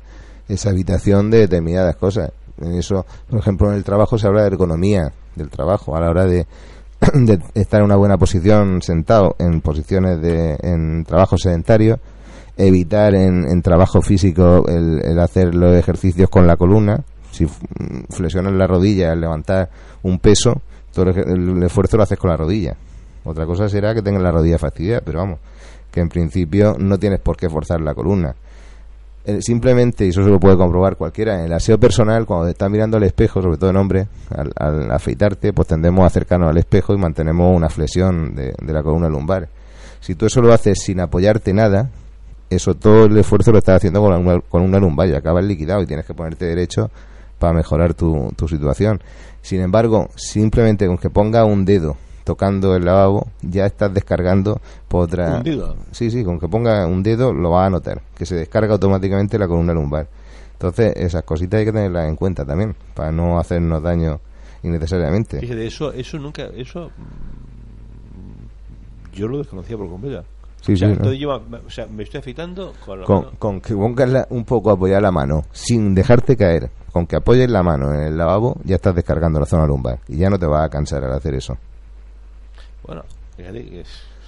esa 0.48 0.70
evitación 0.70 1.30
de 1.30 1.38
determinadas 1.38 1.96
cosas. 1.96 2.30
En 2.60 2.74
eso, 2.74 3.06
por 3.28 3.40
ejemplo, 3.40 3.70
en 3.70 3.76
el 3.76 3.84
trabajo 3.84 4.18
se 4.18 4.26
habla 4.26 4.42
de 4.42 4.48
ergonomía 4.48 5.12
del 5.34 5.48
trabajo 5.48 5.96
a 5.96 6.00
la 6.00 6.10
hora 6.10 6.26
de, 6.26 6.46
de 7.14 7.40
estar 7.54 7.80
en 7.80 7.86
una 7.86 7.96
buena 7.96 8.18
posición 8.18 8.82
sentado 8.82 9.34
en 9.38 9.60
posiciones 9.60 10.20
de 10.20 10.56
en 10.62 11.04
trabajo 11.04 11.36
sedentario 11.38 11.98
evitar 12.56 13.14
en, 13.14 13.62
trabajo 13.62 14.02
físico 14.02 14.66
el, 14.68 15.18
hacer 15.18 15.54
los 15.54 15.74
ejercicios 15.74 16.28
con 16.28 16.46
la 16.46 16.56
columna 16.56 17.02
si 17.30 17.46
flexionas 18.10 18.52
la 18.52 18.66
rodilla 18.66 19.12
al 19.12 19.22
levantar 19.22 19.70
un 20.02 20.18
peso 20.18 20.60
todo 20.92 21.10
el, 21.10 21.18
el, 21.18 21.62
esfuerzo 21.62 21.96
lo 21.96 22.02
haces 22.02 22.18
con 22.18 22.30
la 22.30 22.36
rodilla. 22.36 22.76
Otra 23.24 23.46
cosa 23.46 23.68
será 23.68 23.94
que 23.94 24.02
tengas 24.02 24.22
la 24.22 24.30
rodilla 24.30 24.58
fastidiada, 24.58 25.00
pero 25.04 25.20
vamos, 25.20 25.38
que 25.90 26.00
en 26.00 26.08
principio 26.08 26.76
no 26.78 26.98
tienes 26.98 27.20
por 27.20 27.36
qué 27.36 27.48
forzar 27.48 27.80
la 27.80 27.94
columna. 27.94 28.34
Eh, 29.24 29.40
simplemente, 29.40 30.04
y 30.04 30.08
eso 30.08 30.24
se 30.24 30.30
lo 30.30 30.40
puede 30.40 30.56
comprobar 30.56 30.96
cualquiera, 30.96 31.38
en 31.38 31.44
el 31.46 31.52
aseo 31.52 31.78
personal, 31.78 32.26
cuando 32.26 32.48
estás 32.48 32.68
mirando 32.68 32.96
al 32.96 33.04
espejo, 33.04 33.40
sobre 33.40 33.56
todo 33.56 33.70
en 33.70 33.76
hombre, 33.76 34.08
al, 34.30 34.50
al, 34.56 34.90
afeitarte, 34.90 35.52
pues 35.52 35.68
tendemos 35.68 36.02
a 36.02 36.06
acercarnos 36.06 36.50
al 36.50 36.58
espejo 36.58 36.92
y 36.92 36.98
mantenemos 36.98 37.54
una 37.54 37.68
flexión 37.68 38.34
de, 38.34 38.52
la 38.66 38.82
columna 38.82 39.08
lumbar. 39.08 39.48
Si 40.00 40.16
tú 40.16 40.26
eso 40.26 40.40
lo 40.40 40.52
haces 40.52 40.82
sin 40.82 40.98
apoyarte 40.98 41.54
nada, 41.54 41.90
eso 42.50 42.74
todo 42.74 43.04
el 43.04 43.16
esfuerzo 43.16 43.52
lo 43.52 43.58
estás 43.58 43.76
haciendo 43.76 44.00
con 44.00 44.12
una, 44.12 44.40
con 44.40 44.62
una 44.62 44.80
lumbar 44.80 45.08
y 45.08 45.14
acabas 45.14 45.44
liquidado 45.44 45.82
y 45.82 45.86
tienes 45.86 46.04
que 46.04 46.14
ponerte 46.14 46.44
derecho 46.44 46.90
para 47.42 47.52
mejorar 47.54 47.92
tu, 47.92 48.32
tu 48.36 48.46
situación. 48.46 49.02
Sin 49.40 49.60
embargo, 49.60 50.08
simplemente 50.14 50.86
con 50.86 50.96
que 50.96 51.10
ponga 51.10 51.44
un 51.44 51.64
dedo 51.64 51.96
tocando 52.22 52.76
el 52.76 52.84
lavabo, 52.84 53.26
ya 53.42 53.66
estás 53.66 53.92
descargando 53.92 54.60
por 54.86 55.06
otra... 55.06 55.38
Un 55.38 55.42
dedo. 55.42 55.76
Sí, 55.90 56.12
sí, 56.12 56.22
con 56.22 56.38
que 56.38 56.46
ponga 56.46 56.86
un 56.86 57.02
dedo 57.02 57.32
lo 57.32 57.50
vas 57.50 57.66
a 57.66 57.70
notar, 57.70 58.00
que 58.16 58.26
se 58.26 58.36
descarga 58.36 58.74
automáticamente 58.74 59.40
la 59.40 59.48
columna 59.48 59.74
lumbar. 59.74 60.06
Entonces, 60.52 60.92
esas 60.94 61.24
cositas 61.24 61.58
hay 61.58 61.64
que 61.64 61.72
tenerlas 61.72 62.08
en 62.08 62.14
cuenta 62.14 62.44
también, 62.44 62.76
para 62.94 63.10
no 63.10 63.40
hacernos 63.40 63.82
daño 63.82 64.20
innecesariamente. 64.62 65.40
Fíjate, 65.40 65.66
eso, 65.66 65.92
eso 65.92 66.20
nunca, 66.20 66.44
eso 66.54 66.92
mm, 66.96 69.16
yo 69.16 69.26
lo 69.26 69.38
desconocía 69.38 69.76
por 69.76 69.88
completo. 69.88 70.24
Sí, 70.62 70.72
o 70.72 70.76
sea, 70.76 70.88
sí, 70.88 70.92
¿no? 70.92 70.96
entonces 70.98 71.18
yo, 71.20 71.30
o 71.66 71.70
sea, 71.70 71.86
me 71.86 72.02
estoy 72.04 72.18
afeitando 72.20 72.72
con 72.84 73.00
la 73.00 73.06
Con, 73.06 73.24
mano. 73.24 73.32
con 73.38 73.60
que 73.60 73.74
pongas 73.74 74.08
la- 74.08 74.26
un 74.30 74.44
poco 74.44 74.70
apoyar 74.70 75.02
la 75.02 75.10
mano, 75.10 75.44
sin 75.52 75.94
dejarte 75.94 76.36
caer, 76.36 76.70
con 76.92 77.06
que 77.06 77.16
apoyes 77.16 77.50
la 77.50 77.62
mano 77.62 77.92
en 77.92 78.00
el 78.02 78.16
lavabo, 78.16 78.56
ya 78.64 78.76
estás 78.76 78.94
descargando 78.94 79.40
la 79.40 79.46
zona 79.46 79.66
lumbar. 79.66 79.98
Y 80.08 80.18
ya 80.18 80.30
no 80.30 80.38
te 80.38 80.46
vas 80.46 80.64
a 80.64 80.68
cansar 80.70 81.02
al 81.04 81.12
hacer 81.12 81.34
eso. 81.34 81.58
Bueno, 82.86 83.02
fíjate 83.36 83.64
que 83.64 83.84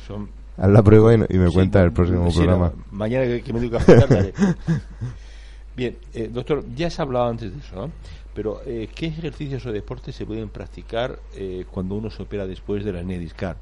son 0.06 0.28
Haz 0.56 0.70
la 0.70 0.82
prueba 0.82 1.12
y, 1.14 1.16
y 1.30 1.38
me 1.38 1.48
Sí, 1.48 1.54
cuentas 1.54 1.82
el 1.84 1.92
próximo 1.92 2.30
sí, 2.30 2.38
programa. 2.38 2.72
no, 2.76 2.84
mañana 2.92 3.24
que, 3.26 3.42
que 3.42 3.52
me 3.52 3.60
tengo 3.60 3.78
que 3.78 3.92
afeitar. 3.92 4.32
Bien, 5.76 5.96
eh, 6.14 6.30
doctor, 6.32 6.64
ya 6.76 6.88
se 6.90 7.02
ha 7.02 7.04
hablado 7.04 7.28
antes 7.28 7.52
de 7.52 7.58
eso, 7.58 7.74
¿no? 7.74 7.90
Pero, 8.32 8.60
eh, 8.66 8.88
¿qué 8.94 9.06
ejercicios 9.06 9.64
o 9.66 9.72
deportes 9.72 10.14
se 10.14 10.24
pueden 10.26 10.48
practicar 10.48 11.18
eh, 11.34 11.64
cuando 11.70 11.96
uno 11.96 12.10
se 12.10 12.22
opera 12.22 12.46
después 12.46 12.84
de 12.84 12.92
la 12.92 13.00
hernia 13.00 13.18
discal? 13.18 13.56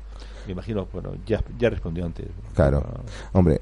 Me 0.47 0.53
imagino, 0.53 0.87
bueno, 0.93 1.13
ya, 1.27 1.41
ya 1.59 1.71
respondió 1.71 2.05
antes. 2.05 2.27
Claro. 2.55 2.83
Ah, 2.85 3.01
Hombre, 3.33 3.61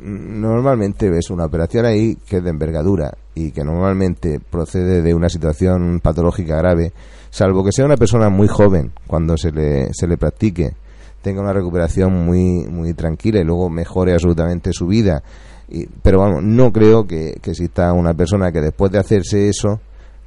normalmente 0.00 1.10
ves 1.10 1.30
una 1.30 1.46
operación 1.46 1.86
ahí 1.86 2.16
que 2.16 2.38
es 2.38 2.44
de 2.44 2.50
envergadura 2.50 3.12
y 3.34 3.52
que 3.52 3.64
normalmente 3.64 4.40
procede 4.40 5.02
de 5.02 5.14
una 5.14 5.28
situación 5.28 6.00
patológica 6.00 6.56
grave, 6.56 6.92
salvo 7.30 7.64
que 7.64 7.72
sea 7.72 7.84
una 7.84 7.96
persona 7.96 8.28
muy 8.28 8.48
joven 8.48 8.92
cuando 9.06 9.36
se 9.36 9.52
le, 9.52 9.92
se 9.92 10.06
le 10.06 10.16
practique, 10.16 10.74
tenga 11.22 11.40
una 11.40 11.52
recuperación 11.52 12.24
muy, 12.24 12.66
muy 12.66 12.94
tranquila 12.94 13.40
y 13.40 13.44
luego 13.44 13.70
mejore 13.70 14.12
absolutamente 14.12 14.72
su 14.72 14.86
vida. 14.86 15.22
Y, 15.68 15.86
pero 15.86 16.18
vamos, 16.18 16.42
no 16.42 16.72
creo 16.72 17.06
que, 17.06 17.34
que 17.40 17.50
exista 17.50 17.92
una 17.92 18.14
persona 18.14 18.50
que 18.50 18.60
después 18.60 18.90
de 18.90 18.98
hacerse 18.98 19.48
eso 19.48 19.80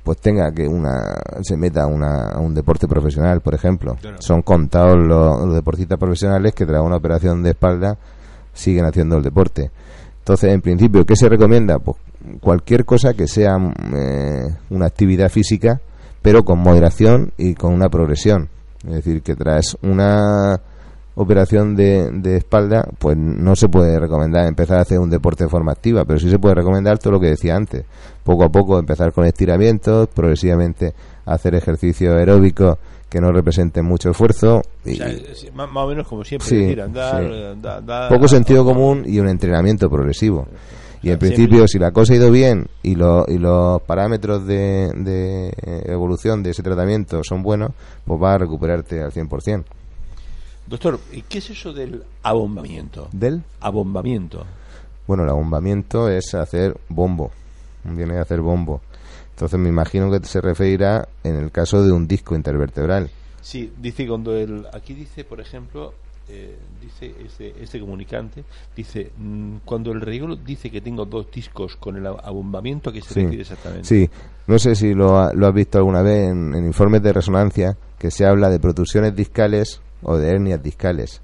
pues 0.03 0.19
tenga 0.19 0.51
que 0.51 0.67
una 0.67 1.01
se 1.41 1.55
meta 1.55 1.83
a, 1.83 1.87
una, 1.87 2.29
a 2.29 2.39
un 2.39 2.53
deporte 2.53 2.87
profesional, 2.87 3.41
por 3.41 3.55
ejemplo. 3.55 3.95
Claro. 3.99 4.17
Son 4.19 4.41
contados 4.41 4.97
los, 4.97 5.45
los 5.45 5.55
deportistas 5.55 5.97
profesionales 5.97 6.53
que 6.53 6.65
tras 6.65 6.81
una 6.81 6.97
operación 6.97 7.41
de 7.41 7.51
espalda 7.51 7.97
siguen 8.53 8.85
haciendo 8.85 9.17
el 9.17 9.23
deporte. 9.23 9.71
Entonces, 10.19 10.53
en 10.53 10.61
principio, 10.61 11.05
¿qué 11.05 11.15
se 11.15 11.27
recomienda? 11.27 11.79
Pues 11.79 11.97
cualquier 12.39 12.85
cosa 12.85 13.13
que 13.13 13.27
sea 13.27 13.57
mm, 13.57 13.73
eh, 13.95 14.57
una 14.69 14.85
actividad 14.85 15.29
física, 15.29 15.81
pero 16.21 16.43
con 16.43 16.59
moderación 16.59 17.33
y 17.37 17.55
con 17.55 17.73
una 17.73 17.89
progresión. 17.89 18.49
Es 18.87 18.95
decir, 18.95 19.21
que 19.21 19.35
tras 19.35 19.77
una 19.81 20.59
operación 21.15 21.75
de, 21.75 22.09
de 22.11 22.37
espalda, 22.37 22.87
pues 22.99 23.15
no 23.17 23.55
se 23.55 23.69
puede 23.69 23.99
recomendar 23.99 24.47
empezar 24.47 24.77
a 24.79 24.81
hacer 24.81 24.99
un 24.99 25.09
deporte 25.09 25.43
de 25.43 25.49
forma 25.49 25.71
activa, 25.71 26.05
pero 26.05 26.19
sí 26.19 26.29
se 26.29 26.39
puede 26.39 26.55
recomendar 26.55 26.97
todo 26.97 27.13
lo 27.13 27.19
que 27.19 27.27
decía 27.27 27.55
antes. 27.55 27.85
Poco 28.23 28.43
a 28.45 28.49
poco 28.49 28.79
empezar 28.79 29.11
con 29.13 29.25
estiramientos, 29.25 30.07
progresivamente 30.07 30.93
hacer 31.25 31.55
ejercicios 31.55 32.15
aeróbicos 32.15 32.77
que 33.09 33.21
no 33.21 33.31
representen 33.31 33.85
mucho 33.85 34.09
esfuerzo. 34.09 34.57
o 34.85 34.89
Y, 34.89 34.95
sea, 34.95 35.07
más, 35.53 35.71
más 35.71 35.83
o 35.85 35.87
menos 35.87 36.07
como 36.07 36.23
siempre, 36.23 36.47
Sí, 36.49 36.55
decir, 36.57 36.81
andar, 36.81 37.21
sí. 37.21 37.29
eh, 37.31 37.51
andar- 37.55 37.77
andar- 37.79 38.09
poco 38.09 38.27
sentido 38.27 38.65
común 38.65 39.03
y 39.05 39.19
un 39.19 39.27
entrenamiento 39.29 39.87
progresivo. 39.89 40.47
Y 41.03 41.11
en 41.11 41.19
principio, 41.19 41.67
si 41.67 41.77
la 41.79 41.91
cosa 41.91 42.13
ha 42.13 42.15
ido 42.15 42.31
bien 42.31 42.65
y, 42.81 42.95
lo- 42.95 43.25
y 43.27 43.37
los 43.37 43.81
parámetros 43.81 44.47
de, 44.47 44.89
de 44.95 45.53
evolución 45.85 46.41
de 46.41 46.51
ese 46.51 46.63
tratamiento 46.63 47.21
son 47.23 47.43
buenos, 47.43 47.71
pues 48.05 48.19
vas 48.19 48.35
a 48.35 48.37
recuperarte 48.39 49.01
al 49.03 49.11
100%. 49.11 49.63
Doctor, 50.73 50.99
¿y 51.11 51.21
¿qué 51.21 51.37
es 51.37 51.51
eso 51.51 51.71
del 51.71 52.01
abombamiento? 52.23 53.07
¿Del? 53.11 53.43
Abombamiento. 53.61 54.43
Bueno, 55.05 55.21
el 55.21 55.29
abombamiento 55.29 56.09
es 56.09 56.33
hacer 56.33 56.75
bombo. 56.89 57.29
Viene 57.83 58.17
a 58.17 58.21
hacer 58.23 58.41
bombo. 58.41 58.81
Entonces 59.35 59.59
me 59.59 59.69
imagino 59.69 60.09
que 60.09 60.25
se 60.25 60.41
referirá 60.41 61.07
en 61.23 61.35
el 61.35 61.51
caso 61.51 61.83
de 61.85 61.91
un 61.91 62.07
disco 62.07 62.33
intervertebral. 62.35 63.11
Sí, 63.39 63.71
dice 63.79 64.07
cuando 64.07 64.35
el. 64.35 64.65
Aquí 64.73 64.95
dice, 64.95 65.23
por 65.23 65.39
ejemplo, 65.39 65.93
eh, 66.27 66.57
dice 66.81 67.13
este, 67.23 67.53
este 67.61 67.79
comunicante, 67.79 68.43
dice, 68.75 69.11
mm, 69.15 69.57
cuando 69.65 69.91
el 69.91 70.01
regalo 70.01 70.35
dice 70.37 70.71
que 70.71 70.81
tengo 70.81 71.05
dos 71.05 71.27
discos 71.31 71.75
con 71.75 71.97
el 71.97 72.07
abombamiento, 72.07 72.89
¿a 72.89 72.93
qué 72.93 73.01
se 73.01 73.13
Sí. 73.13 73.21
refiere 73.21 73.43
exactamente? 73.43 73.87
Sí, 73.87 74.09
no 74.47 74.57
sé 74.57 74.73
si 74.73 74.95
lo, 74.95 75.19
ha- 75.19 75.33
lo 75.33 75.45
has 75.45 75.53
visto 75.53 75.77
alguna 75.77 76.01
vez 76.01 76.31
en, 76.31 76.55
en 76.55 76.65
informes 76.65 77.03
de 77.03 77.13
resonancia 77.13 77.77
que 77.99 78.09
se 78.09 78.25
habla 78.25 78.49
de 78.49 78.59
protusiones 78.59 79.15
discales 79.15 79.79
o 80.03 80.17
de 80.17 80.29
hernias 80.29 80.61
discales. 80.61 81.21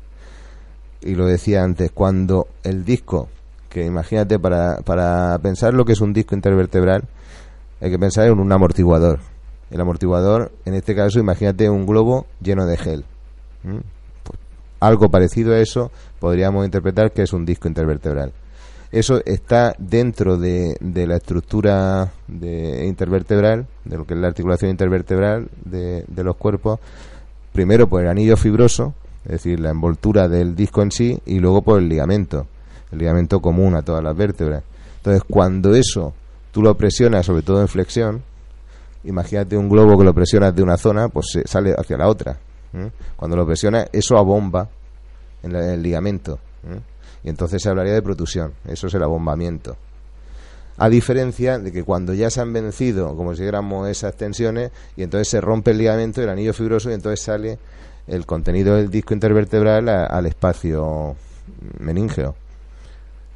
Y 1.02 1.16
lo 1.16 1.26
decía 1.26 1.64
antes, 1.64 1.92
cuando 1.92 2.48
el 2.64 2.84
disco, 2.84 3.30
que 3.70 3.86
imagínate 3.86 4.40
para, 4.40 4.78
para 4.78 5.38
pensar 5.40 5.74
lo 5.74 5.86
que 5.86 5.94
es 5.94 6.02
un 6.02 6.14
disco 6.14 6.36
intervertebral, 6.36 7.04
hay 7.82 7.92
que 7.92 8.00
pensar 8.00 8.28
en 8.28 8.40
un 8.40 8.52
amortiguador. 8.52 9.20
El 9.72 9.80
amortiguador, 9.80 10.52
en 10.66 10.74
este 10.74 10.96
caso, 10.96 11.20
imagínate 11.20 11.70
un 11.70 11.86
globo 11.86 12.26
lleno 12.42 12.66
de 12.66 12.78
gel. 12.78 13.06
Pues 13.62 14.40
algo 14.80 15.10
parecido 15.10 15.54
a 15.54 15.60
eso 15.60 15.92
podríamos 16.20 16.66
interpretar 16.66 17.12
que 17.12 17.22
es 17.22 17.34
un 17.34 17.46
disco 17.46 17.68
intervertebral. 17.68 18.34
Eso 18.92 19.22
está 19.24 19.76
dentro 19.78 20.38
de, 20.38 20.76
de 20.80 21.06
la 21.06 21.18
estructura 21.18 22.12
de 22.28 22.88
intervertebral, 22.88 23.68
de 23.86 23.98
lo 23.98 24.06
que 24.06 24.16
es 24.16 24.20
la 24.20 24.28
articulación 24.28 24.72
intervertebral 24.72 25.48
de, 25.64 26.04
de 26.08 26.24
los 26.24 26.36
cuerpos, 26.38 26.80
primero 27.60 27.90
por 27.90 28.02
el 28.02 28.08
anillo 28.08 28.38
fibroso, 28.38 28.94
es 29.26 29.32
decir, 29.32 29.60
la 29.60 29.72
envoltura 29.72 30.30
del 30.30 30.56
disco 30.56 30.82
en 30.82 30.92
sí, 30.92 31.20
y 31.26 31.40
luego 31.40 31.62
por 31.62 31.80
el 31.80 31.90
ligamento, 31.90 32.48
el 32.90 33.00
ligamento 33.00 33.42
común 33.42 33.76
a 33.76 33.82
todas 33.82 34.02
las 34.02 34.16
vértebras. 34.16 34.64
Entonces, 34.96 35.24
cuando 35.30 35.76
eso 35.76 36.14
tú 36.54 36.62
lo 36.62 36.74
presionas, 36.78 37.26
sobre 37.26 37.42
todo 37.42 37.60
en 37.60 37.68
flexión, 37.68 38.24
imagínate 39.04 39.58
un 39.58 39.68
globo 39.68 39.98
que 39.98 40.06
lo 40.06 40.14
presionas 40.14 40.56
de 40.56 40.64
una 40.64 40.78
zona, 40.78 41.10
pues 41.10 41.26
se 41.34 41.46
sale 41.46 41.76
hacia 41.78 41.98
la 41.98 42.08
otra. 42.08 42.38
Cuando 43.18 43.36
lo 43.36 43.46
presionas, 43.46 43.90
eso 43.92 44.18
abomba 44.18 44.70
en, 45.44 45.54
en 45.54 45.70
el 45.72 45.84
ligamento. 45.84 46.40
Y 47.26 47.28
entonces 47.28 47.62
se 47.62 47.68
hablaría 47.68 47.92
de 47.92 48.02
protusión. 48.02 48.54
Eso 48.70 48.88
es 48.88 48.94
el 48.94 49.04
abombamiento. 49.04 49.76
A 50.80 50.90
diferencia 50.90 51.60
de 51.60 51.72
que 51.72 51.84
cuando 51.84 52.14
ya 52.14 52.30
se 52.30 52.42
han 52.42 52.54
vencido, 52.54 53.16
como 53.16 53.34
si 53.36 53.42
dijéramos, 53.42 53.88
esas 53.90 54.16
tensiones, 54.16 54.72
y 54.96 55.04
entonces 55.04 55.28
se 55.28 55.42
rompe 55.42 55.72
el 55.72 55.78
ligamento, 55.78 56.22
el 56.22 56.30
anillo 56.30 56.54
fibroso, 56.54 56.90
y 56.90 56.94
entonces 56.94 57.22
sale 57.22 57.58
el 58.08 58.26
contenido 58.26 58.76
del 58.76 58.90
disco 58.90 59.14
intervertebral 59.14 59.88
al 59.90 60.26
espacio 60.26 61.16
meníngeo. 61.80 62.36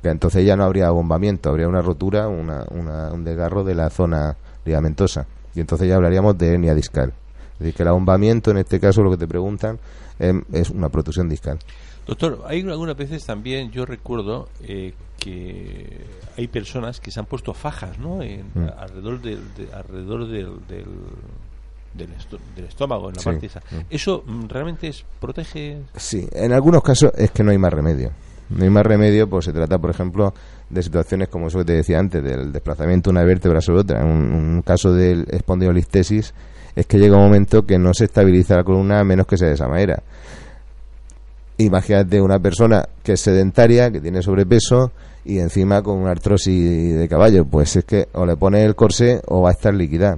Que 0.01 0.09
entonces 0.09 0.45
ya 0.45 0.55
no 0.55 0.63
habría 0.63 0.87
abombamiento, 0.87 1.49
habría 1.49 1.67
una 1.67 1.81
rotura, 1.81 2.27
una, 2.27 2.65
una- 2.71 3.11
un 3.11 3.23
desgarro 3.23 3.63
de 3.63 3.75
la 3.75 3.89
zona 3.89 4.35
ligamentosa. 4.65 5.25
Y 5.55 5.59
entonces 5.59 5.87
ya 5.87 5.95
hablaríamos 5.95 6.37
de 6.37 6.47
hernia 6.53 6.73
discal. 6.73 7.13
Es 7.53 7.59
decir, 7.59 7.73
que 7.75 7.83
el 7.83 7.89
abombamiento, 7.89 8.51
en 8.51 8.57
este 8.57 8.79
caso, 8.79 9.03
lo 9.03 9.11
que 9.11 9.17
te 9.17 9.27
preguntan, 9.27 9.79
em, 10.19 10.43
es 10.51 10.69
una 10.71 10.89
protusión 10.89 11.29
discal. 11.29 11.59
Doctor, 12.07 12.41
hay 12.47 12.61
algunas 12.61 12.97
veces 12.97 13.23
también, 13.25 13.71
yo 13.71 13.85
recuerdo 13.85 14.49
eh, 14.63 14.93
que 15.19 16.01
hay 16.37 16.47
personas 16.47 16.99
que 16.99 17.11
se 17.11 17.19
han 17.19 17.25
puesto 17.25 17.53
fajas, 17.53 17.97
¿no? 17.99 18.21
En- 18.21 18.47
Mm. 18.53 18.69
Alrededor 18.77 19.21
del, 19.21 19.39
de- 19.55 19.73
alrededor 19.73 20.27
del, 20.27 20.67
del, 20.67 20.85
del, 21.93 22.11
esto- 22.13 22.39
del 22.55 22.65
estómago, 22.65 23.09
en 23.09 23.15
la 23.15 23.21
Sí. 23.21 23.29
parte 23.29 23.45
esa. 23.47 23.59
Mm. 23.59 23.75
¿Eso 23.89 24.23
mm, 24.25 24.47
realmente 24.47 24.87
es, 24.87 25.05
protege? 25.19 25.77
Sí, 25.95 26.27
en 26.33 26.51
algunos 26.53 26.81
casos 26.83 27.11
es 27.17 27.31
que 27.31 27.43
no 27.43 27.51
hay 27.51 27.57
más 27.57 27.71
remedio. 27.73 28.11
No 28.49 28.63
hay 28.63 28.69
más 28.69 28.85
remedio, 28.85 29.27
pues 29.29 29.45
se 29.45 29.53
trata, 29.53 29.77
por 29.79 29.89
ejemplo, 29.89 30.33
de 30.69 30.83
situaciones 30.83 31.29
como 31.29 31.47
eso 31.47 31.59
que 31.59 31.65
te 31.65 31.73
decía 31.73 31.97
antes, 31.99 32.23
del 32.23 32.51
desplazamiento 32.51 33.09
de 33.09 33.17
una 33.17 33.23
vértebra 33.23 33.61
sobre 33.61 33.79
otra. 33.81 34.03
Un, 34.03 34.31
un 34.33 34.61
caso 34.63 34.93
de 34.93 35.25
espondilolistesis 35.29 36.33
es 36.75 36.85
que 36.85 36.97
llega 36.99 37.15
un 37.15 37.23
momento 37.23 37.65
que 37.65 37.77
no 37.79 37.93
se 37.93 38.05
estabiliza 38.05 38.55
la 38.55 38.63
columna 38.63 38.99
a 38.99 39.03
menos 39.03 39.25
que 39.27 39.37
sea 39.37 39.47
de 39.47 39.53
esa 39.53 39.67
manera. 39.67 40.03
Imagínate 41.57 42.19
una 42.19 42.39
persona 42.39 42.83
que 43.03 43.13
es 43.13 43.21
sedentaria, 43.21 43.91
que 43.91 44.01
tiene 44.01 44.21
sobrepeso 44.21 44.91
y 45.23 45.39
encima 45.39 45.81
con 45.81 45.99
una 45.99 46.11
artrosis 46.11 46.95
de 46.95 47.07
caballo, 47.07 47.45
pues 47.45 47.75
es 47.75 47.85
que 47.85 48.07
o 48.13 48.25
le 48.25 48.35
pone 48.35 48.63
el 48.63 48.75
corsé 48.75 49.21
o 49.27 49.41
va 49.41 49.49
a 49.49 49.53
estar 49.53 49.73
líquida. 49.73 50.17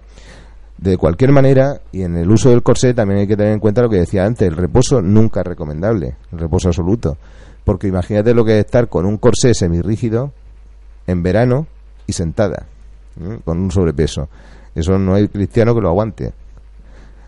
De 0.77 0.97
cualquier 0.97 1.31
manera, 1.31 1.81
y 1.91 2.03
en 2.03 2.17
el 2.17 2.29
uso 2.29 2.49
del 2.49 2.63
corsé 2.63 2.93
también 2.93 3.21
hay 3.21 3.27
que 3.27 3.37
tener 3.37 3.53
en 3.53 3.59
cuenta 3.59 3.81
lo 3.81 3.89
que 3.89 3.97
decía 3.97 4.25
antes, 4.25 4.47
el 4.47 4.57
reposo 4.57 5.01
nunca 5.01 5.41
es 5.41 5.47
recomendable, 5.47 6.15
el 6.31 6.39
reposo 6.39 6.69
absoluto. 6.69 7.17
Porque 7.63 7.87
imagínate 7.87 8.33
lo 8.33 8.45
que 8.45 8.59
es 8.59 8.65
estar 8.65 8.87
con 8.89 9.05
un 9.05 9.17
corsé 9.17 9.53
semirrígido 9.53 10.31
en 11.07 11.23
verano 11.23 11.67
y 12.07 12.13
sentada, 12.13 12.65
con 13.43 13.59
un 13.59 13.71
sobrepeso. 13.71 14.29
Eso 14.73 14.97
no 14.99 15.15
hay 15.15 15.27
cristiano 15.27 15.73
que 15.73 15.81
lo 15.81 15.89
aguante. 15.89 16.33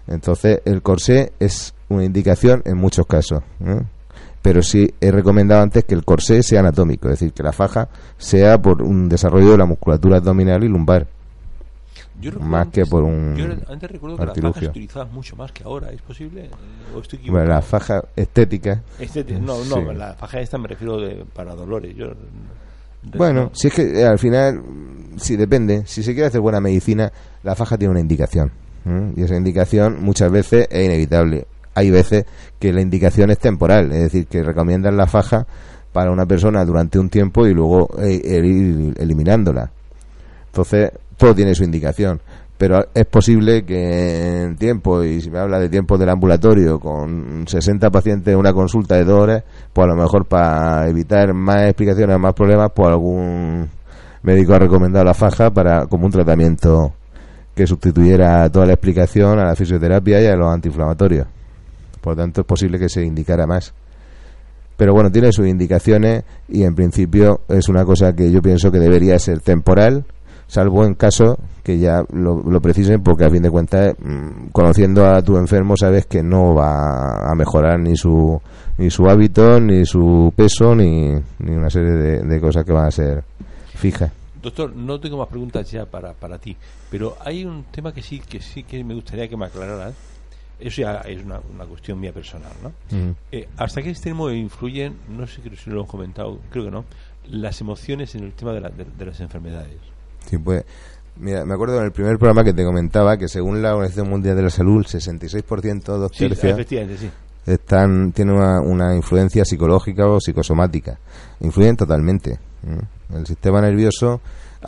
Entonces, 0.07 0.61
el 0.65 0.81
corsé 0.81 1.33
es 1.39 1.73
una 1.89 2.03
indicación 2.03 2.61
en 2.65 2.77
muchos 2.77 3.05
casos. 3.05 3.43
Pero 4.41 4.61
sí 4.63 4.93
he 5.01 5.11
recomendado 5.11 5.61
antes 5.61 5.83
que 5.83 5.95
el 5.95 6.05
corsé 6.05 6.41
sea 6.43 6.61
anatómico, 6.61 7.07
es 7.09 7.19
decir, 7.19 7.33
que 7.33 7.43
la 7.43 7.51
faja 7.51 7.89
sea 8.17 8.57
por 8.61 8.81
un 8.81 9.09
desarrollo 9.09 9.51
de 9.51 9.57
la 9.57 9.65
musculatura 9.65 10.17
abdominal 10.17 10.63
y 10.63 10.67
lumbar. 10.69 11.07
Yo 12.19 12.31
más 12.39 12.67
que 12.69 12.83
por 12.85 13.03
un 13.03 13.35
Yo 13.35 13.45
antes 13.71 13.91
recuerdo 13.91 14.17
que 14.17 14.25
las 14.25 14.33
fajas 14.33 14.45
artilugio. 14.47 14.69
utilizaban 14.69 15.13
mucho 15.13 15.35
más 15.35 15.51
que 15.51 15.63
ahora. 15.63 15.91
¿Es 15.91 16.01
posible? 16.01 16.49
¿O 16.95 16.99
estoy 16.99 17.19
Bueno, 17.29 17.45
la 17.45 17.61
faja 17.61 18.03
estética. 18.15 18.81
Este- 18.99 19.23
no, 19.39 19.63
no, 19.65 19.75
Sí. 19.91 19.95
la 19.95 20.13
faja 20.15 20.39
esta 20.39 20.57
me 20.57 20.67
refiero 20.67 20.99
de, 20.99 21.25
para 21.31 21.53
dolores. 21.53 21.95
Yo, 21.95 22.07
Bueno, 23.15 23.43
no. 23.45 23.51
si 23.53 23.67
es 23.67 23.73
que 23.73 23.99
eh, 24.01 24.05
al 24.05 24.17
final, 24.17 24.63
sí 25.17 25.35
depende. 25.35 25.83
Si 25.85 26.01
se 26.01 26.13
quiere 26.13 26.27
hacer 26.27 26.41
buena 26.41 26.59
medicina, 26.59 27.11
la 27.43 27.53
faja 27.55 27.77
tiene 27.77 27.91
una 27.91 27.99
indicación. 27.99 28.51
Y 29.15 29.21
esa 29.21 29.35
indicación 29.35 30.01
muchas 30.01 30.31
veces 30.31 30.65
es 30.71 30.85
inevitable. 30.85 31.45
Hay 31.77 31.91
veces 31.91 32.25
que 32.57 32.73
la 32.73 32.81
indicación 32.81 33.29
es 33.29 33.37
temporal, 33.37 33.91
es 33.91 34.01
decir, 34.01 34.25
que 34.25 34.41
recomiendan 34.41 34.97
la 34.97 35.05
faja 35.05 35.45
para 35.93 36.09
una 36.09 36.25
persona 36.25 36.65
durante 36.65 36.97
un 36.97 37.07
tiempo 37.07 37.45
y 37.45 37.53
luego 37.53 37.87
eh, 37.99 38.13
ir 38.15 38.95
eliminándola. 38.97 39.69
Entonces, 40.47 40.91
todo 41.17 41.35
tiene 41.35 41.53
su 41.53 41.63
indicación. 41.63 42.19
Pero 42.57 42.87
es 42.95 43.05
posible 43.05 43.63
que 43.63 44.41
en 44.41 44.55
tiempo, 44.55 45.03
y 45.03 45.21
si 45.21 45.29
me 45.29 45.37
habla 45.37 45.59
de 45.59 45.69
tiempo 45.69 45.99
del 45.99 46.09
ambulatorio, 46.09 46.79
con 46.79 47.45
60 47.47 47.91
pacientes 47.91 48.33
en 48.33 48.39
una 48.39 48.53
consulta 48.53 48.95
de 48.95 49.03
dos 49.03 49.19
horas, 49.19 49.43
pues 49.71 49.85
a 49.85 49.87
lo 49.87 49.95
mejor 49.95 50.25
para 50.25 50.89
evitar 50.89 51.31
más 51.35 51.65
explicaciones, 51.65 52.17
más 52.17 52.33
problemas, 52.33 52.71
pues 52.73 52.87
algún 52.89 53.69
médico 54.23 54.55
ha 54.55 54.59
recomendado 54.59 55.05
la 55.05 55.13
faja 55.13 55.51
para 55.51 55.85
como 55.85 56.07
un 56.07 56.11
tratamiento 56.11 56.93
que 57.53 57.67
sustituyera 57.67 58.49
toda 58.49 58.65
la 58.65 58.73
explicación 58.73 59.37
a 59.37 59.45
la 59.45 59.55
fisioterapia 59.55 60.19
y 60.21 60.25
a 60.25 60.35
los 60.35 60.51
antiinflamatorios. 60.51 61.27
Por 62.01 62.13
lo 62.13 62.23
tanto, 62.23 62.41
es 62.41 62.47
posible 62.47 62.79
que 62.79 62.89
se 62.89 63.03
indicara 63.03 63.45
más. 63.45 63.73
Pero 64.77 64.93
bueno, 64.93 65.11
tiene 65.11 65.31
sus 65.31 65.47
indicaciones 65.47 66.23
y 66.47 66.63
en 66.63 66.75
principio 66.75 67.41
es 67.49 67.67
una 67.67 67.83
cosa 67.83 68.13
que 68.13 68.31
yo 68.31 68.41
pienso 68.41 68.71
que 68.71 68.77
debería 68.77 69.17
ser 69.17 69.39
temporal, 69.41 70.05
salvo 70.45 70.85
en 70.85 70.93
caso 70.93 71.39
que 71.63 71.79
ya 71.79 72.03
lo, 72.13 72.43
lo 72.43 72.61
precisen, 72.61 73.01
porque 73.01 73.25
a 73.25 73.29
fin 73.29 73.41
de 73.41 73.49
cuentas, 73.49 73.95
mm, 73.99 74.49
conociendo 74.51 75.05
a 75.05 75.21
tu 75.23 75.35
enfermo, 75.37 75.75
sabes 75.75 76.05
que 76.05 76.21
no 76.21 76.53
va 76.53 77.29
a 77.29 77.35
mejorar 77.35 77.79
ni 77.79 77.97
su, 77.97 78.39
ni 78.77 78.91
su 78.91 79.05
hábito, 79.09 79.59
ni 79.59 79.83
su 79.85 80.31
peso, 80.35 80.75
ni, 80.75 81.11
ni 81.39 81.51
una 81.55 81.69
serie 81.69 81.91
de, 81.91 82.21
de 82.21 82.39
cosas 82.39 82.63
que 82.63 82.71
van 82.71 82.85
a 82.85 82.91
ser 82.91 83.23
fijas. 83.75 84.11
Doctor, 84.41 84.75
no 84.75 84.99
tengo 84.99 85.17
más 85.17 85.27
preguntas 85.27 85.69
ya 85.69 85.85
para, 85.85 86.13
para 86.13 86.37
ti, 86.37 86.55
pero 86.89 87.17
hay 87.19 87.43
un 87.43 87.65
tema 87.71 87.91
que 87.91 88.01
sí 88.01 88.19
que 88.19 88.39
sí 88.39 88.63
que 88.63 88.83
me 88.83 88.93
gustaría 88.93 89.27
que 89.27 89.35
me 89.35 89.47
aclararas. 89.47 89.95
Eso 90.59 90.81
ya 90.81 90.95
es 91.01 91.23
una, 91.23 91.39
una 91.53 91.65
cuestión 91.65 91.99
mía 91.99 92.11
personal, 92.11 92.51
¿no? 92.63 92.69
Ujú. 92.97 93.15
Eh, 93.31 93.47
¿Hasta 93.57 93.81
qué 93.83 93.89
extremo 93.91 94.29
influyen, 94.31 94.95
no 95.09 95.27
sé 95.27 95.41
si 95.43 95.69
lo 95.69 95.77
hemos 95.77 95.89
comentado, 95.89 96.39
creo 96.49 96.65
que 96.65 96.71
no, 96.71 96.85
las 97.29 97.61
emociones 97.61 98.15
en 98.15 98.23
el 98.23 98.33
tema 98.33 98.53
de, 98.53 98.61
la- 98.61 98.69
de- 98.69 98.85
de 98.85 99.05
las 99.05 99.19
enfermedades? 99.19 99.77
Sí, 100.27 100.37
pues, 100.39 100.63
mira, 101.17 101.45
me 101.45 101.53
acuerdo 101.53 101.77
en 101.79 101.85
el 101.85 101.91
primer 101.91 102.17
programa 102.17 102.43
que 102.43 102.53
te 102.53 102.63
comentaba 102.63 103.17
que 103.17 103.27
según 103.27 103.61
la 103.61 103.73
Organización 103.75 104.09
Mundial 104.09 104.35
de 104.35 104.41
la 104.43 104.49
Salud, 104.49 104.79
el 104.79 104.85
66%, 104.87 105.83
dos 105.83 106.11
Sí, 106.13 106.27
tercios, 106.27 106.53
efectivamente, 106.53 106.97
sí. 106.97 107.09
están 107.45 108.11
tienen 108.11 108.35
una, 108.35 108.59
una 108.61 108.95
influencia 108.95 109.45
psicológica 109.45 110.07
o 110.07 110.19
psicosomática. 110.19 110.97
Influyen 111.41 111.75
totalmente. 111.77 112.39
¿m? 112.65 112.81
El 113.15 113.25
sistema 113.27 113.61
nervioso 113.61 114.21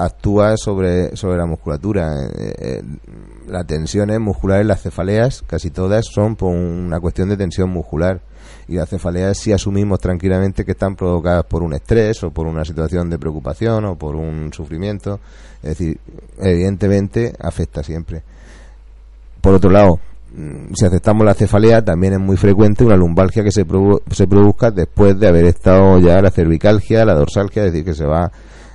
actúa 0.05 0.55
sobre, 0.57 1.15
sobre 1.15 1.37
la 1.37 1.45
musculatura. 1.45 2.07
Eh, 2.37 2.53
eh, 2.57 2.81
las 3.47 3.65
tensiones 3.65 4.19
musculares, 4.19 4.65
las 4.65 4.81
cefaleas, 4.81 5.43
casi 5.47 5.71
todas 5.71 6.05
son 6.05 6.35
por 6.35 6.53
una 6.55 6.99
cuestión 6.99 7.29
de 7.29 7.37
tensión 7.37 7.69
muscular. 7.69 8.21
Y 8.67 8.75
las 8.75 8.89
cefaleas 8.89 9.37
sí 9.37 9.51
asumimos 9.51 9.99
tranquilamente 9.99 10.63
que 10.63 10.73
están 10.73 10.95
provocadas 10.95 11.43
por 11.45 11.63
un 11.63 11.73
estrés 11.73 12.23
o 12.23 12.29
por 12.29 12.45
una 12.45 12.63
situación 12.63 13.09
de 13.09 13.17
preocupación 13.17 13.85
o 13.85 13.95
por 13.95 14.15
un 14.15 14.53
sufrimiento. 14.53 15.19
Es 15.63 15.69
decir, 15.77 15.99
evidentemente 16.39 17.33
afecta 17.39 17.81
siempre. 17.81 18.21
Por 19.41 19.55
otro 19.55 19.71
lado, 19.71 19.99
mm, 20.35 20.73
si 20.75 20.85
aceptamos 20.85 21.25
la 21.25 21.33
cefalea, 21.33 21.83
también 21.83 22.13
es 22.13 22.19
muy 22.19 22.37
frecuente 22.37 22.83
una 22.83 22.95
lumbalgia 22.95 23.43
que 23.43 23.51
se, 23.51 23.65
produ- 23.65 24.01
se 24.11 24.27
produzca 24.27 24.69
después 24.69 25.19
de 25.19 25.27
haber 25.27 25.45
estado 25.45 25.97
ya 25.99 26.21
la 26.21 26.29
cervicalgia, 26.29 27.05
la 27.05 27.15
dorsalgia, 27.15 27.63
es 27.65 27.71
decir, 27.71 27.85
que 27.85 27.95
se 27.95 28.05
va, 28.05 28.31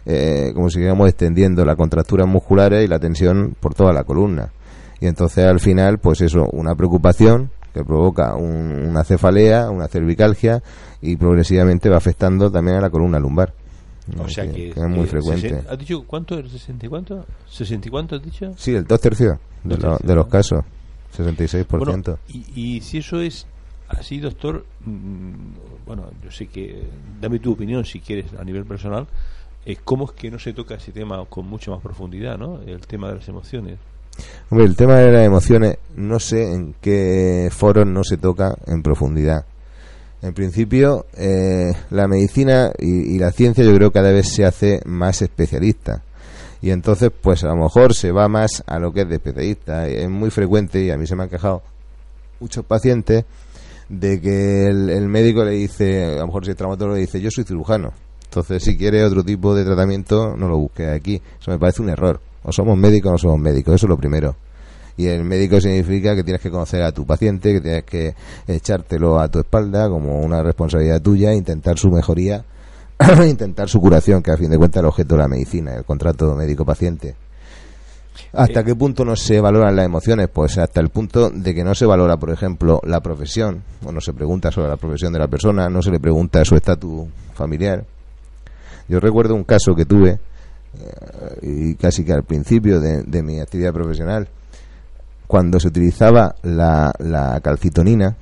eh, 0.06 0.52
como 0.54 0.70
si 0.70 0.80
digamos, 0.80 1.08
extendiendo 1.08 1.64
las 1.64 1.76
contracturas 1.76 2.26
musculares 2.26 2.84
y 2.84 2.88
la 2.88 2.98
tensión 2.98 3.54
por 3.60 3.74
toda 3.74 3.92
la 3.92 4.04
columna. 4.04 4.50
Y 5.00 5.06
entonces 5.06 5.44
al 5.44 5.60
final, 5.60 5.98
pues 5.98 6.20
eso, 6.20 6.48
una 6.52 6.74
preocupación 6.74 7.50
que 7.72 7.84
provoca 7.84 8.34
un- 8.36 8.86
una 8.88 9.02
cefalea, 9.04 9.68
una 9.70 9.88
cervicalgia 9.88 10.62
y 11.02 11.16
progresivamente 11.16 11.88
va 11.88 11.96
afectando 11.96 12.50
también 12.50 12.76
a 12.76 12.80
la 12.80 12.90
columna 12.90 13.18
lumbar. 13.18 13.52
O 14.18 14.28
sea 14.28 14.50
que, 14.50 14.68
es 14.70 14.76
muy 14.76 15.00
que 15.04 15.06
frecuente. 15.06 15.62
¿Has 15.68 15.78
dicho 15.78 16.04
cuánto? 16.06 16.38
¿El 16.38 16.48
60 16.50 16.86
y 16.86 16.88
cuánto? 16.90 17.24
¿60 17.50 17.86
y 17.86 17.90
cuánto 17.90 18.16
has 18.16 18.22
dicho? 18.22 18.52
Sí, 18.56 18.74
el 18.74 18.84
dos 18.84 19.00
tercios 19.00 19.38
de, 19.64 19.78
lo- 19.78 19.96
de 19.96 20.14
los 20.14 20.26
casos, 20.26 20.62
66%. 21.16 21.66
Bueno, 21.78 22.18
y, 22.28 22.76
y 22.76 22.80
si 22.82 22.98
eso 22.98 23.20
es 23.20 23.46
así, 23.88 24.18
doctor, 24.20 24.64
mm, 24.84 25.32
bueno, 25.86 26.04
yo 26.22 26.30
sé 26.30 26.46
que, 26.46 26.86
dame 27.20 27.38
tu 27.38 27.52
opinión 27.52 27.84
si 27.84 28.00
quieres 28.00 28.26
a 28.38 28.44
nivel 28.44 28.64
personal, 28.64 29.06
eh, 29.66 29.76
¿cómo 29.82 30.04
es 30.06 30.12
que 30.12 30.30
no 30.30 30.38
se 30.38 30.52
toca 30.52 30.74
ese 30.74 30.92
tema 30.92 31.24
con 31.26 31.46
mucha 31.46 31.70
más 31.70 31.80
profundidad, 31.80 32.36
¿no? 32.38 32.60
El 32.62 32.80
tema 32.86 33.08
de 33.08 33.16
las 33.16 33.28
emociones. 33.28 33.78
Hombre, 34.50 34.66
el 34.66 34.76
tema 34.76 34.98
de 34.98 35.10
las 35.10 35.26
emociones, 35.26 35.78
no 35.96 36.20
sé 36.20 36.52
en 36.52 36.74
qué 36.80 37.48
foros 37.50 37.86
no 37.86 38.04
se 38.04 38.16
toca 38.16 38.54
en 38.66 38.82
profundidad. 38.82 39.46
En 40.22 40.32
principio, 40.32 41.06
eh, 41.16 41.72
la 41.90 42.06
medicina 42.08 42.72
y, 42.78 43.18
la 43.18 43.30
ciencia 43.32 43.64
yo 43.64 43.74
creo 43.74 43.90
que 43.90 43.98
cada 44.00 44.12
vez 44.12 44.28
se 44.28 44.44
hace 44.44 44.80
más 44.84 45.20
especialista. 45.22 46.02
Y 46.62 46.70
entonces, 46.70 47.10
pues 47.20 47.44
a 47.44 47.48
lo 47.48 47.56
mejor 47.56 47.94
se 47.94 48.10
va 48.10 48.28
más 48.28 48.62
a 48.66 48.78
lo 48.78 48.92
que 48.92 49.02
es 49.02 49.08
de 49.08 49.16
especialista. 49.16 49.86
Es 49.86 50.08
muy 50.08 50.30
frecuente, 50.30 50.82
y 50.82 50.90
a 50.90 50.96
mí 50.96 51.06
se 51.06 51.14
me 51.14 51.24
han 51.24 51.28
quejado 51.28 51.62
muchos 52.40 52.64
pacientes, 52.64 53.24
de 53.88 54.20
que 54.20 54.68
el, 54.68 54.88
el 54.88 55.08
médico 55.08 55.44
le 55.44 55.52
dice, 55.52 56.04
a 56.04 56.20
lo 56.20 56.26
mejor 56.26 56.44
si 56.44 56.52
el 56.52 56.56
traumatólogo 56.56 56.94
le 56.94 57.02
dice, 57.02 57.20
yo 57.20 57.30
soy 57.30 57.44
cirujano. 57.44 57.92
Entonces, 58.34 58.64
si 58.64 58.76
quiere 58.76 59.04
otro 59.04 59.22
tipo 59.22 59.54
de 59.54 59.64
tratamiento, 59.64 60.36
no 60.36 60.48
lo 60.48 60.58
busque 60.58 60.90
aquí. 60.90 61.22
Eso 61.40 61.52
me 61.52 61.58
parece 61.60 61.82
un 61.82 61.88
error. 61.88 62.20
O 62.42 62.50
somos 62.50 62.76
médicos 62.76 63.10
o 63.10 63.12
no 63.12 63.18
somos 63.18 63.38
médicos. 63.38 63.76
Eso 63.76 63.86
es 63.86 63.90
lo 63.90 63.96
primero. 63.96 64.34
Y 64.96 65.06
el 65.06 65.22
médico 65.22 65.60
significa 65.60 66.16
que 66.16 66.24
tienes 66.24 66.42
que 66.42 66.50
conocer 66.50 66.82
a 66.82 66.90
tu 66.90 67.06
paciente, 67.06 67.52
que 67.52 67.60
tienes 67.60 67.84
que 67.84 68.16
echártelo 68.48 69.20
a 69.20 69.28
tu 69.28 69.38
espalda 69.38 69.88
como 69.88 70.18
una 70.18 70.42
responsabilidad 70.42 71.00
tuya, 71.00 71.32
intentar 71.32 71.78
su 71.78 71.92
mejoría, 71.92 72.44
intentar 73.24 73.68
su 73.68 73.80
curación, 73.80 74.20
que 74.20 74.32
a 74.32 74.36
fin 74.36 74.50
de 74.50 74.58
cuentas 74.58 74.80
es 74.80 74.82
el 74.82 74.88
objeto 74.88 75.14
de 75.14 75.22
la 75.22 75.28
medicina, 75.28 75.76
el 75.76 75.84
contrato 75.84 76.34
médico-paciente. 76.34 77.14
¿Hasta 78.32 78.60
Eh, 78.60 78.64
qué 78.64 78.74
punto 78.74 79.04
no 79.04 79.14
se 79.14 79.40
valoran 79.40 79.76
las 79.76 79.86
emociones? 79.86 80.28
Pues 80.28 80.58
hasta 80.58 80.80
el 80.80 80.88
punto 80.88 81.30
de 81.30 81.54
que 81.54 81.62
no 81.62 81.76
se 81.76 81.86
valora, 81.86 82.16
por 82.16 82.30
ejemplo, 82.30 82.80
la 82.82 83.00
profesión, 83.00 83.62
o 83.84 83.92
no 83.92 84.00
se 84.00 84.12
pregunta 84.12 84.50
sobre 84.50 84.70
la 84.70 84.76
profesión 84.76 85.12
de 85.12 85.20
la 85.20 85.28
persona, 85.28 85.68
no 85.68 85.82
se 85.82 85.92
le 85.92 86.00
pregunta 86.00 86.44
su 86.44 86.56
estatus 86.56 87.06
familiar. 87.34 87.84
Yo 88.88 89.00
recuerdo 89.00 89.34
un 89.34 89.44
caso 89.44 89.74
que 89.74 89.84
tuve, 89.84 90.18
eh, 90.78 91.38
y 91.42 91.74
casi 91.74 92.04
que 92.04 92.12
al 92.12 92.24
principio 92.24 92.80
de, 92.80 93.22
mi 93.22 93.40
actividad 93.40 93.72
profesional, 93.72 94.28
cuando 95.26 95.58
se 95.58 95.68
utilizaba 95.68 96.34
la, 96.42 96.92
la 96.98 97.40
calcitonina 97.40 98.16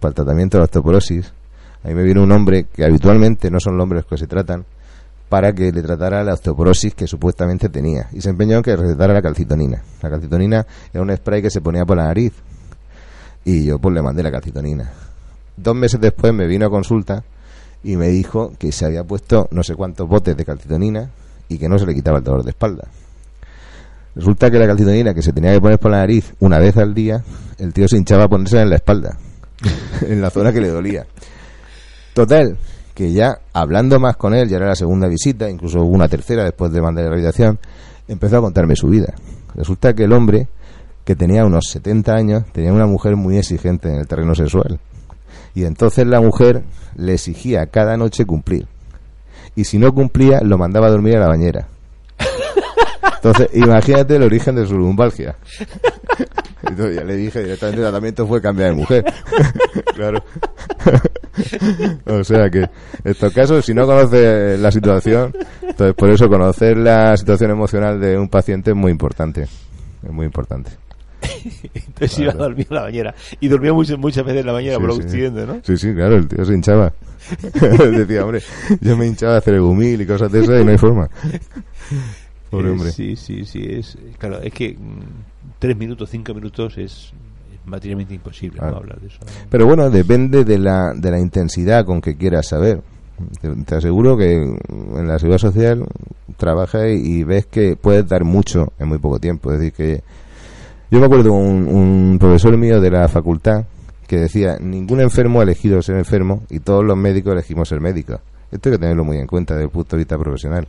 para 0.00 0.08
el 0.08 0.14
tratamiento 0.14 0.56
de 0.56 0.60
la 0.60 0.64
osteoporosis, 0.64 1.32
ahí 1.84 1.94
me 1.94 2.02
vino 2.02 2.22
un 2.22 2.32
hombre 2.32 2.66
que 2.72 2.84
habitualmente 2.84 3.50
no 3.50 3.60
son 3.60 3.76
los 3.76 3.84
hombres 3.84 4.04
que 4.04 4.16
se 4.16 4.26
tratan, 4.26 4.64
para 5.28 5.52
que 5.52 5.70
le 5.72 5.82
tratara 5.82 6.24
la 6.24 6.34
osteoporosis 6.34 6.94
que 6.94 7.06
supuestamente 7.06 7.68
tenía. 7.68 8.08
Y 8.12 8.20
se 8.20 8.30
empeñó 8.30 8.56
en 8.56 8.62
que 8.62 8.74
recetara 8.74 9.12
la 9.12 9.22
calcitonina. 9.22 9.82
La 10.02 10.10
calcitonina 10.10 10.66
era 10.92 11.02
un 11.02 11.14
spray 11.14 11.42
que 11.42 11.50
se 11.50 11.60
ponía 11.60 11.84
por 11.84 11.96
la 11.96 12.04
nariz. 12.04 12.32
Y 13.44 13.64
yo 13.66 13.78
pues 13.78 13.94
le 13.94 14.02
mandé 14.02 14.22
la 14.22 14.30
calcitonina. 14.30 14.90
Dos 15.56 15.74
meses 15.74 16.00
después 16.00 16.32
me 16.32 16.46
vino 16.46 16.66
a 16.66 16.70
consulta 16.70 17.24
y 17.82 17.96
me 17.96 18.08
dijo 18.08 18.52
que 18.58 18.72
se 18.72 18.84
había 18.84 19.04
puesto 19.04 19.48
no 19.50 19.62
sé 19.62 19.74
cuántos 19.74 20.08
botes 20.08 20.36
de 20.36 20.44
calcitonina 20.44 21.10
y 21.48 21.58
que 21.58 21.68
no 21.68 21.78
se 21.78 21.86
le 21.86 21.94
quitaba 21.94 22.18
el 22.18 22.24
dolor 22.24 22.44
de 22.44 22.50
espalda. 22.50 22.88
Resulta 24.14 24.50
que 24.50 24.58
la 24.58 24.66
calcitonina 24.66 25.14
que 25.14 25.22
se 25.22 25.32
tenía 25.32 25.52
que 25.52 25.60
poner 25.60 25.78
por 25.78 25.90
la 25.90 25.98
nariz 25.98 26.34
una 26.40 26.58
vez 26.58 26.76
al 26.76 26.92
día, 26.92 27.22
el 27.58 27.72
tío 27.72 27.86
se 27.88 27.96
hinchaba 27.96 28.24
a 28.24 28.28
ponerse 28.28 28.60
en 28.60 28.70
la 28.70 28.76
espalda, 28.76 29.16
en 30.02 30.20
la 30.20 30.30
zona 30.30 30.52
que 30.52 30.60
le 30.60 30.68
dolía. 30.68 31.06
Total, 32.14 32.58
que 32.94 33.12
ya 33.12 33.38
hablando 33.52 34.00
más 34.00 34.16
con 34.16 34.34
él, 34.34 34.48
ya 34.48 34.56
era 34.56 34.66
la 34.66 34.74
segunda 34.74 35.06
visita, 35.06 35.48
incluso 35.48 35.80
una 35.84 36.08
tercera 36.08 36.42
después 36.42 36.72
de 36.72 36.80
mandar 36.80 37.04
la 37.04 37.10
rehabilitación, 37.10 37.60
empezó 38.08 38.38
a 38.38 38.40
contarme 38.40 38.74
su 38.74 38.88
vida. 38.88 39.14
Resulta 39.54 39.94
que 39.94 40.04
el 40.04 40.12
hombre, 40.12 40.48
que 41.04 41.14
tenía 41.14 41.44
unos 41.44 41.66
70 41.70 42.12
años, 42.12 42.44
tenía 42.52 42.72
una 42.72 42.86
mujer 42.86 43.14
muy 43.14 43.38
exigente 43.38 43.88
en 43.88 44.00
el 44.00 44.08
terreno 44.08 44.34
sexual. 44.34 44.80
Y 45.54 45.64
entonces 45.64 46.06
la 46.06 46.20
mujer 46.20 46.64
le 46.96 47.14
exigía 47.14 47.66
cada 47.66 47.96
noche 47.96 48.24
cumplir. 48.24 48.66
Y 49.56 49.64
si 49.64 49.78
no 49.78 49.92
cumplía, 49.92 50.40
lo 50.42 50.58
mandaba 50.58 50.86
a 50.86 50.90
dormir 50.90 51.16
a 51.16 51.20
la 51.20 51.28
bañera. 51.28 51.68
Entonces, 53.16 53.48
imagínate 53.54 54.16
el 54.16 54.22
origen 54.22 54.54
de 54.54 54.66
su 54.66 54.78
lumbalgia. 54.78 55.36
Entonces, 56.62 56.96
ya 56.96 57.04
le 57.04 57.16
dije 57.16 57.42
directamente 57.42 57.80
el 57.80 57.86
tratamiento 57.88 58.26
fue 58.26 58.40
cambiar 58.40 58.70
de 58.70 58.76
mujer. 58.76 59.04
claro. 59.94 60.22
o 62.06 62.24
sea 62.24 62.48
que, 62.50 62.60
en 62.60 62.70
estos 63.04 63.32
casos, 63.32 63.64
si 63.64 63.74
no 63.74 63.86
conoces 63.86 64.58
la 64.60 64.70
situación, 64.70 65.34
entonces 65.62 65.94
por 65.94 66.10
eso 66.10 66.28
conocer 66.28 66.76
la 66.76 67.16
situación 67.16 67.50
emocional 67.50 68.00
de 68.00 68.16
un 68.16 68.28
paciente 68.28 68.70
es 68.70 68.76
muy 68.76 68.92
importante. 68.92 69.42
es 69.42 70.12
muy 70.12 70.26
importante. 70.26 70.70
Entonces 71.74 72.18
iba 72.18 72.32
a 72.32 72.36
dormir 72.36 72.66
en 72.70 72.76
la 72.76 72.82
bañera. 72.82 73.14
Y 73.40 73.48
dormía 73.48 73.72
muchas, 73.72 73.98
muchas 73.98 74.24
veces 74.24 74.40
en 74.40 74.46
la 74.46 74.52
bañera 74.52 74.76
Sí, 74.76 74.80
por 74.80 74.92
sí. 74.94 75.00
occidente, 75.02 75.46
¿no? 75.46 75.60
Sí, 75.62 75.76
sí, 75.76 75.94
claro, 75.94 76.16
el 76.16 76.28
tío 76.28 76.44
se 76.44 76.54
hinchaba. 76.54 76.92
Decía, 77.90 78.24
hombre, 78.24 78.42
yo 78.80 78.96
me 78.96 79.06
hinchaba 79.06 79.34
a 79.34 79.38
hacer 79.38 79.54
el 79.54 79.60
humil 79.60 80.00
y 80.00 80.06
cosas 80.06 80.30
de 80.32 80.42
esas 80.42 80.60
y 80.60 80.64
no 80.64 80.70
hay 80.70 80.78
forma. 80.78 81.08
Pobre 82.50 82.68
Eh, 82.68 82.72
hombre. 82.72 82.90
Sí, 82.92 83.16
sí, 83.16 83.44
sí. 83.44 83.60
Es, 83.68 83.98
claro, 84.18 84.40
es 84.40 84.52
que 84.52 84.72
mm, 84.72 85.00
tres 85.58 85.76
minutos, 85.76 86.08
cinco 86.10 86.32
minutos 86.34 86.78
es, 86.78 87.12
materialmente 87.66 88.14
imposible. 88.14 88.58
¿no? 88.60 88.76
hablar 88.76 88.98
de 89.00 89.08
eso. 89.08 89.18
Pero 89.50 89.66
bueno, 89.66 89.90
depende 89.90 90.44
de 90.44 90.58
la, 90.58 90.92
de 90.94 91.10
la 91.10 91.18
intensidad 91.20 91.84
con 91.84 92.00
que 92.00 92.16
quieras 92.16 92.46
saber. 92.48 92.80
Te, 93.42 93.48
te 93.64 93.74
aseguro 93.74 94.16
que 94.16 94.32
en 94.34 95.08
la 95.08 95.18
seguridad 95.18 95.38
social 95.38 95.84
trabajas 96.36 96.84
y, 96.88 97.18
y 97.18 97.24
ves 97.24 97.46
que 97.46 97.76
puedes 97.76 98.08
dar 98.08 98.24
mucho 98.24 98.72
en 98.78 98.88
muy 98.88 98.98
poco 98.98 99.18
tiempo. 99.18 99.52
Es 99.52 99.58
decir, 99.58 99.72
que 99.74 100.02
yo 100.90 101.00
me 101.00 101.06
acuerdo 101.06 101.32
un, 101.32 101.66
un 101.68 102.18
profesor 102.18 102.56
mío 102.56 102.80
de 102.80 102.90
la 102.90 103.08
facultad 103.08 103.64
que 104.06 104.16
decía, 104.16 104.56
ningún 104.58 105.00
enfermo 105.00 105.40
ha 105.40 105.42
elegido 105.42 105.82
ser 105.82 105.96
enfermo 105.96 106.42
y 106.48 106.60
todos 106.60 106.84
los 106.84 106.96
médicos 106.96 107.32
elegimos 107.34 107.68
ser 107.68 107.80
médicos. 107.80 108.20
Esto 108.50 108.70
hay 108.70 108.74
que 108.76 108.78
tenerlo 108.80 109.04
muy 109.04 109.18
en 109.18 109.26
cuenta 109.26 109.54
desde 109.54 109.64
el 109.64 109.70
punto 109.70 109.96
de 109.96 109.98
vista 109.98 110.16
profesional. 110.16 110.66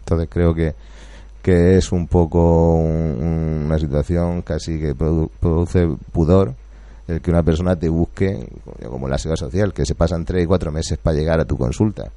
Entonces 0.00 0.28
creo 0.30 0.54
que, 0.54 0.74
que 1.42 1.76
es 1.76 1.92
un 1.92 2.06
poco 2.06 2.74
un- 2.76 3.62
una 3.66 3.78
situación 3.78 4.42
casi 4.42 4.78
que 4.78 4.94
produ- 4.94 5.30
produce 5.40 5.88
pudor 6.12 6.54
el 7.06 7.20
que 7.22 7.30
una 7.30 7.42
persona 7.42 7.74
te 7.76 7.88
busque, 7.88 8.46
como 8.86 9.08
la 9.08 9.16
seguridad 9.16 9.46
social, 9.46 9.72
que 9.72 9.86
se 9.86 9.94
pasan 9.94 10.26
tres 10.26 10.44
y 10.44 10.46
cuatro 10.46 10.70
meses 10.70 10.98
para 10.98 11.16
llegar 11.16 11.40
a 11.40 11.46
tu 11.46 11.56
consulta. 11.56 12.10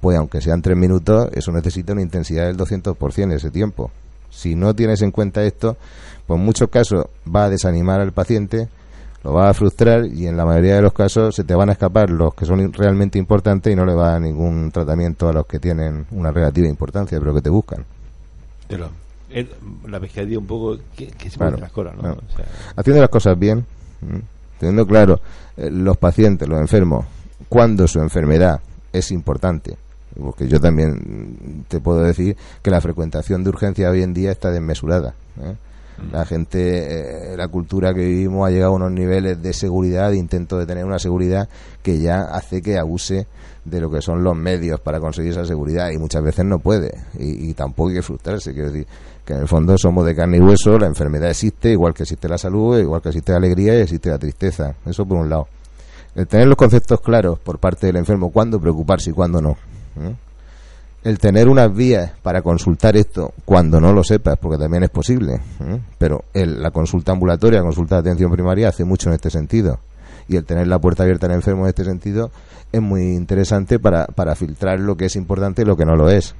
Pues 0.00 0.16
aunque 0.18 0.40
sean 0.40 0.62
tres 0.62 0.76
minutos, 0.76 1.28
eso 1.32 1.52
necesita 1.52 1.92
una 1.92 2.02
intensidad 2.02 2.46
del 2.46 2.56
200% 2.56 3.28
de 3.30 3.36
ese 3.36 3.50
tiempo. 3.50 3.90
Si 4.30 4.54
no 4.54 4.74
tienes 4.74 5.00
en 5.02 5.10
cuenta 5.10 5.42
esto, 5.44 5.76
pues 6.26 6.38
en 6.38 6.44
muchos 6.44 6.68
casos 6.68 7.06
va 7.34 7.44
a 7.44 7.48
desanimar 7.50 8.00
al 8.00 8.12
paciente, 8.12 8.68
lo 9.24 9.32
va 9.32 9.48
a 9.48 9.54
frustrar 9.54 10.06
y 10.06 10.26
en 10.26 10.36
la 10.36 10.44
mayoría 10.44 10.76
de 10.76 10.82
los 10.82 10.92
casos 10.92 11.34
se 11.34 11.42
te 11.44 11.54
van 11.54 11.70
a 11.70 11.72
escapar 11.72 12.10
los 12.10 12.34
que 12.34 12.44
son 12.44 12.72
realmente 12.72 13.18
importantes 13.18 13.72
y 13.72 13.76
no 13.76 13.84
le 13.86 13.94
va 13.94 14.14
a 14.14 14.20
ningún 14.20 14.70
tratamiento 14.70 15.28
a 15.28 15.32
los 15.32 15.46
que 15.46 15.58
tienen 15.58 16.06
una 16.10 16.30
relativa 16.30 16.68
importancia, 16.68 17.18
pero 17.18 17.34
que 17.34 17.40
te 17.40 17.50
buscan. 17.50 17.84
Pero 18.68 18.90
el- 19.30 19.50
la 19.88 19.98
pescadilla 19.98 20.38
un 20.38 20.46
poco 20.46 20.76
que, 20.94 21.06
que 21.08 21.30
se 21.30 21.38
Claro, 21.38 21.58
colas, 21.72 21.94
¿no? 21.96 22.02
claro. 22.02 22.20
O 22.32 22.36
sea, 22.36 22.44
haciendo 22.76 23.00
las 23.00 23.10
cosas 23.10 23.36
bien, 23.38 23.64
teniendo 24.60 24.86
claro 24.86 25.20
eh, 25.56 25.70
los 25.70 25.96
pacientes, 25.96 26.46
los 26.48 26.60
enfermos, 26.60 27.06
cuando 27.48 27.88
su 27.88 27.98
enfermedad 28.00 28.60
es 28.92 29.10
importante. 29.10 29.76
Porque 30.18 30.48
yo 30.48 30.60
también 30.60 30.92
mm, 30.92 31.62
te 31.68 31.80
puedo 31.80 32.00
decir 32.00 32.36
que 32.62 32.70
la 32.70 32.80
frecuentación 32.80 33.44
de 33.44 33.50
urgencia 33.50 33.90
hoy 33.90 34.02
en 34.02 34.14
día 34.14 34.32
está 34.32 34.50
desmesurada. 34.50 35.14
¿eh? 35.42 35.54
La 36.12 36.26
gente, 36.26 37.32
eh, 37.32 37.36
la 37.36 37.48
cultura 37.48 37.94
que 37.94 38.04
vivimos 38.04 38.46
ha 38.46 38.50
llegado 38.50 38.72
a 38.72 38.76
unos 38.76 38.92
niveles 38.92 39.40
de 39.42 39.52
seguridad, 39.52 40.10
de 40.10 40.18
intento 40.18 40.58
de 40.58 40.66
tener 40.66 40.84
una 40.84 40.98
seguridad 40.98 41.48
que 41.82 41.98
ya 41.98 42.22
hace 42.22 42.60
que 42.60 42.78
abuse 42.78 43.26
de 43.64 43.80
lo 43.80 43.90
que 43.90 44.00
son 44.00 44.22
los 44.22 44.36
medios 44.36 44.78
para 44.80 45.00
conseguir 45.00 45.32
esa 45.32 45.44
seguridad 45.44 45.90
y 45.90 45.98
muchas 45.98 46.22
veces 46.22 46.44
no 46.44 46.58
puede 46.58 46.92
y, 47.18 47.50
y 47.50 47.54
tampoco 47.54 47.88
hay 47.88 47.96
que 47.96 48.02
frustrarse 48.02 48.52
quiero 48.52 48.70
decir 48.70 48.86
que 49.24 49.32
en 49.32 49.40
el 49.40 49.48
fondo 49.48 49.76
somos 49.76 50.06
de 50.06 50.14
carne 50.14 50.36
y 50.36 50.40
hueso 50.40 50.78
la 50.78 50.86
enfermedad 50.86 51.30
existe 51.30 51.72
igual 51.72 51.92
que 51.92 52.04
existe 52.04 52.28
la 52.28 52.38
salud 52.38 52.78
igual 52.78 53.02
que 53.02 53.08
existe 53.08 53.32
la 53.32 53.38
alegría 53.38 53.76
y 53.76 53.82
existe 53.82 54.08
la 54.08 54.18
tristeza 54.18 54.76
eso 54.86 55.04
por 55.04 55.18
un 55.18 55.28
lado 55.28 55.48
el 56.14 56.28
tener 56.28 56.46
los 56.46 56.56
conceptos 56.56 57.00
claros 57.00 57.40
por 57.40 57.58
parte 57.58 57.88
del 57.88 57.96
enfermo 57.96 58.30
cuándo 58.30 58.60
preocuparse 58.60 59.10
y 59.10 59.12
cuándo 59.12 59.42
no 59.42 59.56
¿eh? 60.00 60.14
el 61.04 61.18
tener 61.18 61.48
unas 61.48 61.72
vías 61.74 62.12
para 62.22 62.42
consultar 62.42 62.96
esto 62.96 63.32
cuando 63.44 63.80
no 63.80 63.92
lo 63.92 64.02
sepas, 64.02 64.36
porque 64.40 64.58
también 64.58 64.82
es 64.82 64.90
posible, 64.90 65.34
¿eh? 65.60 65.80
pero 65.98 66.24
el- 66.34 66.60
la 66.60 66.70
consulta 66.72 67.12
ambulatoria, 67.12 67.60
la 67.60 67.64
consulta 67.66 67.96
de 67.96 68.00
atención 68.00 68.32
primaria 68.32 68.68
hace 68.68 68.84
mucho 68.84 69.08
en 69.08 69.14
este 69.14 69.30
sentido. 69.30 69.78
Y 70.28 70.34
el 70.34 70.44
tener 70.44 70.66
la 70.66 70.80
puerta 70.80 71.04
abierta 71.04 71.26
al 71.26 71.34
enfermo 71.34 71.62
en 71.62 71.68
este 71.68 71.84
sentido 71.84 72.32
es 72.72 72.82
muy 72.82 73.14
interesante 73.14 73.78
para, 73.78 74.06
para 74.06 74.34
filtrar 74.34 74.80
lo 74.80 74.96
que 74.96 75.04
es 75.04 75.14
importante 75.14 75.62
y 75.62 75.64
lo 75.64 75.76
que 75.76 75.84
no 75.84 75.94
lo 75.94 76.10
es. 76.10 76.34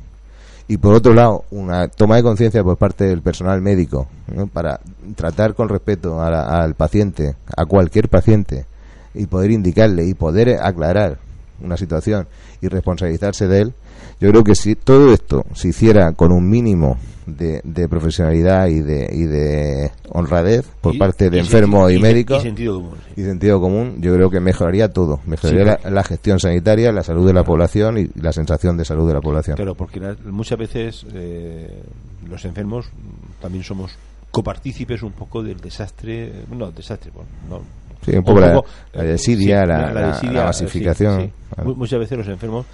Y 0.66 0.78
por 0.78 0.94
otro 0.96 1.14
lado, 1.14 1.44
una 1.52 1.86
toma 1.86 2.16
de 2.16 2.24
conciencia 2.24 2.64
por 2.64 2.76
parte 2.76 3.04
del 3.04 3.22
personal 3.22 3.60
médico 3.62 4.08
¿no? 4.34 4.48
para 4.48 4.80
tratar 5.14 5.54
con 5.54 5.68
respeto 5.68 6.20
al 6.20 6.74
paciente, 6.74 7.36
a 7.56 7.64
cualquier 7.66 8.08
paciente, 8.08 8.66
y 9.14 9.26
poder 9.26 9.52
indicarle 9.52 10.04
y 10.04 10.14
poder 10.14 10.58
aclarar 10.60 11.18
una 11.60 11.76
situación 11.76 12.26
y 12.60 12.68
responsabilizarse 12.68 13.46
de 13.48 13.60
él, 13.62 13.74
yo 14.20 14.30
creo 14.30 14.44
que 14.44 14.54
si 14.54 14.74
todo 14.76 15.12
esto 15.12 15.44
se 15.54 15.68
hiciera 15.68 16.12
con 16.12 16.32
un 16.32 16.48
mínimo 16.48 16.96
de, 17.26 17.60
de 17.64 17.88
profesionalidad 17.88 18.68
y 18.68 18.80
de, 18.80 19.08
y 19.12 19.24
de 19.24 19.90
honradez 20.10 20.64
por 20.80 20.94
y- 20.94 20.98
parte 20.98 21.28
de 21.28 21.40
enfermos 21.40 21.90
y, 21.92 21.98
médicos 21.98 22.38
Y 22.38 22.42
sentido 22.42 22.76
común. 22.76 22.94
sí. 23.14 23.20
y 23.20 23.24
sentido 23.24 23.60
común, 23.60 23.96
yo 24.00 24.14
creo 24.14 24.30
que 24.30 24.38
mejoraría 24.40 24.92
todo. 24.92 25.20
Mejoraría 25.26 25.76
Sí, 25.76 25.82
la, 25.84 25.90
la 25.90 26.04
gestión 26.04 26.38
sanitaria, 26.38 26.92
la 26.92 27.02
salud 27.02 27.26
de 27.26 27.32
la 27.32 27.42
población 27.42 27.98
y 27.98 28.08
la 28.20 28.32
sensación 28.32 28.76
de 28.76 28.84
salud 28.84 29.08
de 29.08 29.14
la 29.14 29.20
población. 29.20 29.56
Claro, 29.56 29.74
porque 29.74 29.98
la- 30.00 30.16
muchas 30.30 30.58
veces 30.58 31.04
eh, 31.12 31.82
los 32.28 32.44
enfermos 32.44 32.86
mm, 32.86 33.42
también 33.42 33.64
somos 33.64 33.92
copartícipes 34.30 35.02
un 35.02 35.12
poco 35.12 35.42
del 35.42 35.60
desastre, 35.60 36.26
eh, 36.28 36.44
no, 36.56 36.70
desastre, 36.70 37.10
bueno, 37.12 37.28
no. 37.50 37.85
Sí, 38.06 38.16
un 38.16 38.24
poco 38.24 38.40
la- 38.40 38.46
la 38.94 39.02
desidia, 39.04 39.62
sí, 39.62 39.66
la- 39.68 39.76
la- 39.76 39.92
la 39.92 40.52
sí, 40.52 40.64
sí. 41.20 41.32
Claro. 41.54 41.68
Mu- 41.70 41.76
Muchas 41.76 41.98
veces 41.98 42.18
los 42.18 42.28
enfermos, 42.28 42.66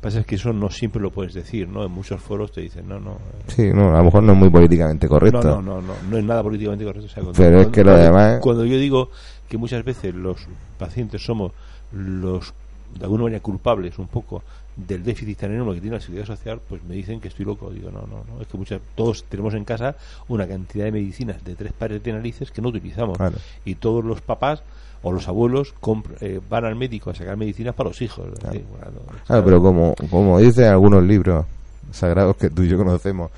pasa 0.00 0.20
es 0.20 0.26
que 0.26 0.34
eso 0.36 0.52
no 0.52 0.70
siempre 0.70 1.00
lo 1.00 1.10
puedes 1.10 1.32
decir, 1.34 1.68
¿no? 1.68 1.84
En 1.84 1.90
muchos 1.92 2.20
foros 2.20 2.52
te 2.52 2.60
dicen, 2.62 2.88
no, 2.88 2.98
no. 3.00 3.12
eh, 3.12 3.16
Sí, 3.48 3.70
no, 3.72 3.94
a 3.94 3.98
lo 3.98 4.04
mejor 4.04 4.22
no 4.22 4.32
es 4.32 4.38
muy 4.38 4.50
políticamente 4.50 5.08
correcto. 5.08 5.40
No, 5.42 5.62
no, 5.62 5.80
no, 5.80 5.82
no, 5.82 5.92
no 6.10 6.16
es 6.18 6.24
nada 6.24 6.42
políticamente 6.42 6.84
correcto. 6.84 7.06
o 7.06 7.08
sea, 7.10 7.22
cuando- 7.22 7.36
Pero 7.42 7.60
es 7.60 7.66
que 7.68 7.84
lo 7.84 7.96
demás- 7.96 8.40
Cuando 8.40 8.64
yo 8.64 8.76
digo 8.76 9.10
que 9.48 9.56
muchas 9.58 9.84
veces 9.84 10.14
los 10.14 10.36
pacientes 10.78 11.22
somos 11.24 11.52
los, 11.92 12.52
de 12.98 13.04
alguna 13.04 13.24
manera, 13.24 13.40
culpables 13.42 13.98
un 13.98 14.08
poco 14.08 14.42
del 14.86 15.02
déficit 15.02 15.38
tan 15.38 15.52
enorme 15.52 15.74
que 15.74 15.80
tiene 15.80 15.96
la 15.96 16.02
seguridad 16.02 16.26
social, 16.26 16.60
pues 16.68 16.82
me 16.84 16.94
dicen 16.94 17.20
que 17.20 17.28
estoy 17.28 17.44
loco. 17.44 17.70
Digo, 17.70 17.90
no, 17.90 18.00
no, 18.00 18.24
no, 18.28 18.40
es 18.40 18.48
que 18.48 18.56
muchas, 18.56 18.80
todos 18.94 19.24
tenemos 19.24 19.54
en 19.54 19.64
casa 19.64 19.96
una 20.28 20.46
cantidad 20.46 20.84
de 20.84 20.92
medicinas 20.92 21.42
de 21.44 21.54
tres 21.54 21.72
pares 21.72 22.02
de 22.02 22.12
narices 22.12 22.50
que 22.50 22.62
no 22.62 22.68
utilizamos. 22.68 23.16
Claro. 23.16 23.36
Y 23.64 23.76
todos 23.76 24.04
los 24.04 24.20
papás 24.20 24.62
o 25.02 25.12
los 25.12 25.26
abuelos 25.28 25.74
eh, 26.20 26.40
van 26.48 26.64
al 26.64 26.76
médico 26.76 27.10
a 27.10 27.14
sacar 27.14 27.36
medicinas 27.36 27.74
para 27.74 27.88
los 27.90 28.02
hijos. 28.02 28.26
Bueno, 28.42 28.60
no, 28.94 29.24
Claro, 29.26 29.44
pero 29.44 29.62
como, 29.62 29.94
como 30.10 30.38
dicen 30.38 30.66
algunos 30.66 31.02
libros 31.02 31.46
sagrados 31.92 32.36
que 32.36 32.50
tú 32.50 32.62
y 32.62 32.68
yo 32.68 32.76
conocemos, 32.76 33.30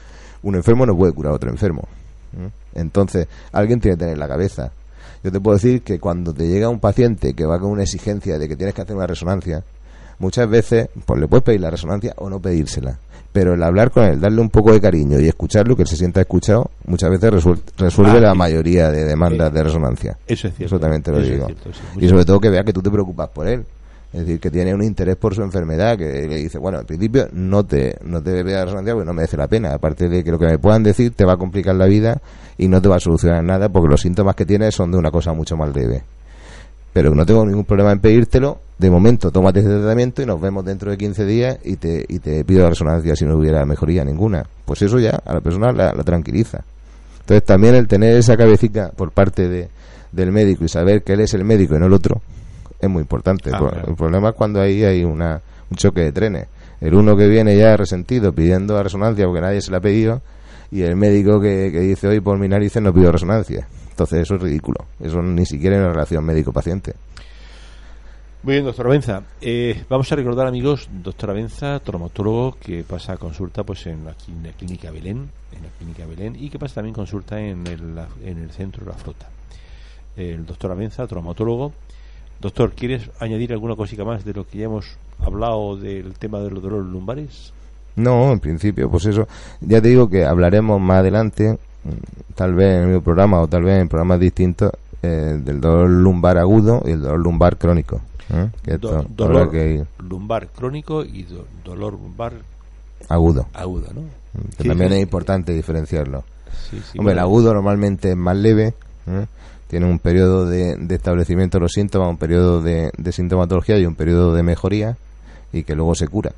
un 0.42 0.56
enfermo 0.56 0.84
no 0.86 0.96
puede 0.96 1.12
curar 1.12 1.32
a 1.32 1.36
otro 1.36 1.50
enfermo. 1.50 1.88
¿eh? 2.36 2.50
Entonces, 2.74 3.28
alguien 3.52 3.80
tiene 3.80 3.96
que 3.96 4.00
tener 4.00 4.18
la 4.18 4.28
cabeza. 4.28 4.72
Yo 5.22 5.30
te 5.30 5.40
puedo 5.40 5.56
decir 5.56 5.82
que 5.82 6.00
cuando 6.00 6.34
te 6.34 6.48
llega 6.48 6.68
un 6.68 6.80
paciente 6.80 7.34
que 7.34 7.46
va 7.46 7.60
con 7.60 7.70
una 7.70 7.84
exigencia 7.84 8.38
de 8.38 8.48
que 8.48 8.56
tienes 8.56 8.74
que 8.74 8.82
hacer 8.82 8.96
una 8.96 9.06
resonancia, 9.06 9.62
muchas 10.18 10.48
veces 10.48 10.88
pues 11.06 11.20
le 11.20 11.28
puedes 11.28 11.44
pedir 11.44 11.60
la 11.60 11.70
resonancia 11.70 12.14
o 12.18 12.28
no 12.30 12.40
pedírsela. 12.40 12.98
Pero 13.32 13.54
el 13.54 13.62
hablar 13.62 13.90
con 13.90 14.04
él, 14.04 14.20
darle 14.20 14.42
un 14.42 14.50
poco 14.50 14.72
de 14.72 14.80
cariño 14.80 15.18
y 15.18 15.26
escucharlo, 15.26 15.74
que 15.74 15.82
él 15.82 15.88
se 15.88 15.96
sienta 15.96 16.20
escuchado, 16.20 16.70
muchas 16.86 17.08
veces 17.10 17.32
resuel- 17.32 17.60
resuelve 17.78 18.18
Ah, 18.18 18.20
la 18.20 18.32
sí. 18.32 18.38
mayoría 18.38 18.90
de 18.90 19.04
demandas 19.04 19.50
de 19.54 19.62
resonancia. 19.62 20.18
Eso 20.26 20.48
es 20.48 20.54
cierto. 20.54 20.76
Eso 20.76 20.80
también 20.80 21.02
te 21.02 21.12
lo 21.12 21.20
digo. 21.22 21.46
cierto, 21.46 21.70
sí. 21.72 21.80
Y 22.04 22.08
sobre 22.10 22.26
todo 22.26 22.38
que 22.40 22.50
vea 22.50 22.62
que 22.62 22.74
tú 22.74 22.82
te 22.82 22.90
preocupas 22.90 23.30
por 23.30 23.48
él. 23.48 23.64
Es 24.12 24.20
decir, 24.20 24.38
que 24.40 24.50
tiene 24.50 24.74
un 24.74 24.82
interés 24.84 25.16
por 25.16 25.34
su 25.34 25.40
enfermedad, 25.42 25.96
que, 25.96 26.04
que 26.28 26.36
dice, 26.36 26.58
bueno, 26.58 26.76
al 26.78 26.84
principio 26.84 27.28
no 27.32 27.64
te, 27.64 27.96
no 28.04 28.22
te 28.22 28.42
voy 28.42 28.52
a 28.52 28.66
resonancia 28.66 28.92
porque 28.92 29.06
no 29.06 29.14
merece 29.14 29.38
la 29.38 29.48
pena. 29.48 29.72
Aparte 29.72 30.10
de 30.10 30.22
que 30.22 30.30
lo 30.30 30.38
que 30.38 30.44
me 30.48 30.58
puedan 30.58 30.82
decir 30.82 31.14
te 31.16 31.24
va 31.24 31.32
a 31.32 31.36
complicar 31.38 31.74
la 31.76 31.86
vida 31.86 32.20
y 32.58 32.68
no 32.68 32.82
te 32.82 32.88
va 32.90 32.96
a 32.96 33.00
solucionar 33.00 33.42
nada 33.42 33.70
porque 33.70 33.88
los 33.88 34.02
síntomas 34.02 34.36
que 34.36 34.44
tienes 34.44 34.74
son 34.74 34.90
de 34.92 34.98
una 34.98 35.10
cosa 35.10 35.32
mucho 35.32 35.56
más 35.56 35.74
leve. 35.74 36.02
Pero 36.92 37.14
no 37.14 37.24
tengo 37.24 37.44
ningún 37.46 37.64
problema 37.64 37.92
en 37.92 38.00
pedírtelo. 38.00 38.58
De 38.78 38.90
momento, 38.90 39.30
tómate 39.30 39.60
este 39.60 39.70
tratamiento 39.70 40.22
y 40.22 40.26
nos 40.26 40.40
vemos 40.40 40.64
dentro 40.64 40.90
de 40.90 40.98
15 40.98 41.24
días 41.24 41.58
y 41.64 41.76
te, 41.76 42.04
y 42.08 42.18
te 42.18 42.44
pido 42.44 42.64
la 42.64 42.70
resonancia 42.70 43.14
si 43.16 43.24
no 43.24 43.36
hubiera 43.36 43.64
mejoría 43.64 44.04
ninguna. 44.04 44.44
Pues 44.64 44.82
eso 44.82 44.98
ya 44.98 45.20
a 45.24 45.34
la 45.34 45.40
persona 45.40 45.72
la, 45.72 45.92
la 45.92 46.02
tranquiliza. 46.02 46.64
Entonces 47.20 47.44
también 47.44 47.76
el 47.76 47.86
tener 47.86 48.16
esa 48.16 48.36
cabecita 48.36 48.90
por 48.90 49.12
parte 49.12 49.48
de, 49.48 49.68
del 50.10 50.32
médico 50.32 50.64
y 50.64 50.68
saber 50.68 51.02
que 51.02 51.12
él 51.12 51.20
es 51.20 51.32
el 51.34 51.44
médico 51.44 51.76
y 51.76 51.78
no 51.78 51.86
el 51.86 51.92
otro 51.92 52.20
es 52.82 52.90
muy 52.90 53.02
importante. 53.02 53.50
Ah, 53.52 53.58
claro. 53.58 53.88
El 53.88 53.94
problema 53.94 54.30
es 54.30 54.34
cuando 54.34 54.60
ahí 54.60 54.84
hay 54.84 55.04
una, 55.04 55.40
un 55.70 55.76
choque 55.76 56.02
de 56.02 56.12
trenes. 56.12 56.48
El 56.80 56.94
uno 56.94 57.16
que 57.16 57.28
viene 57.28 57.56
ya 57.56 57.76
resentido 57.76 58.32
pidiendo 58.32 58.74
la 58.74 58.82
resonancia 58.82 59.24
porque 59.24 59.40
nadie 59.40 59.62
se 59.62 59.70
la 59.70 59.78
ha 59.78 59.80
pedido 59.80 60.20
y 60.72 60.82
el 60.82 60.96
médico 60.96 61.40
que, 61.40 61.70
que 61.70 61.80
dice 61.80 62.08
hoy 62.08 62.20
por 62.20 62.38
mi 62.38 62.48
narices 62.48 62.82
no 62.82 62.92
pido 62.92 63.12
resonancia. 63.12 63.68
Entonces 63.92 64.20
eso 64.22 64.34
es 64.34 64.42
ridículo. 64.42 64.84
Eso 65.00 65.22
ni 65.22 65.46
siquiera 65.46 65.76
es 65.76 65.82
una 65.82 65.92
relación 65.92 66.24
médico-paciente. 66.24 66.94
Muy 68.42 68.54
bien, 68.54 68.64
doctora 68.64 68.88
Benza. 68.90 69.22
Eh, 69.40 69.84
vamos 69.88 70.10
a 70.10 70.16
recordar, 70.16 70.48
amigos, 70.48 70.88
doctora 70.90 71.32
Benza, 71.32 71.78
traumatólogo, 71.78 72.56
que 72.58 72.82
pasa 72.82 73.16
consulta 73.16 73.62
pues 73.62 73.86
en 73.86 74.04
la, 74.04 74.12
clí- 74.12 74.32
en 74.36 74.42
la 74.42 74.52
clínica 74.52 74.90
Belén, 74.90 75.28
en 75.52 75.62
la 75.62 75.68
clínica 75.78 76.06
Belén, 76.06 76.34
y 76.36 76.50
que 76.50 76.58
pasa 76.58 76.76
también 76.76 76.94
consulta 76.94 77.40
en 77.40 77.64
el, 77.68 77.96
en 78.24 78.38
el 78.38 78.50
centro 78.50 78.84
de 78.84 78.90
la 78.90 78.96
flota. 78.96 79.28
El 80.16 80.44
doctor 80.44 80.76
Benza, 80.76 81.06
traumatólogo. 81.06 81.72
Doctor, 82.40 82.72
¿quieres 82.72 83.08
añadir 83.20 83.52
alguna 83.52 83.76
cosita 83.76 84.04
más 84.04 84.24
de 84.24 84.32
lo 84.32 84.44
que 84.48 84.58
ya 84.58 84.64
hemos 84.64 84.96
hablado 85.24 85.76
del 85.76 86.14
tema 86.14 86.40
de 86.40 86.50
los 86.50 86.60
dolores 86.62 86.86
lumbares? 86.90 87.52
No, 87.94 88.32
en 88.32 88.40
principio, 88.40 88.90
pues 88.90 89.04
eso. 89.06 89.28
Ya 89.60 89.80
te 89.80 89.88
digo 89.88 90.08
que 90.10 90.24
hablaremos 90.24 90.80
más 90.80 90.98
adelante, 90.98 91.56
tal 92.34 92.54
vez 92.54 92.74
en 92.76 92.80
el 92.82 92.86
mismo 92.88 93.02
programa 93.02 93.40
o 93.40 93.46
tal 93.48 93.62
vez 93.64 93.80
en 93.80 93.88
programas 93.88 94.20
distintos, 94.20 94.72
eh, 95.02 95.38
del 95.42 95.60
dolor 95.60 95.90
lumbar 95.90 96.38
agudo 96.38 96.82
y 96.86 96.90
el 96.92 97.02
dolor 97.02 97.20
lumbar 97.20 97.56
crónico. 97.58 98.00
¿eh? 98.32 98.48
Que 98.62 98.78
Do- 98.78 98.98
esto 99.00 99.06
dolor 99.16 99.50
que 99.50 99.84
lumbar 99.98 100.48
crónico 100.48 101.04
y 101.04 101.24
do- 101.24 101.46
dolor 101.64 101.94
lumbar 101.94 102.34
agudo. 103.08 103.46
agudo, 103.52 103.88
¿no? 103.94 104.02
Que 104.56 104.62
Sí, 104.62 104.68
también 104.68 104.90
sí, 104.90 104.94
es 104.94 104.98
sí. 104.98 105.02
importante 105.02 105.52
diferenciarlo. 105.52 106.24
Hombre, 106.96 107.12
el 107.14 107.18
agudo 107.18 107.52
normalmente 107.52 108.10
es 108.10 108.16
más 108.16 108.36
leve, 108.36 108.74
¿eh? 109.06 109.26
tiene 109.68 109.86
un 109.86 109.98
periodo 109.98 110.46
de, 110.46 110.76
de 110.76 110.94
establecimiento 110.94 111.58
de 111.58 111.62
los 111.62 111.72
síntomas, 111.72 112.08
un 112.08 112.16
periodo 112.18 112.62
de, 112.62 112.90
de 112.96 113.12
sintomatología 113.12 113.78
y 113.78 113.86
un 113.86 113.94
periodo 113.94 114.34
de 114.34 114.42
mejoría 114.42 114.96
y 115.52 115.64
que 115.64 115.74
luego 115.74 115.94
se 115.94 116.08
cura. 116.08 116.32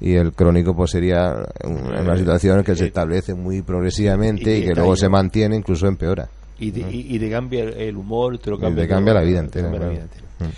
Y 0.00 0.14
el 0.14 0.32
crónico 0.32 0.74
pues 0.74 0.90
sería 0.92 1.34
un- 1.64 1.86
una 1.92 2.16
situación 2.16 2.62
que 2.64 2.74
se 2.74 2.84
eh, 2.84 2.86
establece 2.88 3.34
muy 3.34 3.62
progresivamente 3.62 4.58
y 4.58 4.62
y, 4.62 4.66
que 4.66 4.74
luego 4.74 4.96
se 4.96 5.08
mantiene, 5.08 5.56
incluso 5.56 5.86
empeora. 5.86 6.28
Y 6.58 6.70
te, 6.72 6.80
y, 6.80 7.14
y 7.14 7.18
te 7.18 7.30
cambia 7.30 7.64
el, 7.64 7.96
humor, 7.96 8.38
te 8.38 8.50
lo 8.50 8.56
Y 8.56 8.60
cambia, 8.60 8.84
te 8.84 8.88
cambia 8.88 9.14
la 9.14 9.22
vida 9.22 9.38
te 9.40 9.44
entera, 9.44 9.64
cambia 9.70 9.80
la 9.80 9.86
claro. 9.86 9.92
vida 9.92 10.02
entera. 10.12 10.52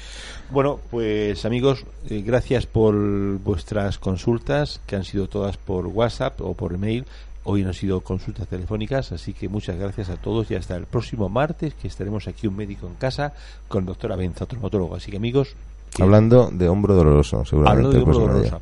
Bueno, 0.50 0.80
pues 0.90 1.44
amigos, 1.44 1.84
eh, 2.10 2.22
gracias 2.24 2.66
por 2.66 2.94
vuestras 3.38 3.98
consultas, 3.98 4.80
que 4.86 4.96
han 4.96 5.04
sido 5.04 5.26
todas 5.28 5.56
por 5.56 5.86
WhatsApp 5.86 6.40
o 6.40 6.54
por 6.54 6.74
email. 6.74 7.04
Hoy 7.44 7.62
no 7.62 7.68
han 7.68 7.74
sido 7.74 8.00
consultas 8.02 8.46
telefónicas, 8.46 9.10
así 9.12 9.32
que 9.32 9.48
muchas 9.48 9.76
gracias 9.78 10.10
a 10.10 10.16
todos 10.16 10.48
y 10.50 10.54
hasta 10.54 10.76
el 10.76 10.84
próximo 10.86 11.28
martes, 11.28 11.74
que 11.74 11.88
estaremos 11.88 12.28
aquí 12.28 12.46
un 12.46 12.54
médico 12.56 12.86
en 12.86 12.94
casa 12.94 13.32
con 13.66 13.80
el 13.80 13.86
doctor 13.86 14.12
Abenza, 14.12 14.46
traumatólogo. 14.46 14.94
Así 14.94 15.10
que 15.10 15.16
amigos, 15.16 15.56
que- 15.92 16.02
Hablando 16.02 16.50
de 16.52 16.68
hombro 16.68 16.94
doloroso, 16.94 17.44
seguramente. 17.44 17.86
hablando 17.88 18.12
de 18.12 18.18
hombro 18.18 18.40
día. 18.42 18.60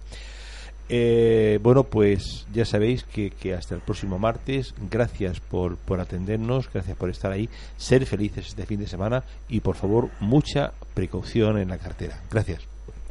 Eh, 0.92 1.60
bueno, 1.62 1.84
pues 1.84 2.46
ya 2.52 2.64
sabéis 2.64 3.04
que, 3.04 3.30
que 3.30 3.54
hasta 3.54 3.76
el 3.76 3.80
próximo 3.80 4.18
martes. 4.18 4.74
Gracias 4.90 5.38
por, 5.38 5.76
por 5.76 6.00
atendernos, 6.00 6.68
gracias 6.72 6.96
por 6.96 7.10
estar 7.10 7.30
ahí. 7.30 7.48
Ser 7.76 8.04
felices 8.06 8.48
este 8.48 8.66
fin 8.66 8.80
de 8.80 8.88
semana 8.88 9.22
y 9.48 9.60
por 9.60 9.76
favor, 9.76 10.08
mucha 10.18 10.72
precaución 10.94 11.58
en 11.58 11.68
la 11.68 11.78
cartera. 11.78 12.20
Gracias. 12.30 12.62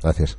Gracias. 0.02 0.38